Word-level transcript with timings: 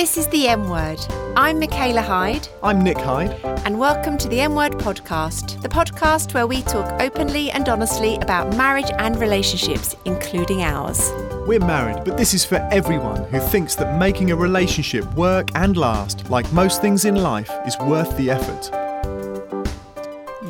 This 0.00 0.16
is 0.16 0.28
the 0.28 0.48
M 0.48 0.70
Word. 0.70 0.98
I'm 1.36 1.60
Michaela 1.60 2.00
Hyde, 2.00 2.48
I'm 2.62 2.82
Nick 2.82 2.96
Hyde. 2.96 3.38
and 3.66 3.78
welcome 3.78 4.16
to 4.16 4.28
the 4.28 4.40
M 4.40 4.54
Word 4.54 4.72
podcast, 4.78 5.60
the 5.60 5.68
podcast 5.68 6.32
where 6.32 6.46
we 6.46 6.62
talk 6.62 6.90
openly 7.02 7.50
and 7.50 7.68
honestly 7.68 8.16
about 8.16 8.56
marriage 8.56 8.90
and 8.98 9.20
relationships, 9.20 9.94
including 10.06 10.62
ours. 10.62 11.10
We're 11.46 11.60
married, 11.60 12.02
but 12.06 12.16
this 12.16 12.32
is 12.32 12.46
for 12.46 12.66
everyone 12.72 13.24
who 13.24 13.40
thinks 13.40 13.74
that 13.74 13.98
making 13.98 14.30
a 14.30 14.36
relationship 14.36 15.04
work 15.16 15.50
and 15.54 15.76
last, 15.76 16.30
like 16.30 16.50
most 16.50 16.80
things 16.80 17.04
in 17.04 17.16
life, 17.16 17.52
is 17.66 17.76
worth 17.80 18.16
the 18.16 18.30
effort. 18.30 18.70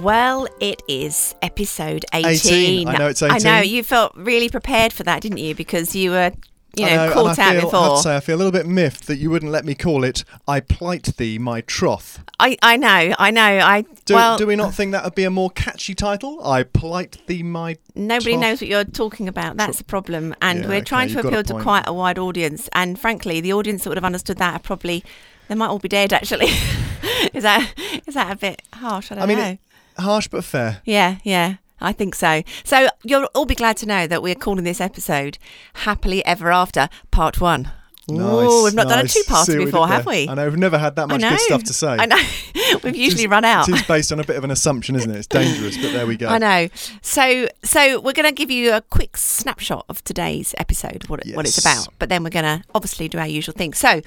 Well, 0.01 0.47
it 0.61 0.81
is 0.87 1.35
episode 1.43 2.05
18. 2.13 2.87
18. 2.87 2.89
I 2.89 2.97
know 2.99 3.09
it's 3.09 3.21
18. 3.21 3.35
I 3.35 3.39
know, 3.39 3.63
you 3.63 3.83
felt 3.83 4.13
really 4.15 4.49
prepared 4.49 4.93
for 4.93 5.03
that, 5.03 5.23
didn't 5.23 5.39
you? 5.39 5.57
Because 5.57 5.97
you 5.97 6.13
were, 6.13 6.31
you 6.77 6.87
I 6.87 6.95
know, 7.07 7.13
caught 7.13 7.39
out 7.39 7.55
feel, 7.61 7.71
I 7.75 7.83
have 7.85 7.97
to 7.97 8.03
say, 8.03 8.17
I 8.17 8.21
feel 8.21 8.37
a 8.37 8.39
little 8.39 8.53
bit 8.53 8.67
miffed 8.67 9.07
that 9.09 9.17
you 9.17 9.31
wouldn't 9.31 9.51
let 9.51 9.65
me 9.65 9.75
call 9.75 10.05
it 10.05 10.25
I 10.47 10.61
plight 10.61 11.05
thee 11.17 11.39
my 11.39 11.61
troth. 11.63 12.21
I, 12.39 12.57
I 12.63 12.77
know, 12.77 13.15
I 13.19 13.31
know. 13.31 13.43
I 13.43 13.83
Do, 14.05 14.15
well, 14.15 14.39
do 14.39 14.47
we 14.47 14.57
not 14.57 14.75
think 14.75 14.93
that 14.93 15.05
would 15.05 15.15
be 15.15 15.25
a 15.25 15.31
more 15.31 15.51
catchy 15.51 15.95
title? 15.95 16.43
I 16.47 16.63
plight 16.63 17.19
thee 17.27 17.43
my 17.43 17.77
Nobody 17.95 18.33
troth? 18.33 18.41
knows 18.41 18.61
what 18.61 18.69
you're 18.69 18.85
talking 18.85 19.29
about. 19.29 19.57
That's 19.57 19.79
the 19.79 19.85
problem. 19.85 20.35
And 20.41 20.61
Yeah, 20.61 20.69
we're 20.69 20.75
okay, 20.77 20.85
trying 20.85 21.09
to 21.09 21.15
got 21.17 21.25
a 21.25 21.29
appeal 21.29 21.43
to 21.45 21.63
quite 21.63 21.85
a 21.87 21.93
wide 21.93 22.19
audience. 22.19 22.69
And 22.73 22.99
frankly, 22.99 23.41
the 23.41 23.53
audience 23.53 23.85
that 23.85 23.91
would 23.91 23.99
have 23.99 24.05
understood 24.05 24.39
that 24.39 24.55
are 24.55 24.59
probably 24.61 25.05
they 25.49 25.55
might 25.57 25.69
all 25.69 25.79
be 25.81 25.89
dead. 25.89 26.13
Actually, 26.13 26.47
is 27.35 27.43
that 27.43 27.73
is 28.07 28.15
that 28.15 28.33
a 28.33 28.37
bit 28.37 28.63
harsh? 28.75 29.11
I 29.11 29.17
don't 29.17 29.25
I 29.25 29.27
mean, 29.27 29.39
know. 29.39 29.45
it- 29.51 29.59
harsh 30.03 30.29
but 30.29 30.45
fair. 30.45 30.81
yeah, 30.85 31.17
yeah. 31.25 31.57
I 31.81 31.93
think 31.93 32.15
so. 32.15 32.43
So 32.65 32.89
you'll 33.05 33.29
all 33.35 33.47
be 33.47 33.55
glad 33.55 33.77
to 33.79 33.87
know 33.87 34.07
that 34.07 34.23
we're 34.23 34.35
calling 34.35 34.65
this 34.65 34.81
episode 34.81 35.39
"Happily 35.75 36.25
Ever 36.25 36.51
After" 36.53 36.89
Part 37.11 37.41
One. 37.41 37.71
Ooh, 38.11 38.17
Nice, 38.17 38.65
we've 38.65 38.75
not 38.75 38.89
done 38.89 39.05
a 39.05 39.09
two-parter 39.09 39.65
before, 39.65 39.87
have 39.87 40.07
we? 40.07 40.29
I 40.29 40.35
know, 40.35 40.49
we've 40.49 40.59
never 40.59 40.79
had 40.79 40.97
that 40.97 41.09
much 41.09 41.21
good 41.21 41.39
stuff 41.41 41.63
to 41.65 41.73
say. 41.73 41.97
I 41.99 42.07
know. 42.07 42.21
we've 42.83 42.97
usually 42.97 43.27
run 43.27 43.45
out. 43.45 43.69
It 43.69 43.75
is 43.77 43.83
based 43.83 44.11
on 44.11 44.19
a 44.19 44.25
bit 44.25 44.37
of 44.37 44.43
an 44.43 44.51
assumption, 44.51 44.97
isn't 44.97 45.11
it? 45.11 45.17
It's 45.17 45.27
dangerous, 45.27 45.77
but 45.77 45.93
there 45.93 46.07
we 46.07 46.17
go. 46.17 46.29
I 46.31 46.39
know. 46.39 46.69
So, 47.03 47.47
so 47.63 48.01
we're 48.01 48.13
going 48.15 48.27
to 48.27 48.33
give 48.33 48.51
you 48.51 48.73
a 48.73 48.81
quick 48.81 49.17
snapshot 49.17 49.85
of 49.89 50.03
today's 50.03 50.55
episode, 50.59 51.09
what 51.09 51.25
it, 51.25 51.37
what 51.37 51.47
it's 51.47 51.59
about. 51.59 51.89
But 51.99 52.09
then 52.09 52.25
we're 52.25 52.31
going 52.31 52.45
to 52.45 52.65
obviously 52.75 53.09
do 53.09 53.19
our 53.19 53.29
usual 53.29 53.55
thing. 53.55 53.75
So, 53.75 54.01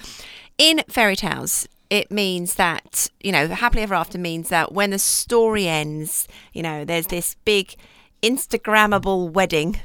in 0.58 0.82
fairy 0.90 1.16
tales, 1.16 1.68
it 1.94 2.10
means 2.10 2.56
that 2.56 3.08
you 3.22 3.32
know, 3.32 3.48
happily 3.48 3.84
ever 3.84 3.94
after 3.94 4.18
means 4.18 4.50
that 4.50 4.72
when 4.74 4.90
the 4.90 4.98
story 5.00 5.68
ends, 5.68 6.28
you 6.52 6.64
know, 6.64 6.84
there's 6.84 7.08
this 7.08 7.36
big 7.46 7.76
Instagrammable 8.24 9.32
wedding. 9.32 9.80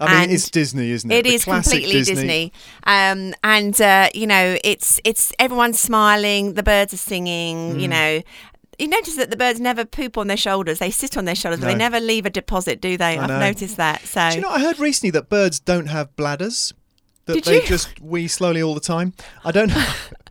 I 0.00 0.20
mean, 0.20 0.30
it's 0.30 0.48
Disney, 0.50 0.90
isn't 0.90 1.10
it? 1.10 1.14
It 1.16 1.24
The 1.24 1.34
is 1.34 1.44
completely 1.44 2.02
Disney, 2.04 2.52
um, 2.84 3.34
and 3.42 3.80
uh, 3.80 4.10
you 4.14 4.26
know 4.28 4.56
it's 4.62 5.00
it's 5.04 5.32
everyone's 5.40 5.80
smiling, 5.80 6.54
the 6.54 6.62
birds 6.62 6.92
are 6.94 6.98
singing. 6.98 7.74
Mm. 7.76 7.80
You 7.80 7.88
know, 7.88 8.22
you 8.78 8.86
notice 8.88 9.16
that 9.16 9.30
the 9.30 9.36
birds 9.36 9.58
never 9.58 9.84
poop 9.84 10.16
on 10.18 10.28
their 10.28 10.36
shoulders; 10.36 10.78
they 10.78 10.90
sit 10.90 11.16
on 11.16 11.24
their 11.24 11.34
shoulders, 11.34 11.60
but 11.60 11.66
they 11.66 11.74
never 11.74 11.98
leave 11.98 12.26
a 12.26 12.30
deposit, 12.30 12.80
do 12.80 12.96
they? 12.96 13.18
I 13.18 13.22
I've 13.24 13.28
know. 13.28 13.40
noticed 13.40 13.76
that. 13.78 14.02
So 14.02 14.28
Do 14.30 14.36
you 14.36 14.42
know? 14.42 14.50
I 14.50 14.60
heard 14.60 14.78
recently 14.78 15.10
that 15.12 15.28
birds 15.30 15.58
don't 15.58 15.86
have 15.86 16.14
bladders. 16.14 16.74
That 17.24 17.34
Did 17.34 17.44
they 17.44 17.60
you? 17.60 17.66
just 17.66 18.00
wee 18.00 18.26
slowly 18.28 18.62
all 18.62 18.72
the 18.74 18.80
time. 18.80 19.12
I 19.44 19.50
don't 19.50 19.68
know. 19.74 19.86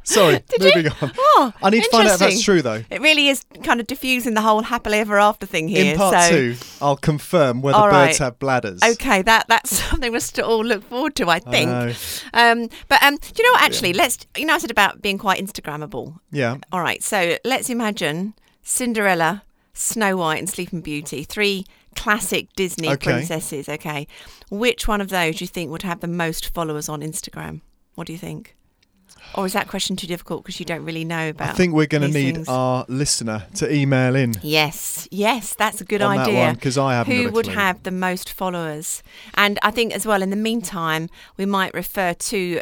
Sorry, 0.10 0.40
Did 0.50 0.64
you? 0.64 0.72
moving 0.84 0.92
on. 1.02 1.12
Oh, 1.18 1.54
I 1.62 1.70
need 1.70 1.84
to 1.84 1.90
find 1.90 2.08
out 2.08 2.14
if 2.14 2.20
that's 2.20 2.42
true 2.42 2.62
though. 2.62 2.82
it 2.90 3.02
really 3.02 3.28
is 3.28 3.44
kind 3.64 3.80
of 3.82 3.88
diffusing 3.88 4.34
the 4.36 4.42
whole 4.42 4.62
happily 4.64 5.00
ever 5.00 5.18
after 5.20 5.46
thing 5.46 5.68
here. 5.68 5.92
In 5.94 5.98
part 5.98 6.16
so. 6.24 6.30
two, 6.30 6.56
I'll 6.82 6.96
confirm 6.98 7.62
whether 7.62 7.78
All 7.78 7.90
birds 7.90 8.18
have 8.20 8.40
bladders. 8.40 8.82
Okay, 8.84 9.22
that 9.24 9.48
that's 9.48 9.72
something 9.90 10.12
we 10.12 10.20
to 10.20 10.46
all 10.46 10.64
look 10.64 10.84
forward 10.90 11.16
to, 11.16 11.28
I 11.30 11.36
I 11.36 11.40
think. 11.40 11.70
know. 11.70 11.94
Um, 12.34 12.70
but 12.88 13.02
um, 13.04 13.18
do 13.18 13.32
you 13.38 13.44
know 13.44 13.52
what? 13.54 13.64
Actually, 13.64 13.94
let's. 13.94 14.18
You 14.38 14.46
know, 14.46 14.56
I 14.56 14.58
said 14.60 14.72
about 14.72 15.02
being 15.02 15.18
quite 15.18 15.44
Instagrammable. 15.44 16.18
Yeah. 16.32 16.58
All 16.72 16.82
right, 16.82 17.04
so 17.04 17.38
let's 17.46 17.70
imagine 17.70 18.34
Cinderella, 18.64 19.44
Snow 19.74 20.18
White, 20.18 20.40
and 20.40 20.50
Sleeping 20.50 20.82
Beauty, 20.82 21.24
three 21.24 21.66
classic 21.96 22.48
Disney 22.56 22.90
Okay. 22.90 23.12
princesses. 23.12 23.68
Okay, 23.70 24.08
which 24.50 24.88
one 24.88 25.02
of 25.02 25.10
those 25.10 25.38
do 25.38 25.44
you 25.44 25.48
think 25.48 25.72
would 25.72 25.84
have 25.84 26.00
the 26.02 26.08
most 26.08 26.50
followers 26.54 26.88
on 26.90 27.02
Instagram? 27.02 27.62
What 27.96 28.08
do 28.08 28.14
you 28.14 28.20
think? 28.20 28.56
Or 29.36 29.46
is 29.46 29.54
that 29.54 29.68
question 29.68 29.96
too 29.96 30.08
difficult 30.08 30.44
because 30.44 30.60
you 30.60 30.66
don't 30.66 30.84
really 30.84 31.06
know 31.06 31.30
about? 31.30 31.50
I 31.50 31.54
think 31.54 31.74
we're 31.74 31.86
going 31.86 32.02
to 32.02 32.08
need 32.08 32.36
things? 32.36 32.48
our 32.50 32.86
listener 32.88 33.46
to 33.56 33.72
email 33.72 34.16
in 34.16 34.34
Yes, 34.42 35.08
yes, 35.12 35.54
that's 35.54 35.80
a 35.82 35.84
good 35.86 36.02
on 36.02 36.18
idea. 36.18 36.40
one 36.40 36.56
because 36.56 36.78
I 36.78 36.94
haven't. 36.96 37.16
Who 37.16 37.32
would 37.32 37.46
clue. 37.46 37.54
have 37.54 37.84
the 37.84 37.92
most 37.92 38.32
followers? 38.32 39.04
And 39.36 39.60
I 39.62 39.72
think 39.72 39.94
as 39.94 40.06
well, 40.08 40.22
in 40.24 40.30
the 40.32 40.36
meantime, 40.36 41.10
we 41.38 41.46
might 41.46 41.74
refer 41.74 42.14
to, 42.14 42.62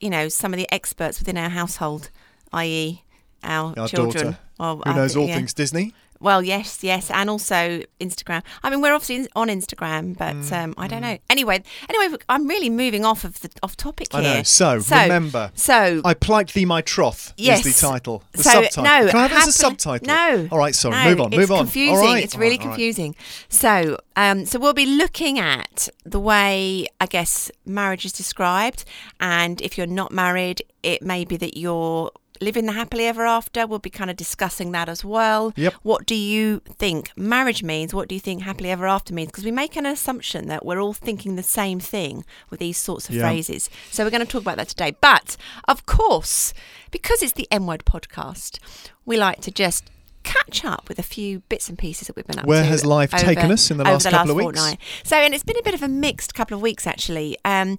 you 0.00 0.10
know, 0.10 0.28
some 0.28 0.52
of 0.52 0.58
the 0.58 0.72
experts 0.72 1.18
within 1.18 1.36
our 1.36 1.48
household, 1.50 2.10
i.e., 2.52 3.02
our, 3.42 3.74
Our 3.76 3.88
children. 3.88 4.24
daughter, 4.26 4.38
Well, 4.58 4.82
Who 4.86 4.94
knows 4.94 5.16
all 5.16 5.26
yeah. 5.26 5.34
things 5.36 5.52
Disney? 5.54 5.92
Well, 6.22 6.42
yes, 6.42 6.82
yes, 6.82 7.10
and 7.10 7.28
also 7.28 7.82
Instagram. 8.00 8.42
I 8.62 8.70
mean, 8.70 8.80
we're 8.80 8.94
obviously 8.94 9.28
on 9.34 9.48
Instagram, 9.48 10.16
but 10.16 10.36
Mm, 10.36 10.52
um, 10.64 10.74
I 10.78 10.86
don't 10.86 11.02
know. 11.02 11.18
Anyway, 11.28 11.62
anyway, 11.88 12.16
I'm 12.28 12.46
really 12.46 12.70
moving 12.70 13.04
off 13.04 13.24
of 13.24 13.40
the 13.40 13.50
off 13.62 13.76
topic 13.76 14.08
I 14.12 14.22
here. 14.22 14.34
know. 14.36 14.42
So, 14.44 14.78
So- 14.78 15.02
remember, 15.02 15.50
So, 15.54 16.00
I 16.04 16.14
plight 16.14 16.52
thee 16.52 16.64
my 16.64 16.80
troth 16.80 17.34
Yes. 17.36 17.66
is 17.66 17.80
the 17.80 17.86
title. 17.88 18.22
The 18.32 18.42
So, 18.44 18.50
subtitle. 18.50 18.84
no, 18.84 19.06
Can 19.10 19.16
I 19.16 19.22
have 19.22 19.32
it 19.32 19.38
as 19.38 19.48
a 19.48 19.52
subtitle? 19.52 20.06
no, 20.06 20.48
All 20.52 20.58
right, 20.58 20.74
sorry. 20.74 20.94
no, 20.94 21.10
move 21.10 21.20
on. 21.20 21.30
Move 21.30 21.50
on. 21.50 21.58
confusing. 21.58 21.96
All 21.96 22.04
right. 22.04 22.22
It's 22.24 22.36
really 22.36 22.52
all 22.58 22.66
right. 22.66 22.74
confusing. 22.76 23.16
So, 23.48 23.98
um, 24.16 24.46
so 24.46 24.58
we'll 24.60 24.72
be 24.74 24.86
looking 24.86 25.38
at 25.40 25.88
the 26.04 26.20
way 26.20 26.86
I 27.00 27.06
guess 27.06 27.50
marriage 27.66 28.04
is 28.04 28.12
described, 28.12 28.84
and 29.20 29.60
if 29.60 29.76
you're 29.76 29.86
not 29.88 30.12
married, 30.12 30.62
it 30.84 31.02
may 31.02 31.24
be 31.24 31.36
that 31.38 31.56
you're 31.56 32.10
living 32.42 32.66
the 32.66 32.72
happily 32.72 33.06
ever 33.06 33.24
after. 33.26 33.66
We'll 33.66 33.78
be 33.78 33.90
kind 33.90 34.10
of 34.10 34.16
discussing 34.16 34.72
that 34.72 34.88
as 34.88 35.04
well. 35.04 35.52
Yep. 35.56 35.74
What 35.82 36.06
do 36.06 36.14
you 36.14 36.60
think 36.68 37.10
marriage 37.16 37.62
means? 37.62 37.94
What 37.94 38.08
do 38.08 38.14
you 38.14 38.20
think 38.20 38.42
happily 38.42 38.70
ever 38.70 38.86
after 38.86 39.14
means? 39.14 39.28
Because 39.28 39.44
we 39.44 39.50
make 39.50 39.76
an 39.76 39.86
assumption 39.86 40.48
that 40.48 40.64
we're 40.66 40.80
all 40.80 40.92
thinking 40.92 41.36
the 41.36 41.42
same 41.42 41.80
thing 41.80 42.24
with 42.50 42.60
these 42.60 42.76
sorts 42.76 43.08
of 43.08 43.14
Yeah. 43.14 43.22
phrases. 43.22 43.70
So 43.90 44.04
we're 44.04 44.10
going 44.10 44.26
to 44.26 44.30
talk 44.30 44.42
about 44.42 44.56
that 44.56 44.68
today. 44.68 44.94
But 45.00 45.36
of 45.68 45.86
course, 45.86 46.52
because 46.90 47.22
it's 47.22 47.32
the 47.32 47.48
M 47.50 47.66
Word 47.66 47.84
podcast, 47.84 48.58
we 49.06 49.16
like 49.16 49.40
to 49.42 49.50
just 49.50 49.84
catch 50.22 50.64
up 50.64 50.88
with 50.88 50.98
a 50.98 51.02
few 51.02 51.40
bits 51.48 51.68
and 51.68 51.78
pieces 51.78 52.06
that 52.06 52.16
we've 52.16 52.26
been 52.26 52.38
up 52.38 52.46
Where 52.46 52.62
to. 52.62 52.68
has 52.68 52.84
life 52.84 53.10
taken 53.10 53.50
us 53.50 53.70
in 53.70 53.76
the 53.78 53.84
over 53.84 53.92
last 53.94 54.08
couple 54.10 54.30
of 54.30 54.36
weeks? 54.36 54.58
fortnight. 54.58 54.78
So, 55.04 55.16
and 55.16 55.34
it's 55.34 55.44
been 55.44 55.58
a 55.58 55.62
bit 55.62 55.74
of 55.74 55.82
a 55.82 55.88
mixed 55.88 56.34
couple 56.34 56.56
of 56.56 56.62
weeks 56.62 56.86
actually. 56.86 57.36
Um, 57.44 57.78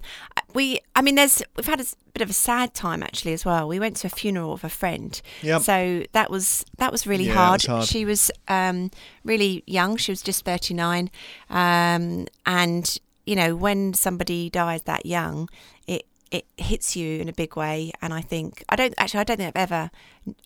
we, 0.54 0.80
I 0.94 1.02
mean, 1.02 1.14
there's 1.16 1.42
we've 1.56 1.66
had 1.66 1.80
a 1.80 1.84
bit 2.12 2.22
of 2.22 2.30
a 2.30 2.34
sad 2.34 2.74
time 2.74 3.02
actually 3.02 3.32
as 3.32 3.44
well. 3.44 3.66
We 3.66 3.80
went 3.80 3.96
to 3.98 4.06
a 4.06 4.10
funeral 4.10 4.52
of 4.52 4.62
a 4.64 4.68
friend. 4.68 5.20
Yep. 5.42 5.62
So 5.62 6.04
that 6.12 6.30
was 6.30 6.64
that 6.78 6.92
was 6.92 7.06
really 7.06 7.24
Yeah, 7.26 7.34
hard. 7.34 7.62
was 7.62 7.66
hard. 7.66 7.84
She 7.88 8.04
was 8.04 8.30
um, 8.48 8.90
really 9.24 9.62
young. 9.66 9.96
She 9.96 10.12
was 10.12 10.22
just 10.22 10.44
39, 10.44 11.10
um, 11.50 12.26
and 12.46 12.98
you 13.26 13.36
know 13.36 13.56
when 13.56 13.94
somebody 13.94 14.50
dies 14.50 14.82
that 14.82 15.06
young, 15.06 15.48
it 15.86 16.06
it 16.30 16.46
hits 16.56 16.96
you 16.96 17.20
in 17.20 17.28
a 17.28 17.32
big 17.32 17.56
way. 17.56 17.92
And 18.02 18.12
I 18.12 18.20
think 18.20 18.64
I 18.68 18.76
don't 18.76 18.94
actually 18.98 19.20
I 19.20 19.24
don't 19.24 19.36
think 19.38 19.56
I've 19.56 19.70
ever 19.70 19.90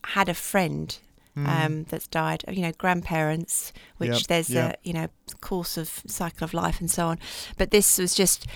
had 0.05 0.29
a 0.29 0.35
friend 0.35 0.97
um, 1.47 1.85
that's 1.85 2.07
died. 2.07 2.45
You 2.51 2.63
know, 2.63 2.73
grandparents, 2.73 3.73
which. 3.99 4.11
Yep, 4.11 4.23
there's 4.29 4.51
yep. 4.51 4.75
a 4.75 4.89
you 4.89 4.93
know 4.93 5.09
course 5.41 5.77
of 5.77 6.03
cycle 6.07 6.45
of 6.45 6.55
life 6.55 6.81
and 6.81 6.91
so 6.91 7.07
on. 7.07 7.19
But 7.57 7.71
this 7.71 7.99
was 7.99 8.15
just. 8.15 8.47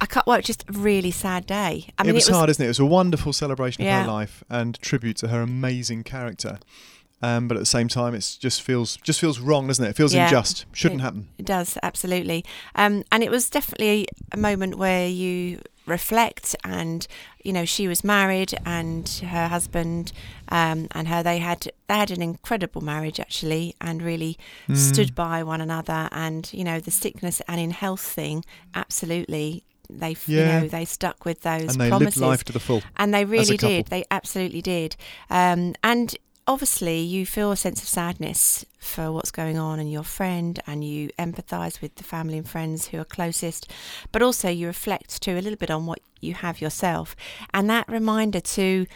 I 0.00 0.06
can't. 0.06 0.26
Well, 0.26 0.40
just 0.40 0.64
a 0.68 0.72
really 0.72 1.10
sad 1.10 1.46
day. 1.46 1.88
I 1.98 2.04
mean, 2.04 2.10
it 2.10 2.14
was 2.14 2.28
hard, 2.28 2.50
isn't 2.50 2.62
it? 2.62 2.66
It 2.66 2.68
was 2.68 2.78
a 2.78 2.86
wonderful 2.86 3.32
celebration 3.32 3.84
of 3.84 3.92
her 3.92 4.06
life 4.06 4.44
and 4.48 4.80
tribute 4.80 5.16
to 5.18 5.28
her 5.28 5.42
amazing 5.42 6.04
character. 6.04 6.60
Um, 7.20 7.48
but 7.48 7.56
at 7.56 7.60
the 7.60 7.66
same 7.66 7.88
time, 7.88 8.14
it 8.14 8.36
just 8.38 8.62
feels 8.62 8.96
just 8.98 9.18
feels 9.18 9.40
wrong, 9.40 9.66
doesn't 9.66 9.84
it? 9.84 9.88
It 9.88 9.96
feels 9.96 10.14
Yeah. 10.14 10.26
unjust. 10.26 10.66
Shouldn't 10.72 11.00
It- 11.00 11.04
happen. 11.04 11.28
It 11.36 11.46
does 11.46 11.76
absolutely, 11.82 12.44
um, 12.76 13.02
and 13.10 13.24
it 13.24 13.30
was 13.30 13.50
definitely 13.50 14.06
a 14.30 14.36
moment 14.36 14.78
where 14.78 15.08
you 15.08 15.60
reflect. 15.88 16.54
And 16.64 17.06
you 17.42 17.52
know, 17.52 17.64
she 17.64 17.88
was 17.88 18.04
married, 18.04 18.54
and 18.64 19.08
her 19.30 19.48
husband 19.48 20.12
um, 20.50 20.88
and 20.92 21.08
her 21.08 21.22
they 21.22 21.38
had 21.38 21.70
they 21.88 21.96
had 21.96 22.10
an 22.10 22.22
incredible 22.22 22.82
marriage 22.82 23.18
actually, 23.20 23.74
and 23.80 24.02
really 24.02 24.38
Mm. 24.68 24.76
stood 24.76 25.14
by 25.14 25.42
one 25.42 25.60
another. 25.60 26.08
And 26.12 26.50
you 26.52 26.64
know, 26.64 26.78
the 26.80 26.90
sickness 26.90 27.40
and 27.48 27.60
in 27.60 27.70
health 27.70 28.02
thing, 28.02 28.44
absolutely. 28.74 29.64
They, 29.90 30.12
f 30.12 30.28
you 30.28 30.36
Yeah. 30.36 30.60
know, 30.60 30.68
they 30.68 30.84
stuck 30.84 31.24
with 31.24 31.40
those 31.40 31.70
And 31.70 31.80
they 31.80 31.88
promises. 31.88 32.20
lived 32.20 32.30
life 32.30 32.44
to 32.44 32.52
the 32.52 32.60
full. 32.60 32.82
And 32.96 33.14
they 33.14 33.24
really 33.24 33.56
did. 33.56 33.86
They 33.86 34.04
absolutely 34.10 34.60
did. 34.60 34.96
Um, 35.30 35.74
and 35.82 36.14
obviously, 36.48 36.98
you 36.98 37.24
feel 37.24 37.52
a 37.52 37.56
sense 37.56 37.82
of 37.82 37.88
sadness 37.88 38.64
for 38.80 39.12
what's 39.12 39.30
going 39.30 39.58
on 39.58 39.78
and 39.78 39.92
your 39.92 40.02
friend, 40.02 40.58
and 40.66 40.82
you 40.82 41.10
empathise 41.18 41.80
with 41.80 41.94
the 41.96 42.02
family 42.04 42.38
and 42.38 42.48
friends 42.48 42.88
who 42.88 42.98
are 42.98 43.04
closest. 43.04 43.70
But 44.10 44.22
also, 44.22 44.48
you 44.48 44.66
reflect 44.66 45.22
too 45.22 45.32
a 45.38 45.40
little 45.42 45.56
bit 45.56 45.70
on 45.70 45.86
what 45.86 46.00
you 46.20 46.34
have 46.34 46.60
yourself, 46.60 47.14
and 47.54 47.70
that 47.70 47.88
reminder 47.88 48.40
to. 48.40 48.86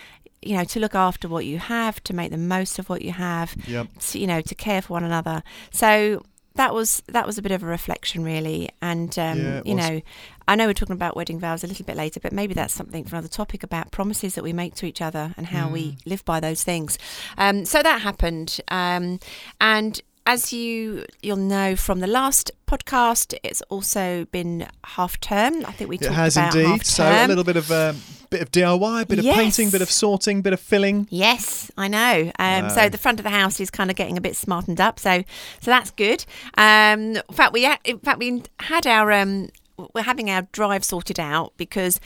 You 0.45 0.57
know, 0.57 0.65
to 0.65 0.81
look 0.81 0.97
after 0.97 1.29
what 1.29 1.47
you 1.47 1.59
have, 1.59 2.03
to 2.03 2.13
make 2.13 2.33
the 2.33 2.37
most 2.37 2.81
of 2.81 2.89
what 2.89 3.03
you 3.03 3.13
have, 3.13 3.55
Yep. 3.69 3.87
to, 4.01 4.19
you 4.19 4.27
know, 4.27 4.41
to 4.41 4.55
care 4.57 4.83
for 4.83 4.95
one 4.95 5.05
another. 5.05 5.45
So, 5.71 6.25
that 6.55 6.75
was 6.75 7.03
that 7.09 7.27
was 7.27 7.39
a 7.39 7.43
bit 7.43 7.53
of 7.53 7.63
a 7.63 7.67
reflection, 7.67 8.25
really. 8.25 8.69
And 8.81 9.17
um, 9.19 9.39
Yeah, 9.39 9.63
you 9.65 9.75
was. 9.75 9.85
know, 9.91 10.01
I 10.49 10.57
know 10.57 10.67
we're 10.67 10.75
talking 10.75 10.95
about 10.95 11.17
wedding 11.17 11.39
vows 11.41 11.65
a 11.65 11.67
little 11.67 11.85
bit 11.87 11.97
later, 11.97 12.21
but 12.21 12.33
maybe 12.33 12.53
that's 12.55 12.75
something 12.75 13.05
for 13.05 13.17
another 13.17 13.29
topic 13.29 13.63
about 13.63 13.91
promises 13.91 14.35
that 14.35 14.45
we 14.45 14.53
make 14.53 14.75
to 14.77 14.87
each 14.87 15.01
other 15.01 15.35
and 15.37 15.47
how 15.47 15.69
we 15.69 15.83
Mm. 15.93 15.97
live 16.07 16.25
by 16.25 16.41
those 16.41 16.63
things. 16.65 16.99
Um, 17.39 17.65
so 17.65 17.83
that 17.83 18.03
happened, 18.03 18.61
um, 18.69 19.19
and 19.61 20.01
as 20.27 20.53
you 20.53 21.05
you'll 21.23 21.37
know 21.37 21.75
from 21.77 22.01
the 22.01 22.07
last 22.07 22.51
podcast, 22.67 23.35
it's 23.43 23.61
also 23.63 24.25
been 24.27 24.67
half 24.85 25.19
term. 25.21 25.65
I 25.67 25.73
think 25.73 25.91
we 25.91 25.97
It 25.97 26.03
talked 26.03 26.15
has 26.15 26.37
about 26.37 26.55
indeed. 26.55 26.87
So 26.87 27.05
a 27.05 27.27
little 27.27 27.45
bit 27.45 27.57
of 27.57 27.71
um, 27.71 28.01
bit 28.31 28.41
of 28.43 28.51
DIY, 28.51 29.09
bit 29.09 29.19
of 29.19 29.25
painting, 29.25 29.71
bit 29.71 29.83
of 29.83 29.89
Yes. 29.89 29.95
sorting, 29.95 30.41
bit 30.43 30.53
of 30.53 30.61
filling. 30.61 31.07
Yes, 31.11 31.71
I 31.77 31.89
know. 31.89 32.33
Um, 32.39 32.71
so 32.71 32.89
the 32.89 32.99
front 32.99 33.21
of 33.21 33.25
the 33.25 33.31
house 33.31 33.61
is 33.61 33.71
kind 33.71 33.91
of 33.91 33.97
getting 33.97 34.17
a 34.17 34.21
bit 34.21 34.37
smartened 34.37 34.81
up. 34.81 34.99
So 34.99 35.23
so 35.61 35.71
that's 35.71 35.91
good. 35.91 36.25
Um, 36.57 37.17
in 37.17 37.23
fact, 37.33 37.53
we 37.53 37.65
ha- 37.65 37.79
in 37.85 37.99
fact 37.99 38.19
we 38.19 38.43
had 38.61 38.87
our 38.87 39.13
um, 39.13 39.49
we're 39.95 40.03
having 40.03 40.31
our 40.31 40.43
drive 40.53 40.85
sorted 40.85 41.19
out 41.19 41.53
because. 41.57 42.01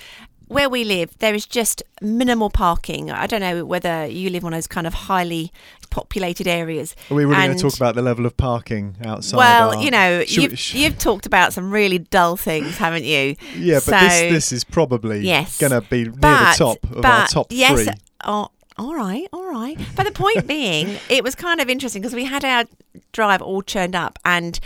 Where 0.49 0.69
we 0.71 0.85
live, 0.85 1.17
there 1.19 1.35
is 1.35 1.45
just 1.45 1.83
minimal 2.01 2.51
parking. 2.51 3.11
I 3.11 3.27
don't 3.27 3.41
know 3.41 3.65
whether 3.65 4.07
you 4.07 4.31
live 4.31 4.45
on 4.45 4.53
those 4.53 4.67
kind 4.69 4.87
of 4.87 4.95
highly 4.95 5.53
populated 5.91 6.47
areas. 6.47 6.95
Are 7.11 7.15
we 7.15 7.25
really 7.25 7.47
going 7.47 7.57
to 7.57 7.63
talk 7.63 7.75
about 7.75 7.97
the 7.97 8.03
level 8.03 8.27
of 8.27 8.37
parking 8.37 8.97
outside? 9.05 9.37
Well, 9.39 9.75
our- 9.77 9.83
you 9.83 9.91
know, 9.91 10.23
you've, 10.27 10.57
sh- 10.59 10.75
you've 10.75 10.99
talked 10.99 11.27
about 11.27 11.53
some 11.53 11.73
really 11.73 11.99
dull 11.99 12.37
things, 12.37 12.77
haven't 12.79 13.03
you? 13.05 13.35
yeah, 13.57 13.81
but 13.85 14.01
this 14.01 14.21
this 14.33 14.53
is 14.53 14.63
probably 14.63 15.21
Yes. 15.21 15.59
going 15.59 15.73
to 15.73 15.81
be 15.81 16.05
near 16.05 16.13
but, 16.13 16.53
the 16.53 16.59
top 16.59 16.91
of 16.97 17.05
our 17.05 17.27
top 17.27 17.47
yes, 17.51 17.83
three. 17.85 17.93
Oh, 18.25 18.49
all 18.79 18.95
right, 18.95 19.27
all 19.33 19.51
right. 19.51 19.77
But 19.97 20.05
the 20.05 20.13
point 20.13 20.47
being, 20.57 20.97
it 21.09 21.25
was 21.25 21.35
kind 21.35 21.61
of 21.61 21.69
interesting 21.69 22.03
because 22.03 22.15
we 22.15 22.25
had 22.25 22.45
our 22.45 22.65
drive 23.13 23.43
all 23.43 23.63
churned 23.63 23.97
up, 23.97 24.19
and 24.25 24.61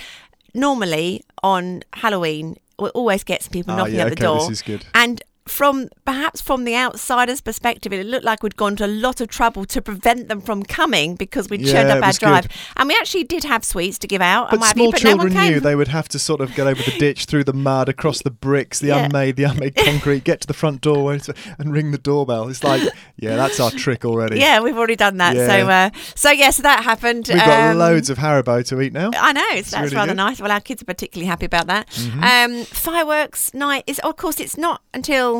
normally 0.53 1.25
on 1.43 1.83
Halloween, 1.95 2.57
we 2.79 2.89
always 2.91 3.25
get 3.25 3.43
some 3.43 3.53
people 3.53 3.73
Ah, 3.75 3.79
knocking 3.79 3.95
yeah, 3.95 4.03
at 4.03 4.07
the 4.07 4.13
okay, 4.13 4.25
door, 4.25 4.41
this 4.41 4.51
is 4.51 4.63
good. 4.63 4.85
and 4.95 5.23
from 5.51 5.89
perhaps 6.05 6.41
from 6.41 6.65
the 6.65 6.77
outsider's 6.77 7.41
perspective, 7.41 7.93
it 7.93 8.07
looked 8.07 8.25
like 8.25 8.43
we'd 8.43 8.57
gone 8.57 8.77
to 8.77 8.87
a 8.87 8.89
lot 8.89 9.21
of 9.21 9.29
trouble 9.29 9.65
to 9.67 9.83
prevent 9.83 10.29
them 10.29 10.41
from 10.41 10.63
coming 10.63 11.17
because 11.17 11.51
we'd 11.51 11.61
Yeah, 11.63 11.73
churned 11.73 11.91
up 11.91 12.03
our 12.03 12.09
was 12.09 12.19
good. 12.19 12.27
drive, 12.27 12.47
and 12.77 12.89
we 12.89 12.95
actually 13.01 13.25
did 13.25 13.45
have 13.45 13.65
sweets 13.65 13.99
to 13.99 14.07
give 14.07 14.23
out. 14.23 14.47
But 14.47 14.53
and 14.55 14.61
what 14.61 14.67
have 14.69 14.77
small 14.77 14.87
you, 14.87 14.93
but 14.93 15.03
no 15.03 15.11
children 15.11 15.35
one 15.35 15.47
knew 15.51 15.61
they 15.61 15.75
would 15.75 15.89
have 15.89 16.09
to 16.11 16.19
sort 16.19 16.41
of 16.41 16.55
get 16.55 16.67
over 16.67 16.83
the 16.83 16.97
ditch, 16.99 17.25
through 17.25 17.45
the 17.45 17.53
mud, 17.53 17.89
across 17.89 18.23
the 18.23 18.31
bricks, 18.31 18.79
the 18.79 18.89
Yeah. 18.89 19.05
unmade, 19.07 19.37
the 19.37 19.45
unmade 19.45 19.75
concrete, 19.85 20.25
get 20.25 20.41
to 20.43 20.47
the 20.47 20.55
front 20.55 20.81
door 20.81 21.13
and 21.13 21.73
ring 21.73 21.91
the 21.91 21.99
doorbell. 21.99 22.49
It's 22.49 22.63
like, 22.65 22.83
yeah, 23.17 23.37
that's 23.37 23.59
our 23.61 23.71
trick 23.71 24.05
already. 24.05 24.39
Yeah, 24.39 24.61
we've 24.61 24.77
already 24.79 24.97
done 24.97 25.17
that. 25.19 25.35
So, 25.37 25.69
uh, 25.69 25.91
so 26.15 26.31
yeah, 26.31 26.51
so 26.51 26.63
that 26.63 26.85
happened. 26.85 27.27
We've 27.29 27.37
got 27.39 27.71
Um, 27.73 27.79
loads 27.79 28.09
of 28.09 28.19
Haribo 28.19 28.65
to 28.69 28.81
eat 28.81 28.93
now. 28.93 29.11
I 29.19 29.33
know 29.33 29.45
It's 29.53 29.73
that's 29.73 29.83
really 29.85 29.97
rather 29.97 30.13
good. 30.13 30.17
nice. 30.17 30.41
Well, 30.41 30.53
our 30.53 30.61
kids 30.61 30.83
are 30.83 30.85
particularly 30.87 31.27
happy 31.27 31.47
about 31.47 31.67
that. 31.67 31.89
Mhm. 31.89 32.23
Um, 32.61 32.65
fireworks 32.67 33.53
night 33.55 33.85
is, 33.87 33.99
of 34.01 34.17
course, 34.17 34.41
it's 34.41 34.57
not 34.57 34.83
until 34.95 35.40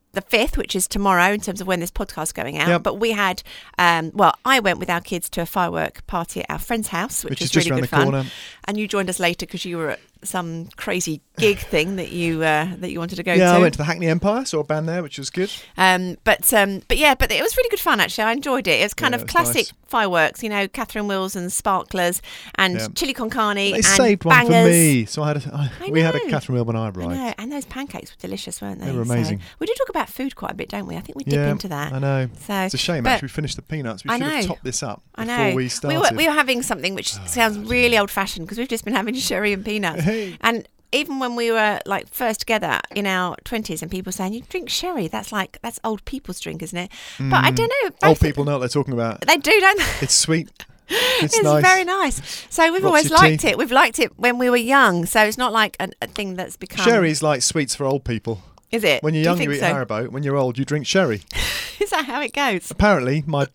the 0.13 0.21
fifth, 0.21 0.57
which 0.57 0.75
is 0.75 0.87
tomorrow, 0.87 1.31
in 1.33 1.39
terms 1.41 1.61
of 1.61 1.67
when 1.67 1.79
this 1.79 1.91
podcast 1.91 2.23
is 2.23 2.31
going 2.33 2.57
out. 2.57 2.67
Yep. 2.67 2.83
But 2.83 2.95
we 2.95 3.11
had, 3.11 3.43
um, 3.79 4.11
well, 4.13 4.33
I 4.45 4.59
went 4.59 4.79
with 4.79 4.89
our 4.89 5.01
kids 5.01 5.29
to 5.31 5.41
a 5.41 5.45
firework 5.45 6.05
party 6.07 6.41
at 6.41 6.49
our 6.49 6.59
friend's 6.59 6.89
house, 6.89 7.23
which, 7.23 7.31
which 7.31 7.39
was 7.41 7.47
is 7.47 7.51
just 7.51 7.65
really 7.69 7.71
around 7.71 7.81
good 7.81 7.89
the 7.89 7.95
fun. 7.95 8.03
corner. 8.11 8.25
And 8.65 8.77
you 8.77 8.87
joined 8.87 9.09
us 9.09 9.19
later 9.19 9.45
because 9.45 9.65
you 9.65 9.77
were 9.77 9.91
at 9.91 9.99
some 10.23 10.67
crazy 10.77 11.19
gig 11.39 11.57
thing 11.73 11.95
that 11.95 12.11
you 12.11 12.43
uh, 12.43 12.67
that 12.77 12.91
you 12.91 12.99
wanted 12.99 13.15
to 13.15 13.23
go 13.23 13.33
Yeah, 13.33 13.51
to. 13.51 13.57
I 13.57 13.59
went 13.59 13.73
to 13.73 13.77
the 13.79 13.85
Hackney 13.85 14.07
Empire, 14.07 14.45
saw 14.45 14.59
a 14.59 14.63
band 14.63 14.87
there, 14.87 15.01
which 15.01 15.17
was 15.17 15.29
good. 15.29 15.51
Um, 15.77 16.17
but 16.23 16.53
um, 16.53 16.81
but 16.87 16.97
yeah, 16.97 17.15
but 17.15 17.31
it 17.31 17.41
was 17.41 17.55
really 17.57 17.69
good 17.69 17.79
fun 17.79 17.99
actually. 17.99 18.25
I 18.25 18.33
enjoyed 18.33 18.67
it. 18.67 18.81
It 18.81 18.83
was 18.83 18.93
kind 18.93 19.13
Yeah, 19.13 19.15
of 19.17 19.21
was 19.23 19.31
classic 19.31 19.55
nice. 19.67 19.73
fireworks, 19.87 20.43
you 20.43 20.49
know, 20.49 20.67
Catherine 20.67 21.07
wheels 21.07 21.35
and 21.35 21.51
sparklers 21.51 22.21
and 22.55 22.75
Yeah. 22.75 22.87
chili 22.95 23.13
con 23.13 23.29
carne 23.29 23.55
They 23.55 23.73
and 23.73 23.85
saved 23.85 24.23
one 24.25 24.35
bangers. 24.47 24.55
for 24.65 24.69
me, 24.69 25.05
so 25.05 25.23
I 25.23 25.27
had 25.29 25.37
a, 25.37 25.55
I, 25.55 25.71
I 25.87 25.89
we 25.89 26.01
had 26.01 26.15
a. 26.15 26.19
Catherine 26.29 26.55
Wheel 26.55 26.65
when 26.65 26.75
I 26.75 26.87
I 26.87 26.91
know, 26.91 27.33
and 27.37 27.51
those 27.51 27.65
pancakes 27.65 28.11
were 28.11 28.17
delicious, 28.19 28.61
weren't 28.61 28.79
they? 28.79 28.87
They 28.87 28.91
were 28.97 29.03
So 29.05 29.11
amazing. 29.13 29.41
we 29.59 29.65
do 29.67 29.73
talk 29.77 29.89
about 29.89 30.00
food 30.09 30.35
quite 30.35 30.51
a 30.51 30.55
bit, 30.55 30.69
don't 30.69 30.85
we? 30.87 30.95
I 30.97 31.01
think 31.01 31.17
we 31.17 31.23
dip 31.23 31.33
yeah, 31.33 31.51
into 31.51 31.67
that. 31.69 31.93
I 31.93 31.99
know. 31.99 32.29
So 32.39 32.53
It's 32.53 32.73
a 32.73 32.77
shame 32.77 33.05
actually. 33.07 33.25
We 33.27 33.29
finished 33.29 33.55
the 33.55 33.61
peanuts. 33.61 34.03
We 34.03 34.09
I 34.11 34.17
should 34.17 34.27
have 34.27 34.45
topped 34.45 34.63
this 34.63 34.83
up 34.83 35.01
I 35.15 35.25
before 35.25 35.37
know 35.37 35.55
we 35.55 35.69
we 35.87 35.97
were 35.97 36.09
we 36.15 36.27
were 36.27 36.33
having 36.33 36.61
something 36.61 36.95
which 36.95 37.13
sounds 37.13 37.57
really 37.59 37.97
old 37.97 38.11
fashioned 38.11 38.45
because 38.45 38.57
we've 38.57 38.67
just 38.67 38.85
been 38.85 38.93
having 38.95 39.13
sherry 39.29 39.53
and 39.53 39.63
peanuts. 39.65 40.03
Hey. 40.03 40.37
And 40.41 40.67
even 40.93 41.19
when 41.19 41.35
we 41.37 41.51
were 41.51 41.79
like 41.85 42.07
first 42.13 42.41
together 42.41 42.79
in 42.93 43.07
our 43.07 43.35
twenties, 43.45 43.81
and 43.81 43.89
people 43.89 44.11
saying 44.11 44.33
you 44.33 44.41
drink 44.49 44.69
sherry, 44.69 45.07
that's 45.07 45.31
like 45.31 45.57
that's 45.61 45.79
old 45.83 46.03
people's 46.05 46.39
drink, 46.39 46.61
isn't 46.63 46.77
it? 46.77 46.91
But 47.17 47.45
I 47.45 47.51
Mm. 47.51 47.55
don't 47.55 47.71
know. 48.01 48.09
Old 48.09 48.19
people 48.19 48.43
know 48.43 48.53
what 48.53 48.59
they're 48.59 48.67
talking 48.67 48.93
about. 48.93 49.21
They 49.21 49.37
do, 49.37 49.57
don't 49.59 49.77
they? 49.77 49.85
It's 50.01 50.13
sweet. 50.15 50.49
It's, 50.93 51.35
It's 51.35 51.43
nice. 51.45 51.63
very 51.63 51.85
nice. 51.85 52.45
So 52.49 52.63
we've 52.73 52.83
Rots 52.83 52.85
always 52.85 53.11
liked 53.11 53.41
teeth. 53.43 53.51
it. 53.51 53.57
We've 53.57 53.71
liked 53.71 53.97
it 53.97 54.19
when 54.19 54.37
we 54.37 54.49
were 54.49 54.57
young. 54.57 55.05
So 55.05 55.23
it's 55.23 55.37
not 55.37 55.53
like 55.53 55.77
a, 55.79 55.87
a 56.01 56.07
thing 56.07 56.35
that's 56.35 56.57
become. 56.57 56.83
Sherry's 56.83 57.23
like 57.23 57.41
sweets 57.43 57.73
for 57.75 57.85
old 57.85 58.03
people. 58.03 58.41
Is 58.71 58.83
it? 58.83 59.03
When 59.03 59.13
you're 59.13 59.23
Do 59.23 59.29
young, 59.29 59.37
you, 59.41 59.43
you, 59.49 59.51
eat 59.57 59.59
so? 59.59 59.73
Haribo. 59.73 60.07
When 60.09 60.23
you're 60.23 60.37
old, 60.37 60.57
you 60.57 60.65
drink 60.65 60.85
sherry. 60.87 61.21
Is 61.79 61.89
that 61.89 62.05
how 62.05 62.21
it 62.21 62.33
goes? 62.33 62.69
Apparently, 62.71 63.23
my 63.25 63.47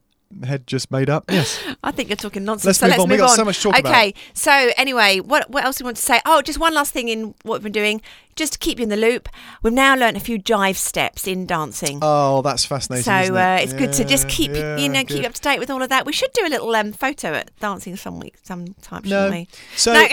head 0.44 0.66
just 0.66 0.90
made 0.90 1.08
up. 1.08 1.24
Yes. 1.30 1.62
I 1.84 1.92
think 1.92 2.08
you're 2.08 2.16
talking 2.16 2.44
nonsense. 2.44 2.66
Let's 2.66 2.78
so 2.80 2.86
move 2.86 2.90
let's 2.90 3.02
on. 3.02 3.08
move 3.08 3.14
We've 3.14 3.20
got 3.20 3.30
on. 3.30 3.36
so 3.36 3.44
much 3.44 3.56
to 3.58 3.62
talk 3.62 3.78
about. 3.78 3.92
okay. 3.92 4.14
So 4.34 4.70
anyway, 4.76 5.20
what 5.20 5.48
what 5.50 5.64
else 5.64 5.76
do 5.78 5.84
we 5.84 5.86
want 5.86 5.96
to 5.98 6.02
say? 6.02 6.20
Oh, 6.26 6.42
just 6.42 6.58
one 6.58 6.74
last 6.74 6.92
thing 6.92 7.08
in 7.08 7.34
what 7.44 7.54
we've 7.58 7.62
been 7.62 7.72
doing, 7.72 8.02
just 8.34 8.54
to 8.54 8.58
keep 8.58 8.78
you 8.78 8.82
in 8.82 8.88
the 8.88 8.96
loop. 8.96 9.28
We've 9.62 9.72
now 9.72 9.94
learnt 9.94 10.16
a 10.16 10.20
few 10.20 10.38
jive 10.38 10.74
steps 10.76 11.26
in 11.28 11.46
dancing. 11.46 12.00
Oh, 12.02 12.42
that's 12.42 12.64
fascinating. 12.64 13.04
so 13.04 13.12
it? 13.12 13.30
uh, 13.30 13.58
it's 13.62 13.72
good 13.72 13.92
to 13.94 14.04
just 14.04 14.28
keep 14.28 14.50
yeah, 14.52 14.76
you 14.76 14.88
know 14.88 14.98
keep 15.00 15.08
good. 15.08 15.18
you 15.20 15.26
up 15.26 15.34
to 15.34 15.40
date 15.40 15.60
with 15.60 15.70
all 15.70 15.80
of 15.82 15.88
that. 15.90 16.04
We 16.04 16.12
should 16.12 16.32
do 16.32 16.44
a 16.44 16.50
little 16.50 16.74
um, 16.74 16.92
photo 16.92 17.28
at 17.32 17.56
dancing 17.60 17.94
some 17.96 18.18
week 18.18 18.34
sometime, 18.42 19.02
No. 19.04 19.28
shouldn't 19.30 19.32
we? 19.32 19.48
So, 19.76 19.92
No. 19.94 20.08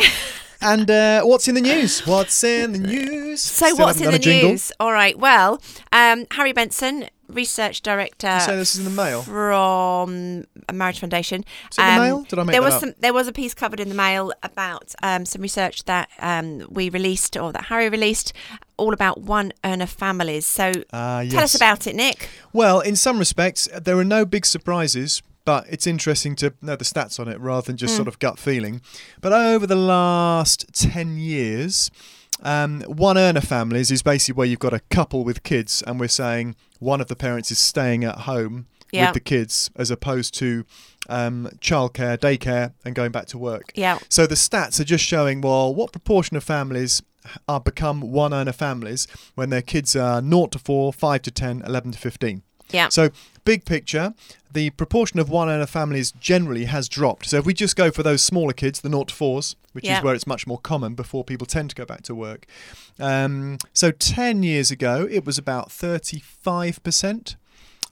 And 0.63 0.89
uh, 0.89 1.21
what's 1.23 1.47
in 1.47 1.55
the 1.55 1.61
news? 1.61 2.05
What's 2.07 2.43
in 2.43 2.71
the 2.73 2.79
news? 2.79 3.41
So 3.41 3.67
Still 3.73 3.85
what's 3.85 3.97
in 3.99 4.05
the 4.05 4.11
done 4.11 4.15
a 4.15 4.19
jingle. 4.19 4.49
news? 4.51 4.71
All 4.79 4.91
right. 4.91 5.17
Well, 5.17 5.61
um, 5.91 6.25
Harry 6.31 6.53
Benson, 6.53 7.07
research 7.27 7.81
director 7.81 8.39
So 8.41 8.55
this 8.57 8.75
is 8.75 8.79
in 8.79 8.85
the 8.85 9.03
mail. 9.03 9.21
from 9.23 10.45
a 10.69 10.73
Marriage 10.73 10.99
Foundation. 10.99 11.43
Is 11.71 11.77
it 11.77 11.81
in 11.81 11.95
the 11.95 12.01
mail? 12.01 12.23
Did 12.23 12.39
I 12.39 12.43
make 12.43 12.51
there 12.53 12.61
that 12.61 12.65
was 12.65 12.73
up? 12.75 12.79
some. 12.81 12.93
There 12.99 13.13
was 13.13 13.27
a 13.27 13.31
piece 13.33 13.53
covered 13.53 13.79
in 13.79 13.89
the 13.89 13.95
mail 13.95 14.31
about 14.43 14.93
um, 15.01 15.25
some 15.25 15.41
research 15.41 15.85
that 15.85 16.09
um, 16.19 16.65
we 16.69 16.89
released 16.89 17.35
or 17.37 17.51
that 17.51 17.65
Harry 17.65 17.89
released, 17.89 18.33
all 18.77 18.93
about 18.93 19.21
one 19.21 19.51
earner 19.63 19.85
families. 19.87 20.45
So 20.45 20.71
Ah, 20.91 21.21
yes. 21.21 21.33
tell 21.33 21.43
us 21.43 21.55
about 21.55 21.87
it, 21.87 21.95
Nick. 21.95 22.29
Well, 22.51 22.79
in 22.81 22.95
some 22.95 23.17
respects, 23.19 23.67
there 23.81 23.97
are 23.97 24.03
no 24.03 24.25
big 24.25 24.45
surprises, 24.45 25.21
but 25.45 25.65
it's 25.69 25.85
interesting 25.87 26.35
to 26.37 26.53
know 26.61 26.75
the 26.75 26.85
stats 26.85 27.19
on 27.19 27.27
it 27.27 27.39
rather 27.39 27.65
than 27.67 27.77
just 27.77 27.95
sort 27.95 28.07
of 28.07 28.19
gut 28.19 28.39
feeling. 28.39 28.81
But 29.21 29.33
over 29.33 29.67
the 29.67 29.75
last 29.75 30.65
10 30.73 31.17
years, 31.17 31.91
um, 32.41 32.81
one 32.81 33.17
earner 33.17 33.41
families 33.41 33.91
is 33.91 34.01
basically 34.01 34.37
where 34.37 34.47
you've 34.47 34.59
got 34.59 34.73
a 34.73 34.79
couple 34.89 35.23
with 35.23 35.43
kids, 35.43 35.83
and 35.85 35.99
we're 35.99 36.07
saying 36.07 36.55
one 36.79 37.01
of 37.01 37.07
the 37.07 37.15
parents 37.15 37.51
is 37.51 37.59
staying 37.59 38.03
at 38.03 38.19
home 38.19 38.67
Yeah. 38.91 39.07
with 39.07 39.13
the 39.15 39.19
kids 39.21 39.69
as 39.75 39.91
opposed 39.91 40.33
to 40.35 40.65
um, 41.09 41.49
childcare, 41.59 42.17
daycare, 42.17 42.73
and 42.85 42.95
going 42.95 43.11
back 43.11 43.25
to 43.27 43.37
work. 43.37 43.71
Yeah. 43.75 43.99
So 44.09 44.25
the 44.25 44.35
stats 44.35 44.79
are 44.79 44.83
just 44.85 45.03
showing 45.03 45.41
well 45.41 45.73
what 45.75 45.91
proportion 45.91 46.37
of 46.37 46.43
families 46.43 47.01
are 47.47 47.59
become 47.59 48.01
one 48.01 48.33
earner 48.33 48.51
families 48.53 49.07
when 49.35 49.49
their 49.49 49.61
kids 49.61 49.95
are 49.95 50.21
0 50.21 50.47
to 50.47 50.59
4, 50.59 50.91
5 50.93 51.21
to 51.21 51.31
10, 51.31 51.61
11 51.65 51.91
to 51.93 51.97
15. 51.97 52.43
Yeah. 52.73 52.89
So 52.89 53.09
big 53.45 53.65
picture, 53.65 54.13
the 54.51 54.71
proportion 54.71 55.19
of 55.19 55.29
one 55.29 55.49
earner 55.49 55.65
families 55.65 56.11
generally 56.19 56.65
has 56.65 56.89
dropped. 56.89 57.27
So 57.27 57.37
if 57.37 57.45
we 57.45 57.53
just 57.53 57.75
go 57.75 57.91
for 57.91 58.03
those 58.03 58.21
smaller 58.21 58.53
kids, 58.53 58.81
the 58.81 58.89
0 58.89 59.05
to 59.05 59.13
4s, 59.15 59.55
which 59.73 59.85
Yeah. 59.85 59.97
is 59.99 60.03
where 60.03 60.13
it's 60.15 60.27
much 60.27 60.45
more 60.47 60.59
common 60.59 60.93
before 60.95 61.23
people 61.23 61.45
tend 61.47 61.69
to 61.71 61.75
go 61.75 61.85
back 61.85 62.01
to 62.03 62.15
work. 62.15 62.45
Um, 62.99 63.57
so 63.73 63.91
10 63.91 64.43
years 64.43 64.69
ago, 64.71 65.07
it 65.09 65.25
was 65.25 65.37
about 65.37 65.71
35% 65.71 67.35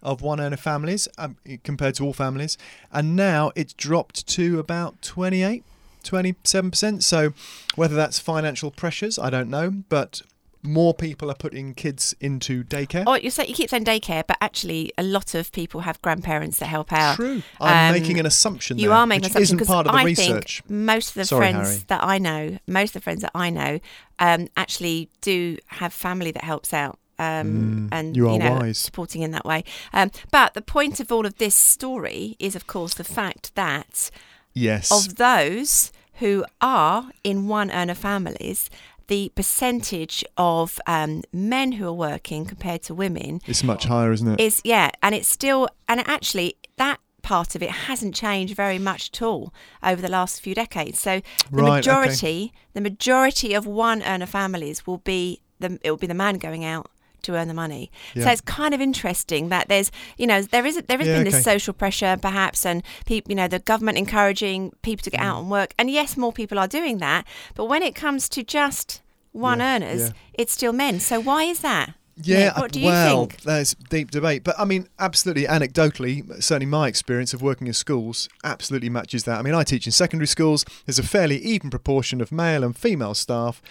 of 0.04 0.22
one 0.22 0.40
earner 0.40 0.58
families 0.58 1.08
um, 1.18 1.38
compared 1.64 1.96
to 1.96 2.04
all 2.06 2.14
families. 2.14 2.58
And 2.92 3.16
now 3.16 3.52
it's 3.56 3.74
dropped 3.74 4.28
to 4.30 4.60
about 4.60 5.02
28, 5.02 5.64
27%. 6.04 7.04
So 7.04 7.34
whether 7.76 7.96
that's 7.96 8.20
financial 8.20 8.72
pressures, 8.72 9.20
I 9.20 9.30
don't 9.30 9.50
know. 9.50 9.70
But 9.90 10.22
more 10.64 10.94
people 10.94 11.30
are 11.32 11.36
putting 11.36 11.74
kids 11.74 12.16
into 12.20 12.64
daycare. 12.64 13.04
Oh, 13.08 13.16
you 13.16 13.30
say 13.32 13.46
you 13.48 13.54
keep 13.54 13.70
saying 13.70 13.86
daycare, 13.86 14.24
but 14.28 14.38
actually, 14.42 14.92
a 14.98 15.04
lot 15.04 15.34
of 15.36 15.52
people 15.52 15.82
have 15.82 16.02
grandparents 16.02 16.60
that 16.60 16.68
help 16.68 16.92
out. 16.94 17.16
True. 17.16 17.42
I'm 17.60 17.94
Um, 17.96 18.00
making 18.02 18.20
an 18.20 18.26
assumption 18.26 18.78
You 18.78 18.90
there, 18.90 18.98
are 18.98 19.08
making 19.08 19.26
an 19.26 19.32
assumption 19.32 19.42
isn't 19.44 19.58
because 19.58 19.68
part 19.68 19.88
of 19.88 19.94
the 19.94 19.98
I 20.00 20.04
research. 20.04 20.62
think 20.62 20.70
most 20.70 21.10
of 21.10 21.14
the 21.16 21.26
Sorry, 21.26 21.40
friends 21.52 21.68
Harry. 21.70 21.84
that 21.88 22.04
I 22.04 22.18
know, 22.18 22.58
most 22.68 22.90
of 22.90 23.02
the 23.02 23.02
friends 23.02 23.22
that 23.22 23.32
I 23.34 23.50
know, 23.50 23.80
um, 24.20 24.48
actually 24.56 25.10
do 25.22 25.58
have 25.68 25.94
family 25.94 26.32
that 26.32 26.44
helps 26.44 26.74
out. 26.74 26.98
Um, 27.20 27.88
Mm, 27.88 27.90
and 27.92 28.18
you 28.18 28.28
are 28.30 28.40
know 28.40 28.54
wise. 28.54 28.80
supporting 28.80 29.22
in 29.22 29.30
that 29.32 29.46
way. 29.46 29.64
Um, 29.94 30.10
but 30.32 30.56
the 30.56 30.62
point 30.62 31.00
of 31.00 31.12
all 31.12 31.26
of 31.28 31.38
this 31.38 31.54
story 31.54 32.36
is, 32.40 32.56
of 32.56 32.66
course, 32.66 32.96
the 32.96 33.04
fact 33.04 33.54
that 33.56 34.10
Yes. 34.54 34.92
of 34.92 35.16
those 35.18 35.92
who 36.16 36.46
are 36.62 37.10
in 37.24 37.48
one 37.48 37.70
earner 37.72 37.94
families, 37.96 38.70
the 39.12 39.30
percentage 39.36 40.24
of 40.38 40.80
um, 40.88 41.22
men 41.34 41.74
who 41.74 41.86
are 41.86 42.00
working 42.12 42.46
compared 42.46 42.82
to 42.82 42.94
women 42.94 43.42
it's 43.46 43.62
much 43.62 43.84
higher, 43.84 44.14
isn't 44.14 44.26
it? 44.26 44.40
is 44.40 44.62
yeah, 44.64 44.90
and 45.04 45.14
it's 45.14 45.28
still 45.28 45.68
and 45.90 46.00
actually 46.08 46.56
that 46.78 46.98
part 47.22 47.54
of 47.54 47.62
it 47.62 47.70
hasn't 47.72 48.16
changed 48.16 48.56
very 48.56 48.80
much 48.80 49.10
at 49.14 49.22
all 49.22 49.54
over 49.84 50.02
the 50.02 50.08
last 50.08 50.40
few 50.42 50.56
decades. 50.56 50.98
So 50.98 51.22
the 51.52 51.62
Right, 51.62 51.68
okay. 51.68 51.76
majority, 51.78 52.54
the 52.74 52.80
majority 52.80 53.54
of 53.54 53.68
one 53.68 54.02
earner 54.02 54.26
families 54.26 54.88
will 54.88 55.00
be 55.00 55.42
the 55.60 55.78
it 55.84 55.92
will 55.92 55.98
be 55.98 56.08
the 56.08 56.14
man 56.14 56.38
going 56.38 56.64
out 56.64 56.90
to 57.24 57.36
earn 57.36 57.48
the 57.48 57.54
money. 57.54 57.92
So 58.16 58.30
it's 58.30 58.42
kind 58.42 58.74
of 58.74 58.82
interesting 58.82 59.50
that 59.50 59.68
there's 59.70 59.92
you 60.18 60.28
know 60.28 60.42
there 60.42 60.66
is 60.66 60.82
there 60.88 60.98
has 60.98 61.08
Yeah, 61.08 61.16
been 61.16 61.24
this 61.26 61.36
okay. 61.36 61.44
social 61.44 61.74
pressure 61.74 62.18
perhaps 62.22 62.66
and 62.66 62.84
people 63.06 63.32
you 63.32 63.36
know 63.36 63.48
the 63.48 63.60
government 63.60 63.98
encouraging 63.98 64.72
people 64.82 65.04
to 65.04 65.10
get 65.10 65.22
Mm. 65.22 65.26
out 65.26 65.40
and 65.42 65.52
work 65.52 65.74
and 65.78 65.90
yes 65.90 66.18
more 66.18 66.34
people 66.34 66.58
are 66.60 66.68
doing 66.68 66.98
that 67.00 67.26
but 67.56 67.66
when 67.66 67.84
it 67.84 67.94
comes 67.96 68.28
to 68.30 68.44
just 68.44 69.02
one 69.32 69.60
Yeah, 69.60 69.76
earners 69.76 70.02
yeah. 70.02 70.10
it's 70.34 70.54
still 70.54 70.74
men. 70.74 71.00
So 71.00 71.20
why 71.20 71.44
is 71.44 71.60
that? 71.62 71.94
Yeah, 72.24 72.48
Nick, 72.50 72.58
what 72.58 72.72
do 72.74 72.80
you 72.82 72.86
well, 72.88 73.26
think? 73.26 73.42
there's 73.44 73.74
deep 73.90 74.12
debate, 74.12 74.44
but 74.44 74.54
I 74.60 74.66
mean, 74.66 74.88
absolutely, 75.00 75.46
anecdotally, 75.46 76.44
certainly 76.44 76.66
my 76.68 76.88
experience 76.88 77.34
of 77.34 77.42
working 77.42 77.66
in 77.68 77.74
schools 77.74 78.28
absolutely 78.44 78.90
matches 78.90 79.24
that. 79.24 79.40
I 79.40 79.42
mean, 79.42 79.56
I 79.56 79.64
teach 79.64 79.86
in 79.88 79.92
secondary 79.94 80.28
schools. 80.28 80.64
There's 80.86 81.00
a 81.00 81.04
fairly 81.04 81.38
even 81.38 81.70
proportion 81.70 82.22
of 82.22 82.32
male 82.32 82.64
and 82.64 82.78
female 82.78 83.14
staff, 83.16 83.62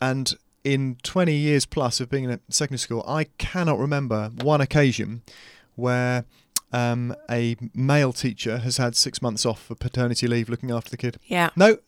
and 0.00 0.34
in 0.66 0.96
20 1.04 1.32
years 1.32 1.64
plus 1.64 2.00
of 2.00 2.10
being 2.10 2.24
in 2.24 2.30
a 2.30 2.40
secondary 2.50 2.78
school, 2.80 3.04
I 3.06 3.24
cannot 3.38 3.78
remember 3.78 4.30
one 4.42 4.60
occasion 4.60 5.22
where 5.76 6.24
um, 6.72 7.14
a 7.30 7.56
male 7.74 8.12
teacher 8.12 8.58
has 8.58 8.76
had 8.76 8.96
six 8.96 9.22
months 9.22 9.46
off 9.46 9.62
for 9.62 9.76
paternity 9.76 10.26
leave 10.26 10.48
looking 10.48 10.72
after 10.72 10.90
the 10.90 10.96
kid. 10.96 11.18
Yeah. 11.26 11.50
No, 11.54 11.78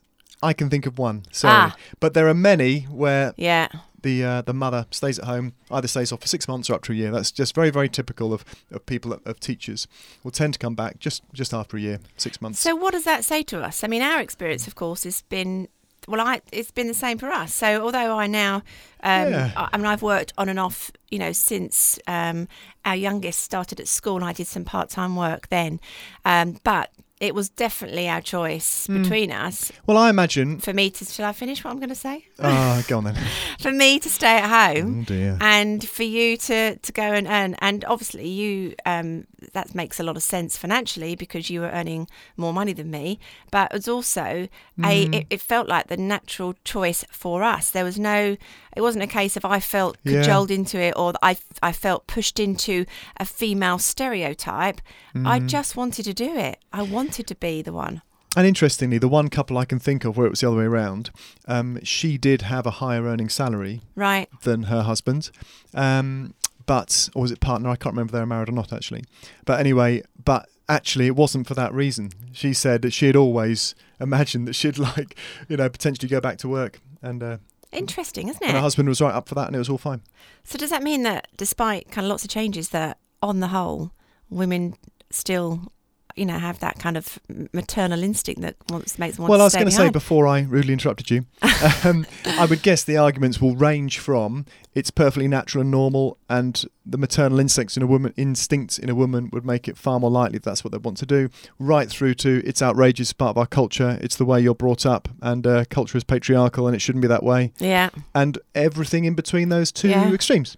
I 0.42 0.52
can 0.52 0.70
think 0.70 0.86
of 0.86 0.96
one. 0.98 1.24
Sorry, 1.32 1.54
Ah. 1.72 1.76
but 1.98 2.14
there 2.14 2.28
are 2.28 2.34
many 2.34 2.82
where 2.82 3.34
Yeah. 3.36 3.66
the 4.00 4.22
uh, 4.24 4.42
the 4.42 4.54
mother 4.54 4.86
stays 4.92 5.18
at 5.18 5.24
home, 5.24 5.54
either 5.72 5.88
stays 5.88 6.12
off 6.12 6.20
for 6.20 6.28
six 6.28 6.46
months 6.46 6.70
or 6.70 6.74
up 6.74 6.82
to 6.84 6.92
a 6.92 6.94
year. 6.94 7.10
That's 7.10 7.32
just 7.32 7.52
very 7.56 7.70
very 7.70 7.88
typical 7.88 8.32
of, 8.32 8.44
of 8.70 8.86
people 8.86 9.12
of 9.24 9.40
teachers. 9.40 9.88
Will 10.22 10.30
tend 10.30 10.52
to 10.52 10.58
come 10.60 10.76
back 10.76 11.00
just 11.00 11.22
just 11.32 11.52
after 11.52 11.76
a 11.76 11.80
year, 11.80 11.98
six 12.16 12.40
months. 12.40 12.60
So 12.60 12.76
what 12.76 12.92
does 12.92 13.02
that 13.04 13.24
say 13.24 13.42
to 13.44 13.60
us? 13.64 13.82
I 13.82 13.88
mean, 13.88 14.02
our 14.02 14.20
experience, 14.20 14.68
of 14.68 14.76
course, 14.76 15.02
has 15.02 15.22
been 15.22 15.66
well, 16.08 16.20
I 16.20 16.40
it's 16.52 16.70
been 16.70 16.88
the 16.88 16.94
same 16.94 17.18
for 17.18 17.28
us. 17.28 17.54
So 17.54 17.82
although 17.84 18.18
I 18.18 18.26
now, 18.26 18.56
um, 19.02 19.30
Yeah. 19.30 19.52
I, 19.56 19.68
I 19.72 19.76
mean, 19.76 19.86
I've 19.86 20.02
worked 20.02 20.32
on 20.38 20.48
and 20.48 20.58
off, 20.58 20.90
you 21.10 21.18
know, 21.18 21.32
since 21.32 21.98
um, 22.06 22.48
our 22.84 22.96
youngest 22.96 23.40
started 23.40 23.78
at 23.80 23.88
school, 23.88 24.16
and 24.16 24.24
I 24.24 24.32
did 24.32 24.46
some 24.46 24.64
part 24.64 24.90
time 24.90 25.16
work 25.16 25.48
then, 25.48 25.80
um, 26.24 26.58
but 26.64 26.90
it 27.20 27.34
was 27.34 27.48
definitely 27.48 28.08
our 28.08 28.20
choice 28.20 28.86
Hmm. 28.86 29.02
between 29.02 29.32
us. 29.32 29.72
well, 29.86 29.96
I 29.96 30.10
imagine. 30.10 30.58
For 30.60 30.72
me 30.72 30.90
to, 30.90 31.04
shall 31.04 31.26
I 31.26 31.32
finish 31.32 31.64
what 31.64 31.70
I'm 31.72 31.78
going 31.78 31.88
to 31.88 31.94
say? 31.94 32.26
Ah, 32.38 32.82
go 32.88 32.98
on 32.98 33.04
then. 33.04 33.16
For 33.58 33.72
me 33.72 33.98
to 33.98 34.08
stay 34.08 34.38
at 34.38 34.48
home 34.76 35.00
Oh 35.00 35.04
dear. 35.04 35.36
and 35.40 35.86
for 35.88 36.04
you 36.04 36.36
to 36.36 36.76
to 36.76 36.92
go 36.92 37.02
and 37.02 37.26
earn 37.26 37.54
and 37.60 37.84
obviously 37.86 38.28
you 38.28 38.74
um 38.86 39.26
that 39.52 39.74
makes 39.74 39.98
a 39.98 40.02
lot 40.04 40.16
of 40.16 40.22
sense 40.22 40.56
financially 40.56 41.16
because 41.16 41.50
you 41.50 41.60
were 41.60 41.70
earning 41.70 42.08
more 42.36 42.52
money 42.52 42.72
than 42.72 42.88
me 42.90 43.18
but 43.50 43.70
it 43.72 43.74
was 43.74 43.88
also 43.88 44.46
a 44.84 45.06
Mm. 45.08 45.14
it, 45.14 45.26
it 45.30 45.40
felt 45.40 45.66
like 45.68 45.88
the 45.88 45.96
natural 45.96 46.54
choice 46.64 47.04
for 47.10 47.42
us 47.42 47.70
there 47.70 47.84
was 47.84 47.98
no 47.98 48.36
it 48.76 48.80
wasn't 48.80 49.02
a 49.02 49.08
case 49.08 49.36
of 49.36 49.44
i 49.44 49.58
felt 49.58 49.96
Yeah. 50.04 50.20
cajoled 50.20 50.50
into 50.52 50.78
it 50.80 50.94
or 50.96 51.12
i 51.20 51.36
i 51.62 51.72
felt 51.72 52.06
pushed 52.06 52.38
into 52.38 52.84
a 53.16 53.24
female 53.24 53.78
stereotype 53.78 54.80
i 55.26 55.40
Mm. 55.40 55.48
just 55.48 55.74
wanted 55.76 56.04
to 56.04 56.14
do 56.14 56.36
it 56.36 56.58
i 56.72 56.82
wanted 56.82 57.07
to 57.12 57.34
be 57.34 57.62
the 57.62 57.72
one 57.72 58.02
And 58.36 58.46
interestingly, 58.46 58.98
the 58.98 59.08
one 59.08 59.28
couple 59.28 59.56
I 59.58 59.64
can 59.64 59.78
think 59.78 60.04
of 60.04 60.16
where 60.16 60.26
it 60.26 60.30
was 60.30 60.40
the 60.40 60.48
other 60.48 60.58
way 60.58 60.64
around, 60.64 61.10
um, 61.46 61.82
she 61.82 62.18
did 62.18 62.42
have 62.42 62.66
a 62.66 62.72
higher 62.72 63.04
earning 63.04 63.28
salary 63.28 63.80
right 63.94 64.28
than 64.42 64.64
her 64.64 64.82
husband. 64.82 65.30
Um, 65.74 66.34
but, 66.66 67.08
or 67.14 67.22
was 67.22 67.30
it 67.30 67.40
partner? 67.40 67.70
I 67.70 67.76
can't 67.76 67.94
remember 67.94 68.10
if 68.10 68.12
they 68.12 68.20
were 68.20 68.26
married 68.26 68.50
or 68.50 68.52
not 68.52 68.72
actually. 68.72 69.04
But 69.46 69.58
anyway, 69.58 70.02
but 70.22 70.48
actually 70.68 71.06
it 71.06 71.16
wasn't 71.16 71.46
for 71.48 71.54
that 71.54 71.72
reason. 71.72 72.12
She 72.32 72.52
said 72.52 72.82
that 72.82 72.92
she 72.92 73.06
had 73.06 73.16
always 73.16 73.74
imagined 73.98 74.46
that 74.46 74.54
she'd 74.54 74.78
like, 74.90 75.16
you 75.48 75.56
know, 75.56 75.68
potentially 75.68 76.08
go 76.08 76.20
back 76.20 76.36
to 76.38 76.48
work. 76.48 76.80
And, 77.00 77.22
uh, 77.22 77.38
interesting 77.72 78.28
isn't 78.28 78.42
and 78.42 78.52
her 78.52 78.60
husband 78.60 78.88
was 78.88 79.00
right 79.00 79.14
up 79.14 79.28
for 79.28 79.34
that 79.34 79.46
and 79.46 79.54
it 79.54 79.58
was 79.58 79.68
all 79.68 79.78
fine. 79.78 80.02
So 80.44 80.58
does 80.58 80.70
that 80.70 80.82
mean 80.82 81.02
that 81.02 81.28
despite 81.36 81.90
kind 81.90 82.06
of 82.06 82.08
lots 82.08 82.24
of 82.24 82.30
changes 82.30 82.70
that 82.70 82.98
on 83.22 83.40
the 83.40 83.48
whole 83.48 83.92
women 84.30 84.74
still 85.10 85.72
you 86.18 86.26
know 86.26 86.38
have 86.38 86.58
that 86.60 86.78
kind 86.78 86.96
of 86.96 87.18
maternal 87.52 88.02
instinct 88.02 88.40
that 88.42 88.56
wants 88.68 88.98
makes 88.98 89.16
them 89.16 89.22
want 89.22 89.30
well, 89.30 89.40
I 89.40 89.44
was 89.44 89.54
going 89.54 89.66
to 89.66 89.72
say 89.72 89.90
before 89.90 90.26
I 90.26 90.40
rudely 90.40 90.72
interrupted 90.72 91.10
you, 91.10 91.24
um, 91.84 92.06
I 92.26 92.46
would 92.46 92.62
guess 92.62 92.84
the 92.84 92.96
arguments 92.96 93.40
will 93.40 93.54
range 93.56 93.98
from 93.98 94.44
it's 94.74 94.90
perfectly 94.90 95.26
natural 95.28 95.62
and 95.62 95.70
normal, 95.70 96.18
and 96.28 96.64
the 96.86 96.98
maternal 96.98 97.40
instincts 97.40 97.76
in 97.76 97.82
a 97.82 97.86
woman 97.86 98.12
instincts 98.16 98.78
in 98.78 98.88
a 98.88 98.94
woman 98.94 99.28
would 99.32 99.44
make 99.44 99.68
it 99.68 99.76
far 99.76 99.98
more 99.98 100.10
likely 100.10 100.38
that 100.38 100.44
that's 100.44 100.62
what 100.64 100.72
they 100.72 100.78
want 100.78 100.96
to 100.98 101.06
do, 101.06 101.30
right 101.58 101.88
through 101.88 102.14
to 102.14 102.42
it's 102.44 102.62
outrageous, 102.62 103.12
part 103.12 103.30
of 103.30 103.38
our 103.38 103.46
culture, 103.46 103.98
it's 104.00 104.16
the 104.16 104.24
way 104.24 104.40
you're 104.40 104.54
brought 104.54 104.84
up, 104.86 105.08
and 105.22 105.46
uh, 105.46 105.64
culture 105.70 105.96
is 105.98 106.04
patriarchal 106.04 106.66
and 106.66 106.76
it 106.76 106.80
shouldn't 106.80 107.02
be 107.02 107.08
that 107.08 107.22
way, 107.22 107.52
yeah. 107.58 107.90
and 108.14 108.38
everything 108.54 109.04
in 109.04 109.14
between 109.14 109.48
those 109.48 109.72
two 109.72 109.88
Yeah. 109.88 110.12
extremes. 110.12 110.56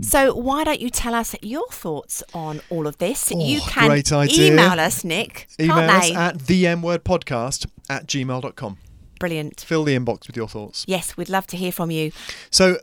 So 0.00 0.34
why 0.34 0.64
don't 0.64 0.80
you 0.80 0.88
tell 0.90 1.14
us 1.14 1.34
your 1.42 1.66
thoughts 1.70 2.22
on 2.32 2.60
all 2.70 2.86
of 2.86 2.96
this? 2.98 3.30
Oh, 3.34 3.38
you 3.44 3.60
Oh, 3.62 3.66
can 3.68 3.88
great 3.88 4.10
idea. 4.12 4.52
email 4.52 4.80
us, 4.80 5.04
Nick. 5.04 5.48
Email 5.60 5.78
us 5.90 6.10
at 6.12 6.38
themwordpodcast 6.38 7.66
at 7.88 8.06
gmail.com. 8.06 8.78
Brilliant. 9.18 9.60
Fill 9.60 9.84
the 9.84 9.96
inbox 9.96 10.26
with 10.26 10.36
your 10.36 10.48
thoughts. 10.48 10.84
Yes, 10.86 11.16
we'd 11.16 11.28
love 11.28 11.46
to 11.48 11.56
hear 11.56 11.72
from 11.72 11.90
you. 11.90 12.12
So, 12.50 12.78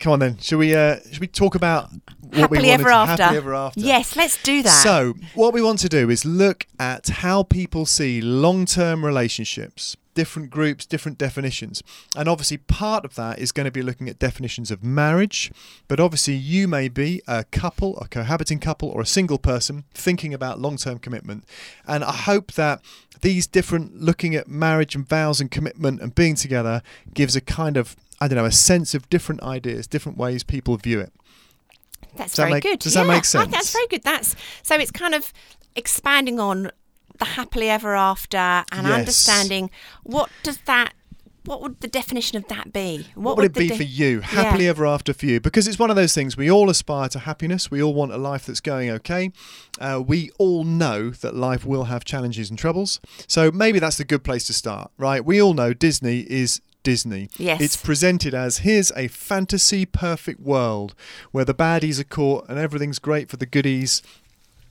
come 0.00 0.12
on 0.14 0.18
then. 0.18 0.38
Should 0.38 0.58
we? 0.58 0.74
Uh, 0.74 0.96
should 1.10 1.20
we 1.20 1.26
talk 1.28 1.54
about 1.54 1.90
what 1.92 2.00
we 2.32 2.40
Happily 2.40 2.68
wanted 2.68 2.72
ever 2.80 2.88
to- 2.90 2.94
after. 2.94 3.22
Happily 3.22 3.38
ever 3.38 3.54
after. 3.54 3.80
Yes, 3.80 4.16
let's 4.16 4.42
do 4.42 4.62
that. 4.62 4.82
So, 4.82 5.14
what 5.34 5.52
we 5.52 5.62
want 5.62 5.78
to 5.80 5.88
do 5.88 6.10
is 6.10 6.24
look 6.24 6.66
at 6.78 7.08
how 7.08 7.42
people 7.42 7.86
see 7.86 8.20
long-term 8.20 9.04
relationships, 9.04 9.96
different 10.14 10.50
groups, 10.50 10.86
different 10.86 11.18
definitions, 11.18 11.82
and 12.16 12.28
obviously 12.28 12.56
part 12.56 13.04
of 13.04 13.14
that 13.16 13.38
is 13.38 13.52
going 13.52 13.64
to 13.64 13.70
be 13.70 13.82
looking 13.82 14.08
at 14.08 14.18
definitions 14.18 14.70
of 14.70 14.82
marriage. 14.82 15.50
But 15.88 16.00
obviously, 16.00 16.34
you 16.34 16.66
may 16.68 16.88
be 16.88 17.20
a 17.26 17.44
couple, 17.44 17.98
a 17.98 18.08
cohabiting 18.08 18.58
couple, 18.58 18.88
or 18.88 19.00
a 19.00 19.06
single 19.06 19.38
person 19.38 19.84
thinking 19.92 20.32
about 20.32 20.60
long-term 20.60 20.98
commitment, 21.00 21.44
and 21.86 22.02
I 22.04 22.12
hope 22.12 22.52
that 22.52 22.80
these 23.22 23.46
different 23.46 24.00
looking 24.00 24.34
at 24.34 24.48
marriage 24.48 24.94
and 24.94 25.06
vows 25.06 25.40
and 25.40 25.50
commitment 25.50 26.00
and 26.00 26.14
being 26.14 26.36
together 26.36 26.80
gives 27.12 27.36
a 27.36 27.40
kind 27.40 27.76
of 27.76 27.96
I 28.20 28.28
don't 28.28 28.36
know 28.36 28.44
a 28.44 28.52
sense 28.52 28.94
of 28.94 29.08
different 29.08 29.42
ideas, 29.42 29.86
different 29.86 30.18
ways 30.18 30.42
people 30.42 30.76
view 30.76 31.00
it. 31.00 31.12
That's 32.16 32.36
that 32.36 32.42
very 32.42 32.52
make- 32.54 32.62
good. 32.64 32.78
does 32.80 32.94
that 32.94 33.06
make 33.06 33.24
think 33.24 33.50
that's 33.50 33.72
very 33.72 33.86
good. 33.86 34.02
That's 34.02 34.34
so 34.62 34.74
it's 34.76 34.90
kind 34.90 35.14
of 35.14 35.32
expanding 35.76 36.40
on 36.40 36.70
the 37.18 37.24
happily 37.24 37.68
ever 37.70 37.94
after 37.94 38.36
and 38.36 38.86
Yes. 38.86 38.98
understanding 38.98 39.70
what 40.02 40.30
does 40.42 40.58
that 40.66 40.92
what 41.46 41.62
would 41.62 41.80
the 41.80 41.88
definition 41.88 42.36
of 42.36 42.46
that 42.48 42.70
be? 42.70 43.06
What, 43.14 43.38
would 43.38 43.46
it 43.46 43.54
be 43.54 43.68
de- 43.68 43.76
for 43.76 43.82
you? 43.82 44.20
Happily 44.20 44.68
ever 44.68 44.84
after 44.86 45.14
for 45.14 45.24
you? 45.24 45.40
Because 45.40 45.66
it's 45.66 45.78
one 45.78 45.88
of 45.88 45.96
those 45.96 46.14
things 46.14 46.36
we 46.36 46.50
all 46.50 46.68
aspire 46.68 47.08
to 47.08 47.20
happiness. 47.20 47.70
We 47.70 47.82
all 47.82 47.94
want 47.94 48.12
a 48.12 48.18
life 48.18 48.44
that's 48.44 48.60
going 48.60 48.90
okay. 48.90 49.32
Uh, 49.80 50.02
we 50.06 50.30
all 50.36 50.64
know 50.64 51.08
that 51.10 51.34
life 51.34 51.64
will 51.64 51.84
have 51.84 52.04
challenges 52.04 52.50
and 52.50 52.58
troubles. 52.58 53.00
So 53.26 53.50
maybe 53.50 53.78
that's 53.78 53.98
a 53.98 54.04
good 54.04 54.22
place 54.22 54.46
to 54.48 54.52
start, 54.52 54.90
right? 54.98 55.24
We 55.24 55.40
all 55.40 55.54
know 55.54 55.72
Disney 55.72 56.20
is 56.20 56.60
Disney. 56.82 57.28
Yes. 57.36 57.60
It's 57.60 57.76
presented 57.76 58.34
as 58.34 58.58
here's 58.58 58.90
a 58.92 59.08
fantasy 59.08 59.84
perfect 59.86 60.40
world 60.40 60.94
where 61.32 61.44
the 61.44 61.54
baddies 61.54 62.00
are 62.00 62.04
caught 62.04 62.48
and 62.48 62.58
everything's 62.58 62.98
great 62.98 63.28
for 63.28 63.36
the 63.36 63.46
goodies. 63.46 64.02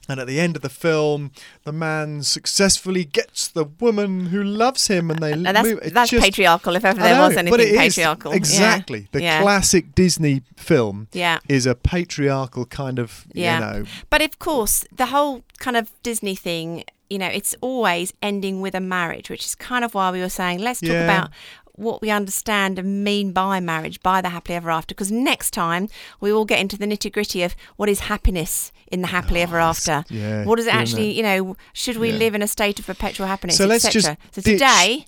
And 0.07 0.19
at 0.19 0.25
the 0.25 0.39
end 0.39 0.55
of 0.55 0.63
the 0.63 0.69
film, 0.69 1.29
the 1.65 1.71
man 1.71 2.23
successfully 2.23 3.05
gets 3.05 3.47
the 3.47 3.65
woman 3.65 4.27
who 4.27 4.41
loves 4.43 4.87
him, 4.87 5.11
and 5.11 5.19
they 5.19 5.33
And 5.33 5.45
that's, 5.45 5.69
move. 5.69 5.79
It 5.83 5.93
that's 5.93 6.09
just- 6.09 6.23
patriarchal 6.25 6.75
if 6.75 6.83
ever 6.83 6.99
there 6.99 7.13
know, 7.13 7.27
was 7.27 7.37
anything 7.37 7.51
but 7.51 7.59
it 7.59 7.69
is. 7.73 7.77
patriarchal. 7.77 8.31
Yeah. 8.31 8.37
Exactly. 8.37 9.07
The 9.11 9.21
Yeah. 9.21 9.41
classic 9.43 9.93
Disney 9.93 10.41
film 10.57 11.09
Yeah. 11.13 11.37
is 11.47 11.67
a 11.67 11.75
patriarchal 11.75 12.65
kind 12.65 12.97
of, 12.97 13.25
Yeah. 13.33 13.53
you 13.53 13.59
know. 13.83 13.85
But 14.09 14.23
of 14.23 14.39
course, 14.39 14.83
the 14.91 15.05
whole 15.07 15.43
kind 15.59 15.77
of 15.77 15.91
Disney 16.01 16.33
thing, 16.35 16.85
you 17.07 17.19
know, 17.19 17.27
it's 17.27 17.53
always 17.61 18.11
ending 18.23 18.61
with 18.61 18.73
a 18.73 18.79
marriage, 18.81 19.29
which 19.29 19.45
is 19.45 19.53
kind 19.53 19.85
of 19.85 19.93
why 19.93 20.09
we 20.09 20.21
were 20.21 20.29
saying 20.29 20.57
let's 20.57 20.79
talk 20.81 20.89
Yeah. 20.89 21.03
about 21.03 21.29
what 21.79 22.01
we 22.01 22.09
understand 22.09 22.77
and 22.77 23.03
mean 23.03 23.31
by 23.31 23.59
marriage, 23.59 24.01
by 24.03 24.21
the 24.21 24.29
happily 24.29 24.55
ever 24.55 24.69
after. 24.69 24.93
Because 24.93 25.11
next 25.11 25.51
time 25.51 25.87
we 26.19 26.31
will 26.33 26.45
get 26.45 26.59
into 26.59 26.77
the 26.77 26.85
nitty 26.85 27.11
gritty 27.11 27.41
of 27.43 27.55
what 27.77 27.89
is 27.89 28.01
happiness 28.01 28.71
in 28.91 29.01
the 29.01 29.07
happily 29.07 29.41
ever 29.41 29.59
Oh, 29.59 29.69
it's- 29.71 29.87
after. 29.87 30.13
yeah, 30.13 30.43
what 30.45 30.57
does 30.57 30.67
it 30.67 30.73
actually, 30.75 31.11
it? 31.11 31.15
you 31.15 31.23
know, 31.23 31.55
should 31.73 31.97
we 31.97 32.09
Yeah. 32.11 32.17
live 32.17 32.35
in 32.35 32.41
a 32.41 32.47
state 32.47 32.79
of 32.79 32.85
perpetual 32.85 33.27
happiness? 33.27 33.57
So 33.57 33.65
let's 33.65 33.85
etc.? 33.85 34.17
just 34.17 34.35
So 34.35 34.51
today, 34.51 35.05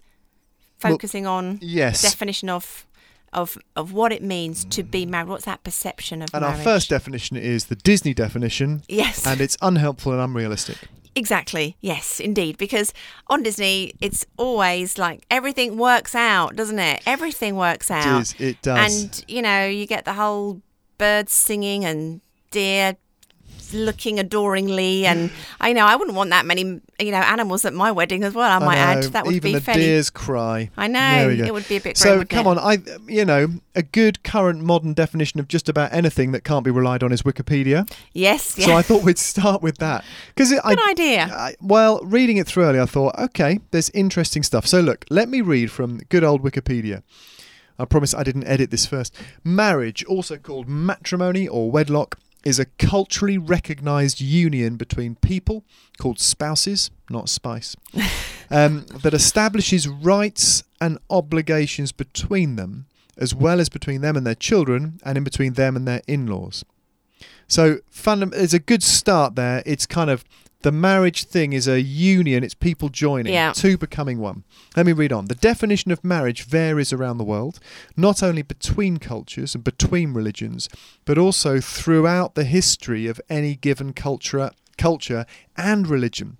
Well, 0.83 0.93
focusing 0.93 1.27
on 1.27 1.59
Yes. 1.61 2.01
definition 2.01 2.49
of. 2.49 2.85
Of, 3.33 3.57
of 3.77 3.93
what 3.93 4.11
it 4.11 4.21
means 4.21 4.65
to 4.65 4.83
be 4.83 5.05
mm. 5.05 5.09
married. 5.11 5.29
What's 5.29 5.45
that 5.45 5.63
perception 5.63 6.21
of 6.21 6.31
and 6.33 6.41
marriage? 6.41 6.57
our 6.57 6.63
first 6.65 6.89
definition 6.89 7.37
is 7.37 7.67
the 7.67 7.77
Disney 7.77 8.13
definition, 8.13 8.83
yes, 8.89 9.25
and 9.25 9.39
it's 9.39 9.55
unhelpful 9.61 10.11
and 10.11 10.19
unrealistic. 10.19 10.75
Exactly. 11.15 11.75
Yes, 11.81 12.19
indeed. 12.19 12.57
Because 12.57 12.93
on 13.27 13.43
Disney, 13.43 13.93
it's 13.99 14.25
always 14.37 14.97
like 14.97 15.25
everything 15.29 15.77
works 15.77 16.15
out, 16.15 16.55
doesn't 16.55 16.79
it? 16.79 17.01
Everything 17.05 17.55
works 17.55 17.91
out. 17.91 18.19
It 18.19 18.21
is. 18.21 18.35
It 18.39 18.61
does. 18.61 19.03
And, 19.03 19.25
you 19.27 19.41
know, 19.41 19.65
you 19.65 19.85
get 19.85 20.05
the 20.05 20.13
whole 20.13 20.61
birds 20.97 21.33
singing 21.33 21.83
and 21.83 22.21
deer 22.51 22.95
looking 23.73 24.19
adoringly, 24.19 25.05
and 25.05 25.31
I 25.59 25.73
know 25.73 25.85
I 25.85 25.95
wouldn't 25.95 26.15
want 26.15 26.29
that 26.31 26.45
many, 26.45 26.61
you 26.63 27.11
know, 27.11 27.17
animals 27.17 27.65
at 27.65 27.73
my 27.73 27.91
wedding 27.91 28.23
as 28.23 28.33
well. 28.33 28.49
I 28.49 28.63
might 28.63 28.77
I 28.77 28.93
know, 28.93 28.99
add 28.99 29.03
that 29.13 29.25
would 29.25 29.35
even 29.35 29.51
be 29.51 29.53
the 29.55 29.61
fairly. 29.61 29.81
deers 29.81 30.09
cry. 30.09 30.69
I 30.77 30.87
know 30.87 31.29
it 31.29 31.53
would 31.53 31.67
be 31.67 31.77
a 31.77 31.81
bit. 31.81 31.97
So 31.97 32.17
grim, 32.17 32.27
come 32.27 32.47
it? 32.47 32.49
on, 32.51 32.59
I 32.59 32.77
you 33.07 33.25
know 33.25 33.47
a 33.75 33.83
good 33.83 34.23
current 34.23 34.63
modern 34.63 34.93
definition 34.93 35.39
of 35.39 35.47
just 35.47 35.69
about 35.69 35.93
anything 35.93 36.31
that 36.31 36.43
can't 36.43 36.65
be 36.65 36.71
relied 36.71 37.03
on 37.03 37.11
is 37.11 37.21
Wikipedia. 37.21 37.91
Yes, 38.13 38.57
yeah. 38.57 38.65
So 38.65 38.73
I 38.73 38.81
thought 38.81 39.03
we'd 39.03 39.17
start 39.17 39.61
with 39.61 39.77
that 39.77 40.03
because 40.35 40.51
I, 40.53 40.75
Good 40.75 40.89
idea. 40.89 41.29
I, 41.31 41.55
well, 41.61 42.01
reading 42.03 42.37
it 42.37 42.47
through 42.47 42.65
earlier, 42.65 42.83
I 42.83 42.85
thought, 42.85 43.17
okay, 43.17 43.59
there's 43.71 43.89
interesting 43.91 44.43
stuff. 44.43 44.65
So 44.67 44.81
look, 44.81 45.05
let 45.09 45.29
me 45.29 45.41
read 45.41 45.71
from 45.71 45.99
good 46.09 46.23
old 46.23 46.43
Wikipedia. 46.43 47.03
I 47.79 47.85
promise 47.85 48.13
I 48.13 48.23
didn't 48.23 48.45
edit 48.45 48.69
this 48.69 48.85
first. 48.85 49.15
Marriage, 49.43 50.03
also 50.05 50.37
called 50.37 50.67
matrimony 50.67 51.47
or 51.47 51.71
wedlock, 51.71 52.19
is 52.43 52.59
a 52.59 52.65
culturally 52.65 53.37
recognised 53.37 54.19
union 54.19 54.75
between 54.75 55.15
people 55.15 55.63
called 55.99 56.19
spouses, 56.19 56.89
not 57.09 57.29
spice, 57.29 57.75
um, 58.49 58.85
that 59.03 59.13
establishes 59.13 59.87
rights 59.87 60.63
and 60.79 60.97
obligations 61.09 61.91
between 61.91 62.55
them, 62.55 62.87
as 63.17 63.35
well 63.35 63.59
as 63.59 63.69
between 63.69 64.01
them 64.01 64.15
and 64.15 64.25
their 64.25 64.35
children, 64.35 64.99
and 65.03 65.17
in 65.17 65.23
between 65.23 65.53
them 65.53 65.75
and 65.75 65.87
their 65.87 66.01
in-laws. 66.07 66.65
So, 67.47 67.79
fundam- 67.93 68.31
there's 68.31 68.53
a 68.53 68.59
good 68.59 68.81
start 68.81 69.35
there. 69.35 69.61
It's 69.65 69.85
kind 69.85 70.09
of 70.09 70.23
the 70.63 70.71
marriage 70.71 71.23
thing 71.25 71.53
is 71.53 71.67
a 71.67 71.81
union. 71.81 72.43
It's 72.43 72.53
people 72.53 72.89
joining, 72.89 73.33
Yeah. 73.33 73.51
two 73.53 73.77
becoming 73.77 74.19
one. 74.19 74.43
Let 74.75 74.85
me 74.85 74.91
read 74.93 75.11
on. 75.11 75.25
The 75.25 75.35
definition 75.35 75.91
of 75.91 76.03
marriage 76.03 76.43
varies 76.43 76.93
around 76.93 77.17
the 77.17 77.23
world, 77.23 77.59
not 77.97 78.21
only 78.21 78.41
between 78.41 78.97
cultures 78.97 79.55
and 79.55 79.63
between 79.63 80.13
religions, 80.13 80.69
but 81.05 81.17
also 81.17 81.59
throughout 81.59 82.35
the 82.35 82.43
history 82.43 83.07
of 83.07 83.19
any 83.29 83.55
given 83.55 83.93
culture, 83.93 84.51
culture 84.77 85.25
and 85.57 85.87
religion. 85.87 86.37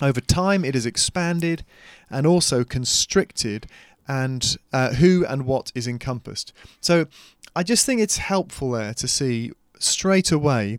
Over 0.00 0.20
time, 0.20 0.64
it 0.64 0.74
has 0.74 0.86
expanded 0.86 1.64
and 2.10 2.26
also 2.26 2.64
constricted, 2.64 3.66
and 4.08 4.56
uh, 4.72 4.94
who 4.94 5.24
and 5.26 5.46
what 5.46 5.70
is 5.74 5.86
encompassed. 5.86 6.52
So, 6.80 7.06
I 7.54 7.62
just 7.62 7.86
think 7.86 8.00
it's 8.00 8.16
helpful 8.16 8.72
there 8.72 8.94
to 8.94 9.06
see 9.06 9.52
straight 9.82 10.30
away 10.30 10.78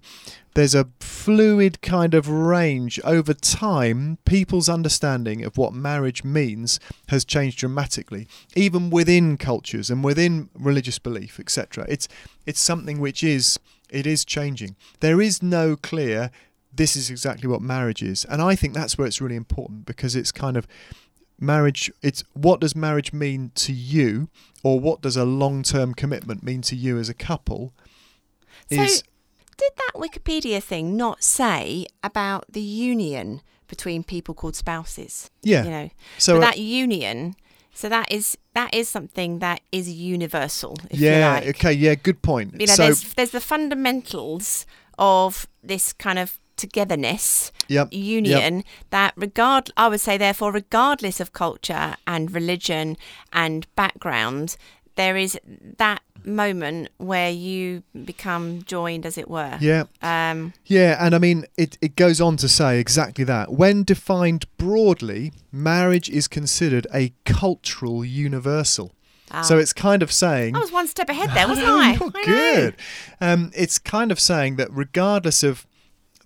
there's 0.55 0.75
a 0.75 0.89
fluid 0.99 1.81
kind 1.81 2.13
of 2.13 2.29
range 2.29 2.99
over 3.03 3.33
time 3.33 4.19
people's 4.25 4.69
understanding 4.69 5.43
of 5.43 5.57
what 5.57 5.73
marriage 5.73 6.23
means 6.23 6.79
has 7.09 7.25
changed 7.25 7.57
dramatically 7.57 8.27
even 8.55 8.89
within 8.89 9.37
cultures 9.37 9.89
and 9.89 10.03
within 10.03 10.49
religious 10.53 10.99
belief 10.99 11.39
etc 11.39 11.85
it's 11.89 12.07
it's 12.45 12.59
something 12.59 12.99
which 12.99 13.23
is 13.23 13.59
it 13.93 14.07
is 14.07 14.25
changing. 14.25 14.75
There 14.99 15.21
is 15.21 15.41
no 15.41 15.77
clear 15.77 16.31
this 16.75 16.95
is 16.95 17.11
exactly 17.11 17.47
what 17.47 17.61
marriage 17.61 18.01
is. 18.01 18.25
And 18.25 18.41
i 18.41 18.55
think 18.55 18.73
that's 18.73 18.97
where 18.97 19.07
it's 19.07 19.21
really 19.21 19.35
important 19.35 19.85
because 19.85 20.15
it's 20.15 20.31
kind 20.31 20.57
of 20.57 20.67
marriage 21.39 21.91
it's 22.01 22.23
what 22.33 22.59
does 22.59 22.75
marriage 22.75 23.13
mean 23.13 23.51
to 23.53 23.73
you 23.73 24.29
or 24.63 24.79
what 24.79 25.01
does 25.01 25.17
a 25.17 25.25
long-term 25.25 25.93
commitment 25.93 26.41
mean 26.41 26.61
to 26.61 26.75
you 26.75 26.97
as 26.97 27.09
a 27.09 27.13
couple 27.13 27.73
So, 28.69 28.83
did 29.57 29.71
that 29.77 29.91
Wikipedia 29.95 30.61
thing 30.61 30.97
not 30.97 31.23
say 31.23 31.85
about 32.03 32.45
the 32.49 32.61
union 32.61 33.41
between 33.67 34.03
people 34.03 34.33
called 34.33 34.55
spouses? 34.55 35.29
yeah 35.41 35.63
You 35.63 35.69
know, 35.69 35.89
so 36.17 36.37
uh, 36.37 36.39
that 36.39 36.57
union. 36.59 37.35
So 37.75 37.89
that 37.89 38.11
is 38.11 38.37
that 38.53 38.71
is 38.73 38.87
something 38.87 39.39
that 39.39 39.61
is 39.71 39.89
universal. 39.89 40.77
If 40.91 40.99
yeah 40.99 41.39
you 41.39 41.45
like. 41.45 41.55
okay 41.55 41.73
yeah 41.73 41.95
good 41.95 42.21
point 42.21 42.53
You 42.59 42.67
know, 42.67 42.75
so 42.75 42.83
there's 42.83 43.13
there's 43.15 43.31
the 43.31 43.41
fundamentals 43.41 44.65
of 44.99 45.47
this 45.63 45.91
kind 45.93 46.19
of 46.19 46.39
togetherness 46.55 47.51
yep 47.67 47.87
union 47.91 48.63
that 48.91 49.13
regard 49.17 49.71
I 49.75 49.87
would 49.87 50.01
say 50.01 50.17
therefore 50.19 50.51
regardless 50.51 51.19
of 51.19 51.33
culture 51.33 51.95
and 52.05 52.31
religion 52.31 52.95
and 53.31 53.65
background 53.75 54.55
there 54.95 55.17
is 55.17 55.39
that 55.77 56.03
moment 56.25 56.89
where 56.97 57.29
you 57.29 57.83
become 58.05 58.63
joined 58.63 59.05
as 59.05 59.17
it 59.17 59.29
were 59.29 59.57
yeah 59.59 59.83
um 60.01 60.53
Yeah, 60.65 60.97
and 60.99 61.13
I 61.13 61.19
mean, 61.19 61.45
it, 61.57 61.77
it 61.81 61.95
goes 61.95 62.19
on 62.19 62.37
to 62.37 62.49
say 62.49 62.79
exactly 62.79 63.23
that. 63.25 63.51
When 63.51 63.83
defined 63.83 64.45
broadly, 64.57 65.33
marriage 65.51 66.09
is 66.09 66.27
considered 66.27 66.87
a 66.93 67.13
cultural 67.25 68.03
universal. 68.03 68.91
So 69.43 69.57
ah. 69.57 69.59
it's 69.59 69.73
kind 69.73 70.03
of 70.03 70.11
saying. 70.11 70.55
I 70.55 70.59
was 70.59 70.71
one 70.71 70.87
step 70.87 71.09
ahead 71.09 71.29
there 71.33 71.47
wasn't 71.47 71.67
I, 71.67 71.93
You're 71.93 72.11
I 72.15 72.23
good. 72.25 72.75
Um, 73.19 73.51
it's 73.55 73.79
kind 73.79 74.11
of 74.11 74.19
saying 74.19 74.57
that 74.57 74.69
regardless 74.71 75.43
of 75.43 75.65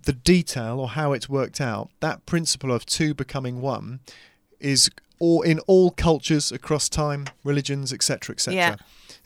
the 0.03 0.13
detail 0.13 0.79
or 0.79 0.89
how 0.89 1.13
it's 1.13 1.29
worked 1.29 1.61
out, 1.61 1.89
that 2.01 2.25
principle 2.25 2.71
of 2.71 2.85
two 2.85 3.13
becoming 3.13 3.61
one 3.61 3.99
is 4.59 4.89
all 5.19 5.41
in 5.41 5.59
all 5.67 5.91
cultures 5.91 6.51
across 6.51 6.89
time, 6.89 7.25
religions, 7.43 7.93
etc., 7.93 8.33
etc. 8.33 8.55
Yeah. 8.55 8.75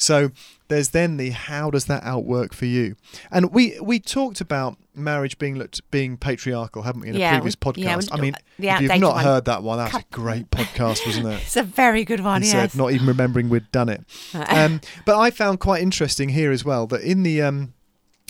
So 0.02 0.32
there's 0.68 0.90
then 0.90 1.18
the 1.18 1.30
how 1.30 1.70
does 1.70 1.86
that 1.86 2.04
outwork 2.04 2.54
for 2.54 2.66
you? 2.66 2.96
And 3.32 3.52
we 3.52 3.80
we 3.82 4.00
talked 4.00 4.42
about 4.42 4.78
marriage 4.96 5.38
being 5.38 5.56
looked 5.58 5.80
being 5.92 6.18
patriarchal, 6.18 6.82
haven't 6.84 7.02
we, 7.02 7.10
in 7.10 7.16
Yeah, 7.16 7.30
a 7.30 7.40
previous 7.40 7.56
we- 7.64 7.84
yeah, 7.84 7.96
podcast? 7.98 8.12
we- 8.12 8.18
I 8.18 8.22
mean, 8.22 8.36
if 8.58 8.82
you've 8.82 9.00
not 9.00 9.16
one. 9.16 9.24
heard 9.24 9.46
that 9.46 9.64
one, 9.64 9.78
that's 9.78 9.96
a 9.96 10.04
great 10.12 10.50
podcast, 10.52 11.06
wasn't 11.06 11.28
it? 11.28 11.42
it's 11.44 11.56
a 11.56 11.64
very 11.64 12.04
good 12.04 12.20
one 12.22 12.42
he 12.42 12.50
yes 12.50 12.72
said, 12.74 12.78
not 12.78 12.92
even 12.92 13.08
remembering 13.08 13.48
we'd 13.50 13.72
done 13.72 13.90
it. 13.90 14.04
Um, 14.34 14.82
but 15.06 15.18
I 15.18 15.30
found 15.32 15.60
quite 15.60 15.82
interesting 15.82 16.30
here 16.30 16.52
as 16.52 16.66
well 16.66 16.88
that 16.88 17.02
in 17.02 17.24
the 17.24 17.42
um, 17.42 17.74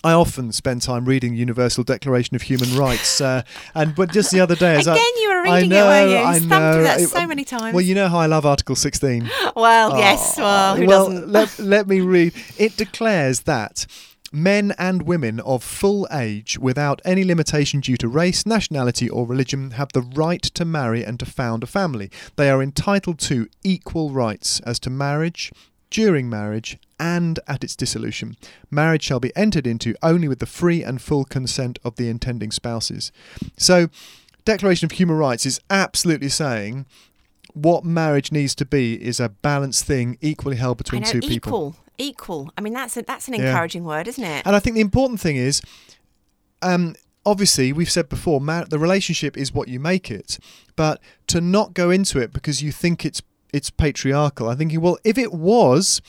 I 0.03 0.13
often 0.13 0.51
spend 0.51 0.81
time 0.81 1.05
reading 1.05 1.35
Universal 1.35 1.83
Declaration 1.83 2.35
of 2.35 2.41
Human 2.41 2.75
Rights, 2.75 3.21
uh, 3.21 3.43
and 3.75 3.93
but 3.95 4.11
just 4.11 4.31
the 4.31 4.39
other 4.39 4.55
day, 4.55 4.75
as 4.75 4.87
again 4.87 4.97
I, 4.97 5.17
you 5.21 5.29
were 5.29 5.47
I 5.47 5.55
reading 5.55 5.69
know, 5.69 5.85
it 5.85 5.87
weren't 5.89 6.09
you 6.11 6.17
I 6.17 6.33
thumbed 6.39 6.47
through 6.49 6.57
know. 6.57 6.83
that 6.83 7.01
It- 7.01 7.07
so 7.09 7.27
many 7.27 7.43
times 7.43 7.73
well, 7.75 7.81
you 7.83 7.93
know 7.93 8.07
how 8.07 8.17
I 8.17 8.25
love 8.25 8.45
Article 8.45 8.75
16. 8.75 9.29
Well, 9.55 9.97
yes 9.97 10.35
Oh, 10.39 10.41
well 10.43 10.75
who 10.75 10.85
well, 10.87 11.09
doesn't 11.09 11.29
Let, 11.29 11.59
let 11.59 11.87
me 11.87 11.99
read. 12.01 12.33
It 12.57 12.77
declares 12.77 13.41
that 13.41 13.85
men 14.31 14.73
and 14.79 15.03
women 15.03 15.39
of 15.41 15.61
full 15.63 16.07
age, 16.11 16.57
without 16.57 16.99
any 17.05 17.23
limitation 17.23 17.79
due 17.81 17.97
to 17.97 18.07
race, 18.07 18.45
nationality, 18.45 19.09
or 19.09 19.27
religion, 19.27 19.71
have 19.71 19.89
the 19.93 20.01
right 20.01 20.41
to 20.41 20.63
marry 20.65 21.03
and 21.03 21.19
to 21.19 21.25
found 21.25 21.63
a 21.63 21.67
family. 21.67 22.09
They 22.37 22.49
are 22.49 22.63
entitled 22.63 23.19
to 23.19 23.47
equal 23.63 24.09
rights 24.11 24.61
as 24.61 24.79
to 24.79 24.89
marriage, 24.89 25.51
during 25.89 26.29
marriage, 26.29 26.79
and 27.01 27.39
at 27.47 27.63
its 27.63 27.75
dissolution. 27.75 28.37
Marriage 28.69 29.03
shall 29.03 29.19
be 29.19 29.35
entered 29.35 29.65
into 29.67 29.95
only 30.03 30.27
with 30.29 30.39
the 30.39 30.45
free 30.45 30.83
and 30.83 31.01
full 31.01 31.25
consent 31.25 31.79
of 31.83 31.95
the 31.95 32.07
intending 32.07 32.51
spouses. 32.51 33.11
So, 33.57 33.89
Declaration 34.45 34.85
of 34.85 34.91
Human 34.93 35.17
Rights 35.17 35.45
is 35.45 35.59
absolutely 35.69 36.29
saying 36.29 36.85
what 37.53 37.83
marriage 37.83 38.31
needs 38.31 38.55
to 38.55 38.65
be 38.65 38.93
is 39.03 39.19
a 39.19 39.29
balanced 39.29 39.83
thing, 39.85 40.17
equally 40.21 40.55
held 40.55 40.77
I 40.77 40.79
between 40.83 41.01
know, 41.01 41.11
two 41.11 41.17
equal 41.19 41.29
people. 41.29 41.75
equal 41.97 42.49
I 42.57 42.61
mean 42.61 42.73
that's 42.73 42.95
a, 42.97 43.01
that's 43.01 43.27
an 43.27 43.33
Yeah. 43.33 43.49
encouraging 43.49 43.83
word 43.83 44.07
isn't 44.07 44.23
it 44.23 44.43
And 44.45 44.55
I 44.55 44.59
think 44.59 44.75
the 44.75 44.81
important 44.81 45.19
thing 45.19 45.35
is, 45.35 45.61
um, 46.61 46.95
obviously, 47.25 47.73
we've 47.73 47.89
said 47.91 48.09
before, 48.09 48.39
mar- 48.41 48.65
the 48.65 48.79
relationship 48.79 49.37
is 49.37 49.53
what 49.53 49.67
you 49.67 49.79
make 49.79 50.09
it, 50.09 50.39
but 50.75 50.99
to 51.27 51.41
not 51.41 51.73
go 51.73 51.89
into 51.89 52.19
it 52.19 52.31
because 52.31 52.61
you 52.63 52.71
think 52.71 53.05
it's 53.05 53.21
it's 53.53 53.69
patriarchal. 53.69 54.47
I'm 54.49 54.57
thinking, 54.57 54.79
well, 54.81 54.97
if 55.03 55.17
it 55.17 55.33
was. 55.33 56.01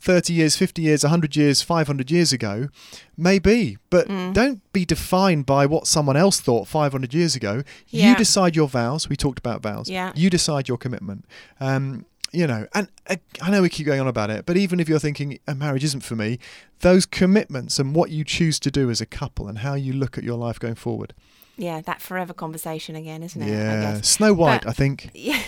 30 0.00 0.32
years, 0.32 0.56
50 0.56 0.82
years, 0.82 1.02
100 1.02 1.34
years, 1.36 1.60
500 1.62 2.10
years 2.10 2.32
ago, 2.32 2.68
maybe, 3.16 3.78
but 3.90 4.08
Mm. 4.08 4.32
don't 4.32 4.72
be 4.72 4.84
defined 4.84 5.44
by 5.46 5.66
what 5.66 5.86
someone 5.86 6.16
else 6.16 6.40
thought 6.40 6.68
500 6.68 7.12
years 7.14 7.34
ago. 7.34 7.62
Yeah. 7.88 8.10
You 8.10 8.16
decide 8.16 8.54
your 8.54 8.68
vows. 8.68 9.08
We 9.08 9.16
talked 9.16 9.38
about 9.38 9.62
vows. 9.62 9.88
Yeah. 9.90 10.12
You 10.14 10.30
decide 10.30 10.68
your 10.68 10.78
commitment. 10.78 11.24
Um, 11.60 12.04
you 12.30 12.46
know, 12.46 12.66
and 12.74 12.88
uh, 13.08 13.16
I 13.40 13.50
know 13.50 13.62
we 13.62 13.70
keep 13.70 13.86
going 13.86 14.00
on 14.00 14.06
about 14.06 14.28
it, 14.30 14.44
but 14.44 14.56
even 14.56 14.80
if 14.80 14.88
you're 14.88 14.98
thinking 14.98 15.38
a 15.48 15.54
marriage 15.54 15.82
isn't 15.84 16.02
for 16.04 16.14
me, 16.14 16.38
those 16.80 17.06
commitments 17.06 17.78
and 17.78 17.94
what 17.94 18.10
you 18.10 18.22
choose 18.22 18.60
to 18.60 18.70
do 18.70 18.90
as 18.90 19.00
a 19.00 19.06
couple 19.06 19.48
and 19.48 19.58
how 19.58 19.74
you 19.74 19.92
look 19.94 20.18
at 20.18 20.24
your 20.24 20.36
life 20.36 20.60
going 20.60 20.74
forward. 20.74 21.14
Yeah 21.58 21.80
that 21.82 22.00
forever 22.00 22.32
conversation 22.32 22.96
again 22.96 23.22
isn't 23.22 23.42
it 23.42 23.48
yeah. 23.48 24.00
Snow 24.00 24.32
White, 24.32 24.62
But- 24.62 24.70
I 24.70 24.72
think. 24.72 25.10
yeah 25.14 25.42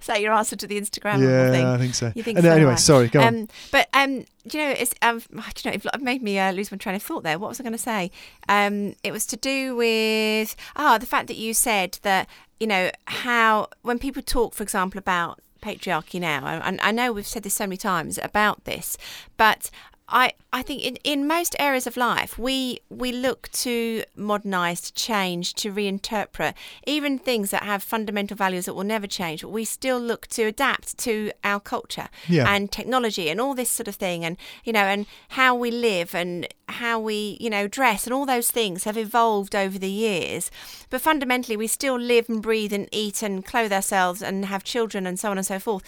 is 0.00 0.06
that 0.06 0.20
your 0.20 0.32
answer 0.32 0.56
to 0.56 0.66
the 0.66 0.80
Instagram 0.80 1.22
yeah, 1.22 1.50
thing 1.50 1.64
I 1.66 1.78
think 1.78 1.94
so. 1.94 2.12
You 2.14 2.22
think 2.22 2.38
And 2.38 2.44
so, 2.44 2.50
anyway, 2.52 2.70
right. 2.70 2.78
sorry, 2.78 3.08
go 3.08 3.20
on. 3.20 3.26
Um, 3.42 3.48
but 3.70 3.88
um, 3.94 4.24
do 4.46 4.58
you 4.58 4.64
know, 4.64 4.70
it's 4.70 4.94
um, 5.02 5.20
do 5.20 5.68
you 5.70 5.70
know, 5.70 5.90
it 5.94 6.00
made 6.00 6.22
me 6.22 6.38
uh, 6.38 6.52
lose 6.52 6.70
my 6.72 6.78
train 6.78 6.96
of 6.96 7.02
thought 7.02 7.22
there. 7.22 7.38
What 7.38 7.48
was 7.48 7.60
I 7.60 7.62
going 7.62 7.72
to 7.72 7.78
say? 7.78 8.10
Um, 8.48 8.94
it 9.02 9.12
was 9.12 9.26
to 9.26 9.36
do 9.36 9.76
with 9.76 10.56
ah, 10.76 10.98
the 10.98 11.06
fact 11.06 11.28
that 11.28 11.36
you 11.36 11.54
said 11.54 11.98
that 12.02 12.28
you 12.58 12.66
know 12.66 12.90
how 13.06 13.68
when 13.82 13.98
people 13.98 14.22
talk, 14.22 14.54
for 14.54 14.62
example, 14.62 14.98
about 14.98 15.40
patriarchy 15.62 16.20
now, 16.20 16.44
and 16.44 16.80
I 16.80 16.90
know 16.90 17.12
we've 17.12 17.26
said 17.26 17.44
this 17.44 17.54
so 17.54 17.66
many 17.66 17.76
times 17.76 18.18
about 18.22 18.64
this, 18.64 18.98
but 19.36 19.70
I, 20.14 20.32
I 20.52 20.60
think 20.62 20.84
in, 20.84 20.96
in 21.04 21.26
most 21.26 21.56
areas 21.58 21.86
of 21.86 21.96
life, 21.96 22.38
we 22.38 22.80
we 22.90 23.10
look 23.12 23.50
to 23.52 24.04
modernise, 24.14 24.82
to 24.82 24.92
change, 24.92 25.54
to 25.54 25.72
reinterpret 25.72 26.52
even 26.86 27.18
things 27.18 27.50
that 27.50 27.62
have 27.62 27.82
fundamental 27.82 28.36
values 28.36 28.66
that 28.66 28.74
will 28.74 28.84
never 28.84 29.06
change. 29.06 29.40
But 29.40 29.48
we 29.48 29.64
still 29.64 29.98
look 29.98 30.26
to 30.28 30.42
adapt 30.44 30.98
to 30.98 31.32
our 31.42 31.58
culture 31.60 32.08
Yeah. 32.28 32.52
and 32.54 32.70
technology 32.70 33.30
and 33.30 33.40
all 33.40 33.54
this 33.54 33.70
sort 33.70 33.88
of 33.88 33.96
thing, 33.96 34.24
and 34.24 34.36
you 34.64 34.72
know, 34.72 34.84
and 34.84 35.06
how 35.30 35.54
we 35.54 35.70
live 35.70 36.14
and 36.14 36.46
how 36.68 36.98
we 37.00 37.36
you 37.40 37.50
know 37.50 37.66
dress 37.66 38.06
and 38.06 38.12
all 38.14 38.26
those 38.26 38.50
things 38.50 38.84
have 38.84 38.98
evolved 38.98 39.54
over 39.56 39.78
the 39.78 39.90
years. 39.90 40.50
But 40.90 41.00
fundamentally, 41.00 41.56
we 41.56 41.66
still 41.66 41.98
live 41.98 42.28
and 42.28 42.42
breathe 42.42 42.72
and 42.74 42.86
eat 42.92 43.22
and 43.22 43.44
clothe 43.44 43.72
ourselves 43.72 44.20
and 44.22 44.44
have 44.46 44.62
children 44.62 45.06
and 45.06 45.18
so 45.18 45.30
on 45.30 45.38
and 45.38 45.46
so 45.46 45.58
forth. 45.58 45.82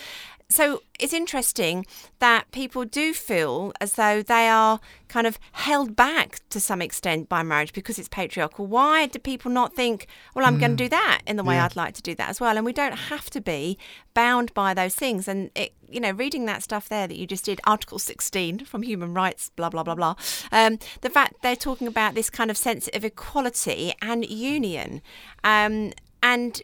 So 0.55 0.83
it's 1.01 1.13
interesting 1.13 1.85
that 2.21 2.49
people 2.53 2.85
do 2.85 3.13
feel 3.13 3.73
as 3.81 3.95
though 3.95 4.23
they 4.23 4.49
are 4.49 4.79
kind 5.09 5.27
of 5.27 5.37
held 5.51 5.97
back 5.97 6.39
to 6.51 6.61
some 6.61 6.81
extent 6.81 7.29
by 7.29 7.43
marriage 7.43 7.73
because 7.73 7.99
it's 7.99 8.09
patriarchal. 8.09 8.65
Why 8.67 9.07
do 9.07 9.19
people 9.19 9.51
not 9.51 9.75
think, 9.75 10.07
well, 10.33 10.47
I'm 10.47 10.61
going 10.61 10.77
to 10.77 10.85
do 10.85 10.89
that 10.91 11.23
in 11.27 11.35
the 11.35 11.43
way 11.43 11.57
Yeah. 11.57 11.65
I'd 11.65 11.75
like 11.75 11.95
to 11.95 12.03
do 12.03 12.15
that 12.15 12.29
as 12.29 12.41
well? 12.41 12.57
And 12.57 12.65
we 12.65 12.73
don't 12.73 12.97
have 12.97 13.31
to 13.31 13.41
be 13.41 13.77
bound 14.15 14.55
by 14.55 14.75
those 14.75 14.95
things. 14.95 15.27
And, 15.27 15.51
it, 15.57 15.75
you 15.91 15.99
know, 15.99 16.13
reading 16.13 16.45
that 16.47 16.63
stuff 16.63 16.89
there 16.89 17.09
that 17.09 17.17
you 17.17 17.27
just 17.27 17.47
did, 17.47 17.61
Article 17.65 17.99
16 17.99 18.65
from 18.65 18.83
Human 18.83 19.13
Rights, 19.13 19.51
blah, 19.57 19.71
blah, 19.71 19.83
blah, 19.83 19.97
blah, 19.97 20.15
um, 20.53 20.79
the 21.01 21.11
fact 21.11 21.43
they're 21.43 21.57
talking 21.57 21.89
about 21.89 22.15
this 22.15 22.31
kind 22.31 22.49
of 22.49 22.57
sense 22.57 22.89
of 22.95 23.05
equality 23.05 23.93
and 24.01 24.25
union. 24.25 25.03
Um, 25.43 25.93
and 26.23 26.63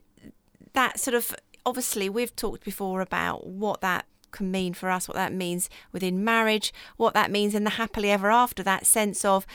that 0.74 1.00
sort 1.00 1.14
of 1.16 1.34
obviously 1.66 2.08
we've 2.08 2.34
talked 2.36 2.64
before 2.64 3.00
about 3.00 3.46
what 3.46 3.80
that 3.80 4.06
can 4.32 4.50
mean 4.50 4.74
for 4.74 4.90
us, 4.90 5.08
what 5.08 5.16
that 5.16 5.32
means 5.32 5.68
within 5.92 6.22
marriage, 6.24 6.72
what 6.96 7.14
that 7.14 7.30
means 7.30 7.54
in 7.54 7.64
the 7.64 7.70
happily 7.70 8.10
ever 8.10 8.30
after, 8.30 8.62
that 8.62 8.86
sense 8.86 9.24
of 9.24 9.46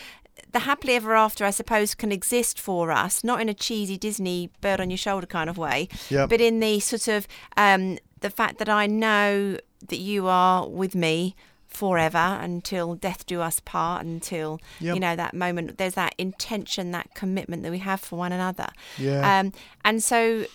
the 0.52 0.60
happily 0.60 0.96
ever 0.96 1.16
after, 1.16 1.46
I 1.46 1.52
suppose, 1.52 1.96
can 1.96 2.12
exist 2.12 2.60
for 2.60 2.92
us, 2.92 3.24
not 3.24 3.40
in 3.40 3.48
a 3.48 3.54
cheesy 3.54 3.98
Disney 3.98 4.50
bird 4.60 4.82
on 4.82 4.90
your 4.90 4.98
shoulder 4.98 5.28
kind 5.28 5.50
of 5.50 5.58
way, 5.58 5.88
Yep. 6.10 6.30
but 6.30 6.42
in 6.42 6.60
the 6.60 6.80
sort 6.82 7.08
of 7.08 7.26
um, 7.56 7.98
the 8.20 8.30
fact 8.30 8.58
that 8.58 8.68
I 8.68 8.86
know 8.86 9.58
that 9.88 9.98
you 9.98 10.28
are 10.28 10.68
with 10.68 10.94
me 10.94 11.36
forever 11.68 12.18
until 12.42 12.96
death 12.96 13.26
do 13.26 13.42
us 13.42 13.60
part 13.62 14.06
until 14.06 14.60
Yep. 14.80 14.94
you 14.96 15.00
know 15.00 15.16
that 15.16 15.34
moment 15.34 15.78
there's 15.78 15.96
that 15.96 16.16
intention 16.18 16.92
that 16.92 17.10
commitment 17.16 17.64
that 17.64 17.72
we 17.72 17.80
have 17.80 18.00
for 18.00 18.16
one 18.18 18.32
another 18.32 18.68
Yeah. 18.98 19.40
um, 19.40 19.52
and 19.84 20.02
so 20.02 20.46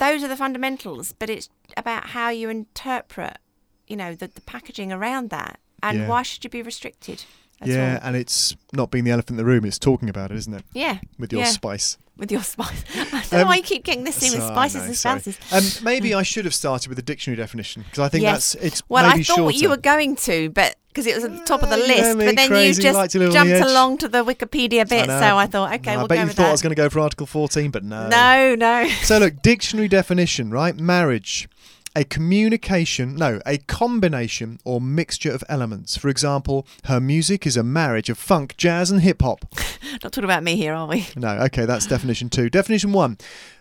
those 0.00 0.24
are 0.24 0.28
the 0.28 0.36
fundamentals, 0.36 1.12
but 1.12 1.30
it's 1.30 1.48
about 1.76 2.06
how 2.08 2.30
you 2.30 2.48
interpret, 2.48 3.38
you 3.86 3.96
know, 3.96 4.14
the, 4.16 4.26
the 4.26 4.40
packaging 4.40 4.92
around 4.92 5.30
that. 5.30 5.60
And 5.82 5.98
Yeah. 5.98 6.08
why 6.08 6.22
should 6.22 6.42
you 6.42 6.50
be 6.50 6.62
restricted? 6.62 7.24
Yeah, 7.68 7.98
all? 8.00 8.08
and 8.08 8.16
it's 8.16 8.56
not 8.72 8.90
being 8.90 9.04
the 9.04 9.10
elephant 9.10 9.30
in 9.30 9.36
the 9.36 9.44
room; 9.44 9.64
it's 9.64 9.78
talking 9.78 10.08
about 10.08 10.30
it, 10.30 10.36
isn't 10.38 10.54
it? 10.54 10.64
Yeah. 10.72 10.98
With 11.18 11.32
your 11.32 11.42
yeah, 11.42 11.48
spice. 11.48 11.98
with 12.16 12.30
your 12.32 12.42
spice. 12.42 12.84
I 12.94 13.04
don't 13.04 13.32
know 13.32 13.40
Um, 13.42 13.48
why 13.48 13.56
you 13.56 13.62
keep 13.62 13.84
getting 13.84 14.04
this 14.04 14.18
thing 14.18 14.32
with 14.32 14.42
spices 14.46 14.82
know, 14.82 14.86
and 14.86 14.96
spices. 14.96 15.38
Um, 15.52 15.84
maybe 15.84 16.14
I 16.14 16.22
should 16.22 16.44
have 16.44 16.54
started 16.54 16.88
with 16.88 16.96
the 16.96 17.02
dictionary 17.02 17.36
definition 17.36 17.82
because 17.82 17.98
I 18.00 18.08
think 18.08 18.22
Yes. 18.22 18.52
that's 18.52 18.64
it's 18.64 18.82
Well, 18.88 19.04
I 19.06 19.14
thought 19.22 19.36
shorter. 19.36 19.56
you 19.56 19.68
were 19.70 19.76
going 19.78 20.16
to, 20.16 20.50
but 20.50 20.76
because 20.88 21.06
it 21.06 21.14
was 21.14 21.24
at 21.24 21.30
the 21.30 21.44
top 21.44 21.62
of 21.62 21.68
the 21.70 21.76
Uh, 21.76 21.86
list, 21.86 21.98
yeah, 22.02 22.14
but 22.14 22.36
then 22.36 22.48
crazy, 22.48 22.82
you 22.82 22.88
just 22.88 22.96
like 22.96 23.10
to 23.10 23.18
the 23.20 23.30
jumped 23.30 23.54
along 23.60 23.98
to 23.98 24.08
the 24.08 24.24
Wikipedia 24.24 24.86
bit, 24.88 25.06
know. 25.06 25.20
so 25.20 25.36
I 25.36 25.46
thought, 25.46 25.72
okay, 25.74 25.92
No, 25.92 25.98
we'll 25.98 26.04
I 26.06 26.08
bet 26.08 26.16
go 26.16 26.20
you 26.22 26.26
with 26.26 26.36
thought 26.36 26.46
I 26.48 26.52
was 26.52 26.62
going 26.62 26.70
to 26.74 26.82
go 26.82 26.88
for 26.90 26.98
Article 27.00 27.26
14, 27.26 27.70
but 27.70 27.84
no. 27.84 28.08
no, 28.08 28.54
no. 28.56 28.88
So 29.04 29.18
look, 29.18 29.40
dictionary 29.40 29.86
definition, 29.88 30.50
right? 30.50 30.76
Marriage. 30.76 31.48
A 31.96 32.04
communication, 32.04 33.16
no, 33.16 33.40
a 33.44 33.58
combination 33.58 34.60
or 34.64 34.80
mixture 34.80 35.32
of 35.32 35.42
elements. 35.48 35.96
For 35.96 36.08
example, 36.08 36.64
her 36.84 37.00
music 37.00 37.46
is 37.46 37.56
a 37.56 37.64
marriage 37.64 38.08
of 38.08 38.16
funk, 38.16 38.56
jazz, 38.56 38.92
and 38.92 39.00
hip 39.00 39.22
hop. 39.22 39.44
Not 40.02 40.12
talking 40.12 40.24
about 40.24 40.44
me 40.44 40.54
here, 40.56 40.72
are 40.72 40.86
we? 40.86 41.08
No, 41.16 41.30
okay, 41.46 41.64
that's 41.64 41.86
definition 41.86 42.30
two. 42.30 42.48
Definition 42.48 42.92
one 42.92 43.18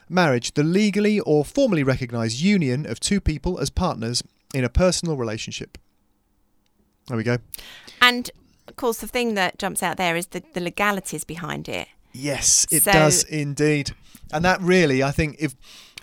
marriage, 0.09 0.53
the 0.53 0.63
legally 0.63 1.19
or 1.19 1.43
formally 1.45 1.83
recognised 1.83 2.39
union 2.39 2.85
of 2.85 2.99
two 2.99 3.19
people 3.19 3.59
as 3.59 3.69
partners 3.69 4.23
in 4.53 4.63
a 4.63 4.69
personal 4.69 5.15
relationship. 5.17 5.77
There 7.07 7.17
we 7.17 7.23
go. 7.23 7.37
And 8.01 8.29
of 8.67 8.75
course, 8.75 8.99
the 8.99 9.07
thing 9.07 9.33
that 9.35 9.57
jumps 9.57 9.81
out 9.81 9.97
there 9.97 10.15
is 10.15 10.27
the, 10.27 10.43
the 10.53 10.61
legalities 10.61 11.23
behind 11.23 11.67
it. 11.67 11.87
Yes, 12.13 12.67
it 12.71 12.83
So- 12.83 12.91
does 12.91 13.23
indeed. 13.23 13.91
And 14.31 14.45
that 14.45 14.61
really, 14.61 15.01
I 15.01 15.09
think, 15.09 15.37
if, 15.39 15.55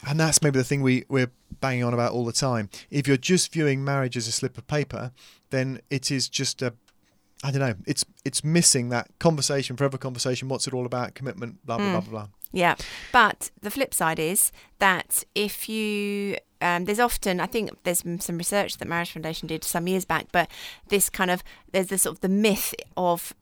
and 0.07 0.19
that's 0.21 0.41
maybe 0.43 0.59
the 0.59 0.65
thing 0.65 0.83
we, 0.83 1.05
we're 1.09 1.31
banging 1.61 1.85
on 1.85 1.93
about 1.93 2.13
all 2.13 2.25
the 2.25 2.33
time. 2.33 2.69
If 2.91 3.07
you're 3.09 3.17
just 3.17 3.53
viewing 3.53 3.85
marriage 3.85 4.17
as 4.17 4.27
a 4.29 4.33
slip 4.33 4.57
of 4.57 4.67
paper, 4.67 5.11
then 5.51 5.81
it 5.91 6.11
is 6.11 6.29
just 6.29 6.63
a, 6.63 6.73
I 7.45 7.51
don't 7.51 7.61
know, 7.61 7.75
it's 7.87 8.05
it's 8.25 8.43
missing 8.45 8.89
that 8.91 9.09
conversation, 9.19 9.77
forever 9.77 9.99
conversation. 9.99 10.49
What's 10.49 10.67
it 10.67 10.75
all 10.75 10.87
about? 10.87 11.15
Commitment, 11.15 11.65
blah, 11.67 11.77
blah, 11.77 11.87
Mm. 11.87 11.93
blah, 11.93 12.01
blah, 12.01 12.11
blah. 12.11 12.29
Yeah, 12.53 12.77
but 13.13 13.51
the 13.61 13.71
flip 13.71 13.93
side 13.93 14.19
is 14.19 14.53
that 14.79 15.25
if 15.35 15.69
you 15.69 16.39
um, 16.63 16.85
there's 16.87 17.01
often 17.01 17.39
I 17.41 17.47
think 17.47 17.71
there's 17.83 18.03
some 18.21 18.39
research 18.39 18.79
that 18.79 18.89
Marriage 18.89 19.11
Foundation 19.13 19.47
did 19.49 19.65
some 19.65 19.87
years 19.89 20.05
back, 20.07 20.29
but 20.33 20.49
this 20.89 21.11
kind 21.11 21.31
of 21.31 21.43
there's 21.73 21.89
this 21.89 22.03
sort 22.03 22.17
of 22.17 22.21
the 22.21 22.29
myth 22.31 22.73
of 22.97 23.35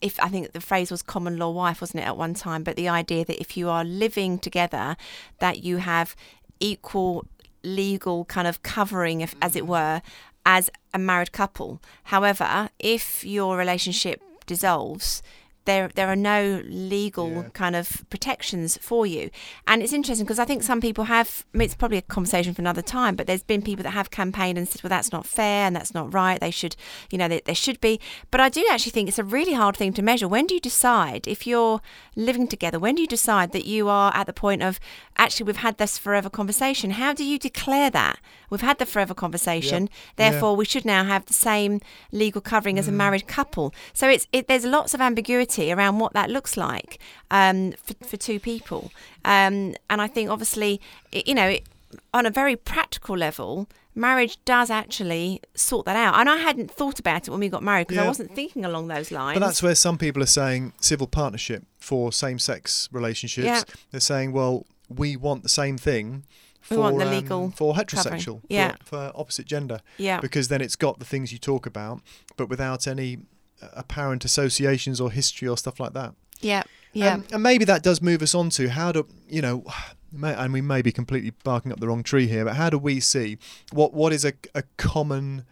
if 0.00 0.18
I 0.20 0.28
think 0.28 0.52
the 0.52 0.60
phrase 0.60 0.90
was 0.90 1.02
common 1.02 1.38
law 1.38 1.50
wife, 1.50 1.80
wasn't 1.80 2.02
it 2.02 2.06
at 2.06 2.16
one 2.16 2.34
time? 2.34 2.62
But 2.62 2.76
the 2.76 2.88
idea 2.88 3.24
that 3.24 3.40
if 3.40 3.56
you 3.56 3.68
are 3.68 3.84
living 3.84 4.38
together, 4.38 4.96
that 5.38 5.62
you 5.62 5.78
have 5.78 6.16
equal 6.60 7.26
legal 7.62 8.24
kind 8.26 8.46
of 8.46 8.62
covering, 8.62 9.20
if, 9.20 9.34
as 9.42 9.56
it 9.56 9.64
mm. 9.64 9.68
were, 9.68 10.02
as 10.44 10.70
a 10.94 10.98
married 10.98 11.32
couple. 11.32 11.82
However, 12.04 12.70
if 12.78 13.24
your 13.24 13.56
relationship 13.56 14.22
dissolves, 14.46 15.22
there 15.66 15.88
there 15.94 16.08
are 16.08 16.16
no 16.16 16.62
legal 16.66 17.30
Yeah. 17.30 17.42
kind 17.52 17.76
of 17.76 18.04
protections 18.10 18.78
for 18.80 19.06
you. 19.06 19.30
And 19.66 19.82
it's 19.82 19.92
interesting 19.92 20.24
because 20.24 20.38
I 20.38 20.44
think 20.44 20.62
some 20.62 20.80
people 20.80 21.04
have. 21.04 21.44
I 21.54 21.58
mean, 21.58 21.66
it's 21.66 21.74
probably 21.74 21.98
a 21.98 22.02
conversation 22.02 22.54
for 22.54 22.62
another 22.62 22.82
time. 22.82 23.14
But 23.16 23.26
there's 23.26 23.42
been 23.44 23.62
people 23.62 23.82
that 23.84 23.90
have 23.90 24.10
campaigned 24.10 24.56
and 24.58 24.68
said, 24.68 24.82
"Well, 24.82 24.88
that's 24.88 25.12
not 25.12 25.26
fair 25.26 25.66
and 25.66 25.76
that's 25.76 25.92
not 25.94 26.12
right. 26.14 26.40
They 26.40 26.50
should, 26.50 26.74
you 27.10 27.18
know, 27.18 27.28
there, 27.28 27.54
should 27.54 27.80
be." 27.80 28.00
But 28.30 28.40
I 28.40 28.48
do 28.48 28.64
actually 28.70 28.92
think 28.92 29.08
it's 29.08 29.18
a 29.18 29.24
really 29.24 29.52
hard 29.52 29.76
thing 29.76 29.92
to 29.94 30.02
measure. 30.02 30.28
When 30.28 30.46
do 30.46 30.54
you 30.54 30.60
decide 30.60 31.26
if 31.28 31.46
you're 31.46 31.80
living 32.14 32.46
together? 32.48 32.78
When 32.78 32.94
do 32.94 33.02
you 33.02 33.08
decide 33.08 33.52
that 33.52 33.66
you 33.66 33.88
are 33.88 34.14
at 34.14 34.26
the 34.26 34.32
point 34.32 34.62
of 34.62 34.78
actually 35.16 35.44
we've 35.46 35.56
had 35.68 35.78
this 35.78 35.98
forever 35.98 36.30
conversation? 36.30 36.92
How 36.92 37.12
do 37.12 37.24
you 37.24 37.38
declare 37.38 37.90
that 37.90 38.18
we've 38.50 38.60
had 38.60 38.78
the 38.78 38.86
forever 38.86 39.14
conversation? 39.14 39.88
Yeah. 40.18 40.30
Therefore, 40.30 40.54
we 40.56 40.64
should 40.64 40.84
now 40.84 41.04
have 41.04 41.24
the 41.26 41.34
same 41.34 41.80
legal 42.12 42.40
covering 42.40 42.76
Mm. 42.76 42.80
as 42.80 42.88
a 42.88 42.92
married 42.92 43.26
couple. 43.26 43.74
So 43.92 44.08
it's 44.08 44.26
it, 44.32 44.46
there's 44.48 44.64
lots 44.64 44.94
of 44.94 45.00
ambiguity 45.00 45.55
around 45.58 45.98
what 45.98 46.12
that 46.12 46.30
looks 46.30 46.56
like 46.56 46.98
um, 47.30 47.72
for, 47.72 47.94
for 48.04 48.16
two 48.16 48.38
people. 48.38 48.90
Um, 49.24 49.74
and 49.90 50.00
I 50.00 50.06
think 50.06 50.30
obviously, 50.30 50.80
it, 51.12 51.26
you 51.26 51.34
know, 51.34 51.48
it, 51.48 51.64
on 52.12 52.26
a 52.26 52.30
very 52.30 52.56
practical 52.56 53.16
level, 53.16 53.68
marriage 53.94 54.38
does 54.44 54.70
actually 54.70 55.40
sort 55.54 55.86
that 55.86 55.96
out. 55.96 56.18
And 56.20 56.28
I 56.28 56.36
hadn't 56.36 56.70
thought 56.70 56.98
about 56.98 57.26
it 57.26 57.30
when 57.30 57.40
we 57.40 57.48
got 57.48 57.62
married 57.62 57.86
because 57.88 58.04
I 58.04 58.06
wasn't 58.06 58.34
thinking 58.34 58.64
along 58.64 58.88
those 58.88 59.10
lines. 59.10 59.38
But 59.38 59.46
that's 59.46 59.62
where 59.62 59.74
some 59.74 59.96
people 59.98 60.22
are 60.22 60.26
saying 60.26 60.72
civil 60.80 61.06
partnership 61.06 61.64
for 61.78 62.12
same-sex 62.12 62.88
relationships. 62.92 63.46
Yeah. 63.46 63.62
They're 63.90 64.00
saying, 64.00 64.32
well, 64.32 64.66
we 64.88 65.16
want 65.16 65.42
the 65.42 65.48
same 65.48 65.78
thing. 65.78 66.24
For, 66.60 66.74
We 66.74 66.80
want 66.82 66.98
the 66.98 67.06
um, 67.06 67.10
legal 67.12 67.50
for 67.52 67.74
covering. 67.74 67.86
heterosexual, 68.20 68.40
Yeah. 68.48 68.74
for, 68.84 68.84
for 68.84 69.12
opposite 69.14 69.46
gender, 69.46 69.80
yeah, 69.98 70.20
because 70.20 70.48
then 70.48 70.60
it's 70.60 70.74
got 70.74 70.98
the 70.98 71.04
things 71.04 71.32
you 71.32 71.38
talk 71.38 71.64
about, 71.64 72.00
but 72.36 72.48
without 72.48 72.88
any 72.88 73.18
apparent 73.74 74.24
associations 74.24 75.00
or 75.00 75.10
history 75.10 75.48
or 75.48 75.56
stuff 75.56 75.80
like 75.80 75.92
that. 75.94 76.14
yeah, 76.40 76.62
yeah. 76.92 77.14
Um, 77.14 77.24
and 77.32 77.42
maybe 77.42 77.64
that 77.66 77.82
does 77.82 78.00
move 78.00 78.22
us 78.22 78.34
on 78.34 78.50
to 78.50 78.70
how 78.70 78.92
do 78.92 79.06
you 79.28 79.42
know, 79.42 79.64
may, 80.12 80.34
and 80.34 80.52
we 80.52 80.60
may 80.60 80.82
be 80.82 80.92
completely 80.92 81.32
barking 81.44 81.72
up 81.72 81.80
the 81.80 81.88
wrong 81.88 82.02
tree 82.02 82.26
here, 82.26 82.44
but 82.44 82.56
how 82.56 82.70
do 82.70 82.78
we 82.78 83.00
see 83.00 83.38
what 83.72 83.92
what 83.92 84.12
is 84.12 84.24
a, 84.24 84.32
a 84.54 84.62
common 84.76 85.44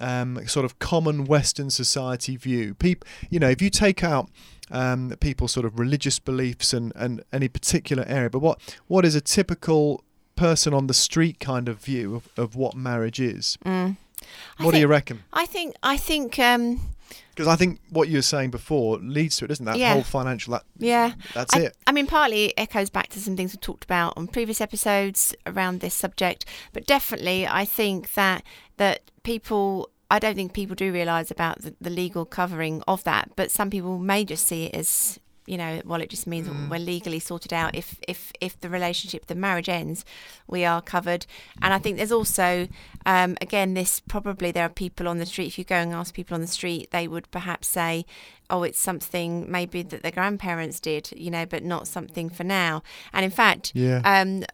um, 0.00 0.46
sort 0.46 0.64
of 0.64 0.78
common 0.78 1.24
Western 1.24 1.70
society 1.70 2.36
view? 2.36 2.74
People, 2.74 3.08
you 3.28 3.40
know, 3.40 3.48
if 3.48 3.60
you 3.60 3.70
take 3.70 4.04
out 4.04 4.30
um, 4.70 5.14
people's 5.20 5.52
sort 5.52 5.66
of 5.66 5.78
religious 5.78 6.18
beliefs 6.18 6.72
and, 6.72 6.92
and 6.94 7.24
any 7.32 7.48
particular 7.48 8.04
area, 8.06 8.30
but 8.30 8.40
what 8.40 8.60
what 8.86 9.04
is 9.04 9.14
a 9.14 9.20
typical 9.20 10.04
person 10.36 10.72
on 10.72 10.86
the 10.86 10.94
street 10.94 11.40
kind 11.40 11.68
of 11.68 11.80
view 11.80 12.14
of, 12.14 12.28
of 12.36 12.54
what 12.54 12.74
marriage 12.76 13.20
is? 13.20 13.58
Mm. 13.64 13.96
What 14.58 14.74
do 14.74 14.80
you 14.80 14.86
reckon? 14.86 15.24
I 15.32 15.46
think 15.46 15.74
I 15.82 15.96
think 15.96 16.38
um, 16.38 16.80
Because 17.30 17.48
I 17.48 17.56
think 17.56 17.80
what 17.90 18.08
you 18.08 18.18
were 18.18 18.22
saying 18.22 18.50
before 18.50 18.98
leads 18.98 19.36
to 19.36 19.44
it, 19.44 19.48
doesn't 19.48 19.64
that 19.64 19.76
Yeah. 19.78 19.94
whole 19.94 20.02
financial? 20.02 20.52
That, 20.52 20.64
yeah. 20.76 21.12
that's 21.34 21.54
I, 21.54 21.60
it. 21.60 21.76
I 21.86 21.92
mean, 21.92 22.06
partly 22.06 22.46
it 22.46 22.54
echoes 22.56 22.90
back 22.90 23.08
to 23.10 23.20
some 23.20 23.36
things 23.36 23.52
we 23.52 23.58
talked 23.58 23.84
about 23.84 24.14
on 24.16 24.26
previous 24.26 24.60
episodes 24.60 25.34
around 25.46 25.80
this 25.80 25.94
subject, 25.94 26.44
but 26.72 26.86
definitely 26.86 27.46
I 27.46 27.64
think 27.64 28.14
that 28.14 28.42
that 28.76 29.10
people. 29.22 29.90
I 30.10 30.18
don't 30.18 30.36
think 30.36 30.54
people 30.54 30.74
do 30.74 30.90
realise 30.90 31.30
about 31.30 31.60
the, 31.60 31.74
the 31.82 31.90
legal 31.90 32.24
covering 32.24 32.82
of 32.88 33.04
that, 33.04 33.30
but 33.36 33.50
some 33.50 33.68
people 33.68 33.98
may 33.98 34.24
just 34.24 34.46
see 34.46 34.64
it 34.64 34.74
as 34.74 35.20
you 35.48 35.56
know, 35.56 35.80
well, 35.84 36.00
it 36.02 36.10
just 36.10 36.26
means 36.26 36.48
Mm. 36.48 36.68
we're 36.70 36.78
legally 36.78 37.18
sorted 37.20 37.52
out. 37.52 37.74
If 37.74 37.98
if 38.06 38.32
if 38.40 38.60
the 38.60 38.68
relationship, 38.68 39.26
the 39.26 39.34
marriage 39.34 39.68
ends, 39.68 40.04
we 40.46 40.64
are 40.64 40.80
covered. 40.82 41.26
And 41.62 41.72
I 41.74 41.78
think 41.78 41.96
there's 41.96 42.12
also, 42.12 42.68
um, 43.06 43.36
again, 43.40 43.74
this 43.74 44.00
probably 44.00 44.50
there 44.52 44.64
are 44.66 44.68
people 44.68 45.08
on 45.08 45.18
the 45.18 45.26
street. 45.26 45.46
If 45.46 45.58
you 45.58 45.64
go 45.64 45.76
and 45.76 45.92
ask 45.92 46.14
people 46.14 46.34
on 46.34 46.40
the 46.40 46.46
street, 46.46 46.90
they 46.90 47.08
would 47.08 47.30
perhaps 47.30 47.68
say, 47.68 48.04
"Oh, 48.50 48.62
it's 48.62 48.78
something 48.80 49.50
maybe 49.50 49.82
that 49.82 50.02
their 50.02 50.12
grandparents 50.12 50.80
did, 50.80 51.10
you 51.16 51.30
know, 51.30 51.46
but 51.46 51.62
not 51.64 51.88
something 51.88 52.28
for 52.30 52.44
now." 52.44 52.82
And 53.12 53.24
in 53.24 53.30
fact, 53.30 53.72
Yeah. 53.74 54.00
um, 54.04 54.44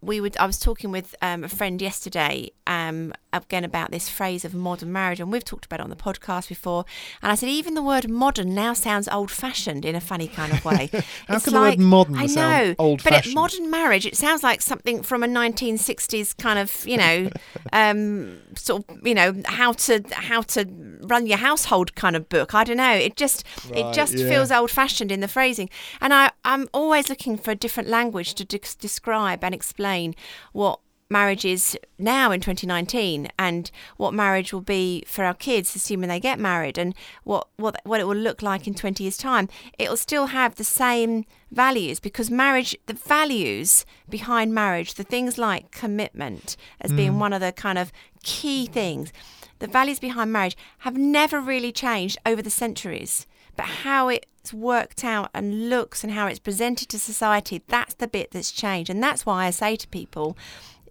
we 0.00 0.20
would. 0.20 0.36
I 0.36 0.46
was 0.46 0.60
talking 0.60 0.92
with 0.92 1.14
um, 1.22 1.42
a 1.42 1.48
friend 1.48 1.82
yesterday, 1.82 2.50
um, 2.68 3.12
again 3.32 3.64
about 3.64 3.90
this 3.90 4.08
phrase 4.08 4.44
of 4.44 4.54
modern 4.54 4.92
marriage, 4.92 5.20
and 5.20 5.30
we've 5.30 5.44
talked 5.44 5.66
about 5.66 5.80
it 5.80 5.84
on 5.84 5.90
the 5.90 5.96
podcast 5.96 6.48
before. 6.48 6.84
And 7.22 7.30
I 7.30 7.34
said 7.34 7.48
even 7.48 7.74
the 7.74 7.82
word 7.82 8.08
modern 8.08 8.54
now 8.54 8.72
sounds 8.72 9.08
old-fashioned 9.08 9.84
in 9.84 9.94
a 9.94 10.00
funny 10.00 10.28
kind 10.28 10.52
of 10.52 10.64
way. 10.64 10.90
How 11.28 11.36
It's 11.36 11.44
can 11.44 11.54
the 11.54 11.60
word 11.60 11.78
modern 11.78 12.16
I 12.16 12.26
sound 12.26 12.68
know, 12.68 12.74
old-fashioned? 12.78 13.24
But 13.24 13.28
at 13.28 13.34
modern 13.34 13.70
marriage, 13.70 14.06
it 14.06 14.16
sounds 14.16 14.42
like 14.42 14.62
something 14.62 15.02
from 15.02 15.22
a 15.22 15.28
1960s 15.28 16.36
kind 16.36 16.58
of, 16.58 16.86
you 16.86 16.96
know, 16.96 17.30
um, 17.72 18.38
sort 18.56 18.88
of, 18.88 19.06
you 19.06 19.14
know, 19.14 19.34
how 19.44 19.72
to 19.72 20.02
how 20.12 20.42
to 20.42 20.66
run 21.02 21.26
your 21.26 21.38
household 21.38 21.94
kind 21.94 22.16
of 22.16 22.28
book. 22.28 22.54
I 22.54 22.64
don't 22.64 22.76
know. 22.76 22.94
It 22.94 23.16
just 23.16 23.44
it 23.72 23.92
just 23.92 24.14
yeah. 24.14 24.28
feels 24.28 24.50
old-fashioned 24.50 25.12
in 25.12 25.20
the 25.20 25.28
phrasing. 25.28 25.68
And 26.00 26.14
I 26.14 26.30
I'm 26.44 26.68
always 26.72 27.08
looking 27.08 27.36
for 27.36 27.50
a 27.50 27.56
different 27.56 27.88
language 27.88 28.34
to 28.34 28.44
de- 28.44 28.58
describe 28.78 29.44
and 29.44 29.54
explain 29.54 30.14
what 30.52 30.80
marriage 31.10 31.44
is 31.44 31.78
now 31.98 32.30
in 32.30 32.40
2019 32.40 33.28
and 33.38 33.70
what 33.96 34.12
marriage 34.12 34.52
will 34.52 34.60
be 34.60 35.02
for 35.06 35.24
our 35.24 35.34
kids 35.34 35.74
assuming 35.74 36.08
they 36.08 36.20
get 36.20 36.38
married 36.38 36.76
and 36.76 36.94
what 37.24 37.48
what 37.56 37.80
what 37.84 38.00
it 38.00 38.06
will 38.06 38.14
look 38.16 38.42
like 38.42 38.66
in 38.66 38.74
20 38.74 39.02
years 39.02 39.16
time 39.16 39.48
it'll 39.78 39.96
still 39.96 40.26
have 40.26 40.56
the 40.56 40.64
same 40.64 41.24
values 41.50 41.98
because 41.98 42.30
marriage 42.30 42.76
the 42.86 42.92
values 42.92 43.86
behind 44.08 44.54
marriage 44.54 44.94
the 44.94 45.04
things 45.04 45.38
like 45.38 45.70
commitment 45.70 46.56
as 46.80 46.92
being 46.92 47.12
mm. 47.12 47.18
one 47.18 47.32
of 47.32 47.40
the 47.40 47.52
kind 47.52 47.78
of 47.78 47.90
key 48.22 48.66
things 48.66 49.12
the 49.60 49.66
values 49.66 49.98
behind 49.98 50.32
marriage 50.32 50.56
have 50.78 50.96
never 50.96 51.40
really 51.40 51.72
changed 51.72 52.18
over 52.26 52.42
the 52.42 52.50
centuries 52.50 53.26
but 53.56 53.66
how 53.66 54.08
it's 54.08 54.52
worked 54.52 55.04
out 55.04 55.30
and 55.34 55.68
looks 55.68 56.04
and 56.04 56.12
how 56.12 56.26
it's 56.26 56.38
presented 56.38 56.88
to 56.88 56.98
society 56.98 57.62
that's 57.66 57.94
the 57.94 58.06
bit 58.06 58.30
that's 58.30 58.52
changed 58.52 58.90
and 58.90 59.02
that's 59.02 59.24
why 59.24 59.46
i 59.46 59.50
say 59.50 59.74
to 59.74 59.88
people 59.88 60.36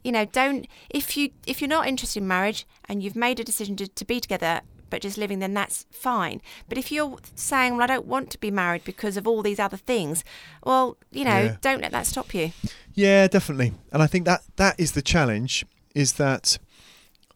you 0.03 0.11
know 0.11 0.25
don't 0.25 0.67
if 0.89 1.15
you 1.17 1.29
if 1.45 1.61
you're 1.61 1.67
not 1.67 1.87
interested 1.87 2.21
in 2.21 2.27
marriage 2.27 2.65
and 2.87 3.01
you've 3.03 3.15
made 3.15 3.39
a 3.39 3.43
decision 3.43 3.75
to, 3.75 3.87
to 3.87 4.05
be 4.05 4.19
together 4.19 4.61
but 4.89 5.01
just 5.01 5.17
living 5.17 5.39
then 5.39 5.53
that's 5.53 5.85
fine 5.91 6.41
but 6.69 6.77
if 6.77 6.91
you're 6.91 7.17
saying 7.35 7.73
well 7.73 7.83
i 7.83 7.87
don't 7.87 8.05
want 8.05 8.29
to 8.31 8.37
be 8.39 8.49
married 8.49 8.83
because 8.85 9.17
of 9.17 9.27
all 9.27 9.41
these 9.41 9.59
other 9.59 9.77
things 9.77 10.23
well 10.63 10.97
you 11.11 11.25
know 11.25 11.43
Yeah. 11.43 11.55
don't 11.61 11.81
let 11.81 11.91
that 11.91 12.05
stop 12.07 12.33
you 12.33 12.51
Yeah, 12.93 13.27
definitely. 13.27 13.73
And 13.91 14.01
I 14.01 14.07
think 14.07 14.25
that 14.25 14.41
that 14.55 14.75
is 14.79 14.93
the 14.93 15.03
challenge 15.03 15.65
is 15.93 16.13
that 16.13 16.57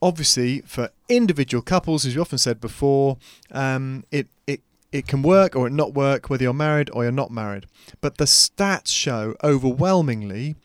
obviously 0.01 0.61
for 0.61 0.89
individual 1.07 1.61
couples, 1.61 2.03
as 2.05 2.15
you 2.15 2.21
often 2.21 2.39
said 2.39 2.59
before, 2.59 3.17
um, 3.51 4.03
it, 4.11 4.27
it 4.47 4.61
it 4.91 5.05
can 5.07 5.21
work 5.21 5.55
or 5.55 5.67
it 5.67 5.73
not 5.73 5.93
work 5.93 6.29
whether 6.29 6.43
you're 6.43 6.53
married 6.53 6.89
or 6.93 7.03
you're 7.03 7.11
not 7.11 7.29
married. 7.31 7.65
But 8.01 8.17
the 8.17 8.25
stats 8.25 8.87
show 8.87 9.35
overwhelmingly 9.43 10.55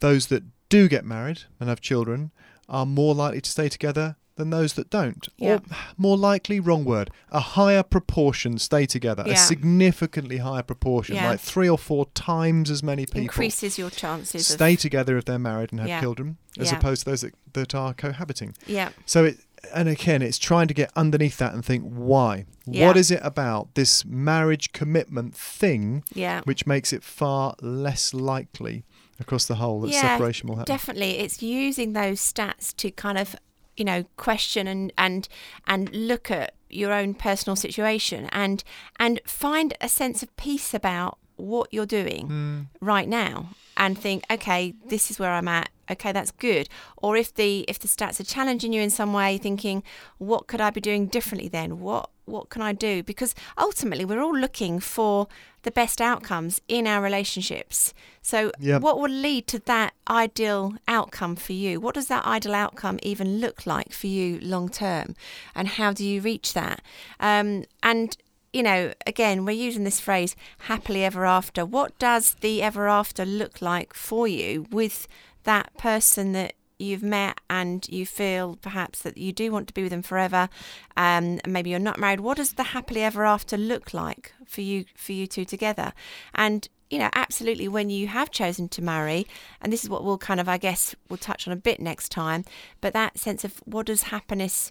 those 0.00 0.26
that 0.26 0.42
do 0.72 0.88
get 0.88 1.04
married 1.04 1.40
and 1.60 1.68
have 1.68 1.80
children 1.80 2.30
are 2.68 2.86
more 2.86 3.14
likely 3.14 3.40
to 3.40 3.50
stay 3.50 3.68
together 3.68 4.16
than 4.36 4.48
those 4.50 4.72
that 4.74 4.88
don't. 4.88 5.28
Yeah. 5.36 5.56
Or 5.56 5.60
more 5.98 6.16
likely, 6.16 6.58
wrong 6.58 6.84
word, 6.86 7.10
a 7.30 7.40
higher 7.40 7.82
proportion 7.82 8.58
stay 8.58 8.86
together, 8.86 9.22
Yeah. 9.26 9.34
a 9.34 9.36
significantly 9.36 10.38
higher 10.38 10.62
proportion, 10.62 11.16
Yeah. 11.16 11.30
like 11.30 11.40
three 11.40 11.68
or 11.68 11.76
four 11.78 12.06
times 12.14 12.70
as 12.70 12.82
many 12.82 13.04
people 13.04 13.20
increases 13.20 13.76
your 13.78 13.90
chances 13.90 14.46
stay 14.46 14.74
of 14.74 14.80
together 14.80 15.18
if 15.18 15.26
they're 15.26 15.38
married 15.38 15.70
and 15.72 15.80
have 15.80 16.00
children, 16.00 16.38
as 16.58 16.72
opposed 16.72 17.04
to 17.04 17.10
those 17.10 17.20
that, 17.20 17.34
that 17.52 17.74
are 17.74 17.92
cohabiting. 17.92 18.54
yeah 18.66 18.88
So 19.04 19.24
it, 19.26 19.36
and 19.74 19.88
again, 19.88 20.22
it's 20.22 20.38
trying 20.38 20.66
to 20.68 20.74
get 20.74 20.90
underneath 20.96 21.36
that 21.36 21.52
and 21.54 21.62
think 21.64 21.84
why. 21.84 22.46
Yeah. 22.66 22.86
What 22.86 22.96
is 22.96 23.10
it 23.10 23.20
about 23.22 23.74
this 23.74 24.04
marriage 24.04 24.72
commitment 24.72 25.36
thing 25.36 26.04
yeah 26.14 26.40
which 26.44 26.66
makes 26.66 26.92
it 26.92 27.02
far 27.04 27.54
less 27.60 28.14
likely 28.14 28.84
across 29.20 29.44
the 29.46 29.56
whole 29.56 29.80
that 29.80 29.90
Yeah, 29.90 30.00
separation 30.02 30.48
will 30.48 30.56
happen? 30.56 30.72
Definitely, 30.72 31.18
it's 31.18 31.42
using 31.42 31.92
those 31.92 32.20
stats 32.20 32.74
to 32.76 32.90
kind 32.90 33.18
of, 33.18 33.36
you 33.76 33.84
know, 33.84 34.04
question 34.16 34.66
and 34.66 34.92
and 34.98 35.28
and 35.66 35.92
look 35.94 36.30
at 36.30 36.54
your 36.70 36.92
own 36.92 37.14
personal 37.14 37.54
situation 37.56 38.28
and 38.32 38.64
and 38.98 39.20
find 39.26 39.74
a 39.80 39.88
sense 39.88 40.22
of 40.22 40.34
peace 40.36 40.72
about 40.74 41.18
what 41.36 41.68
you're 41.72 41.86
doing 41.86 42.28
Mm, 42.28 42.66
right 42.80 43.08
now 43.08 43.48
and 43.76 43.98
think 43.98 44.22
okay 44.30 44.74
this 44.88 45.10
is 45.10 45.18
where 45.18 45.32
i'm 45.32 45.48
at. 45.48 45.70
Okay 45.90 46.12
that's 46.12 46.30
good. 46.30 46.68
Or 46.96 47.16
if 47.16 47.34
the 47.34 47.64
if 47.68 47.78
the 47.78 47.88
stats 47.88 48.20
are 48.20 48.24
challenging 48.24 48.72
you 48.72 48.80
in 48.80 48.90
some 48.90 49.12
way 49.12 49.36
thinking 49.38 49.82
what 50.18 50.46
could 50.46 50.60
i 50.60 50.70
be 50.70 50.80
doing 50.80 51.06
differently 51.06 51.48
then? 51.48 51.80
What 51.80 52.08
what 52.24 52.48
can 52.50 52.62
i 52.62 52.72
do? 52.72 53.02
Because 53.02 53.34
ultimately 53.58 54.04
we're 54.04 54.22
all 54.22 54.36
looking 54.36 54.80
for 54.80 55.26
the 55.62 55.70
best 55.70 56.00
outcomes 56.00 56.60
in 56.68 56.86
our 56.86 57.02
relationships. 57.02 57.94
So 58.20 58.50
Yep. 58.58 58.82
what 58.82 58.98
will 58.98 59.10
lead 59.10 59.46
to 59.48 59.58
that 59.60 59.94
ideal 60.08 60.74
outcome 60.88 61.36
for 61.36 61.52
you? 61.52 61.80
What 61.80 61.94
does 61.94 62.08
that 62.08 62.24
ideal 62.24 62.54
outcome 62.54 62.98
even 63.02 63.38
look 63.38 63.66
like 63.66 63.92
for 63.92 64.06
you 64.08 64.38
long 64.40 64.68
term? 64.68 65.14
And 65.54 65.68
how 65.68 65.92
do 65.92 66.04
you 66.04 66.20
reach 66.20 66.52
that? 66.54 66.82
Um, 67.20 67.64
and 67.82 68.16
you 68.52 68.62
know, 68.62 68.92
again, 69.06 69.46
we're 69.46 69.52
using 69.52 69.84
this 69.84 69.98
phrase 69.98 70.36
happily 70.68 71.04
ever 71.04 71.24
after. 71.24 71.64
What 71.64 71.98
does 71.98 72.34
the 72.40 72.60
ever 72.62 72.86
after 72.86 73.24
look 73.24 73.62
like 73.62 73.94
for 73.94 74.28
you 74.28 74.66
with 74.70 75.08
that 75.44 75.74
person 75.78 76.32
that 76.32 76.52
you've 76.82 77.02
met 77.02 77.38
and 77.48 77.88
you 77.88 78.04
feel 78.04 78.56
perhaps 78.60 79.00
that 79.02 79.16
you 79.16 79.32
do 79.32 79.50
want 79.52 79.68
to 79.68 79.74
be 79.74 79.82
with 79.82 79.90
them 79.90 80.02
forever 80.02 80.48
um, 80.96 81.38
and 81.44 81.52
maybe 81.52 81.70
you're 81.70 81.78
not 81.78 81.98
married 81.98 82.20
what 82.20 82.36
does 82.36 82.54
the 82.54 82.62
happily 82.64 83.02
ever 83.02 83.24
after 83.24 83.56
look 83.56 83.94
like 83.94 84.32
for 84.46 84.60
you 84.60 84.84
for 84.96 85.12
you 85.12 85.26
two 85.26 85.44
together 85.44 85.92
and 86.34 86.68
you 86.90 86.98
know 86.98 87.08
absolutely 87.14 87.68
when 87.68 87.88
you 87.88 88.06
have 88.08 88.30
chosen 88.30 88.68
to 88.68 88.82
marry 88.82 89.26
and 89.60 89.72
this 89.72 89.82
is 89.84 89.88
what 89.90 90.04
we'll 90.04 90.18
kind 90.18 90.40
of 90.40 90.48
i 90.48 90.58
guess 90.58 90.94
we'll 91.08 91.16
touch 91.16 91.46
on 91.46 91.52
a 91.52 91.56
bit 91.56 91.80
next 91.80 92.10
time 92.10 92.44
but 92.80 92.92
that 92.92 93.18
sense 93.18 93.44
of 93.44 93.62
what 93.64 93.86
does 93.86 94.02
happiness 94.04 94.70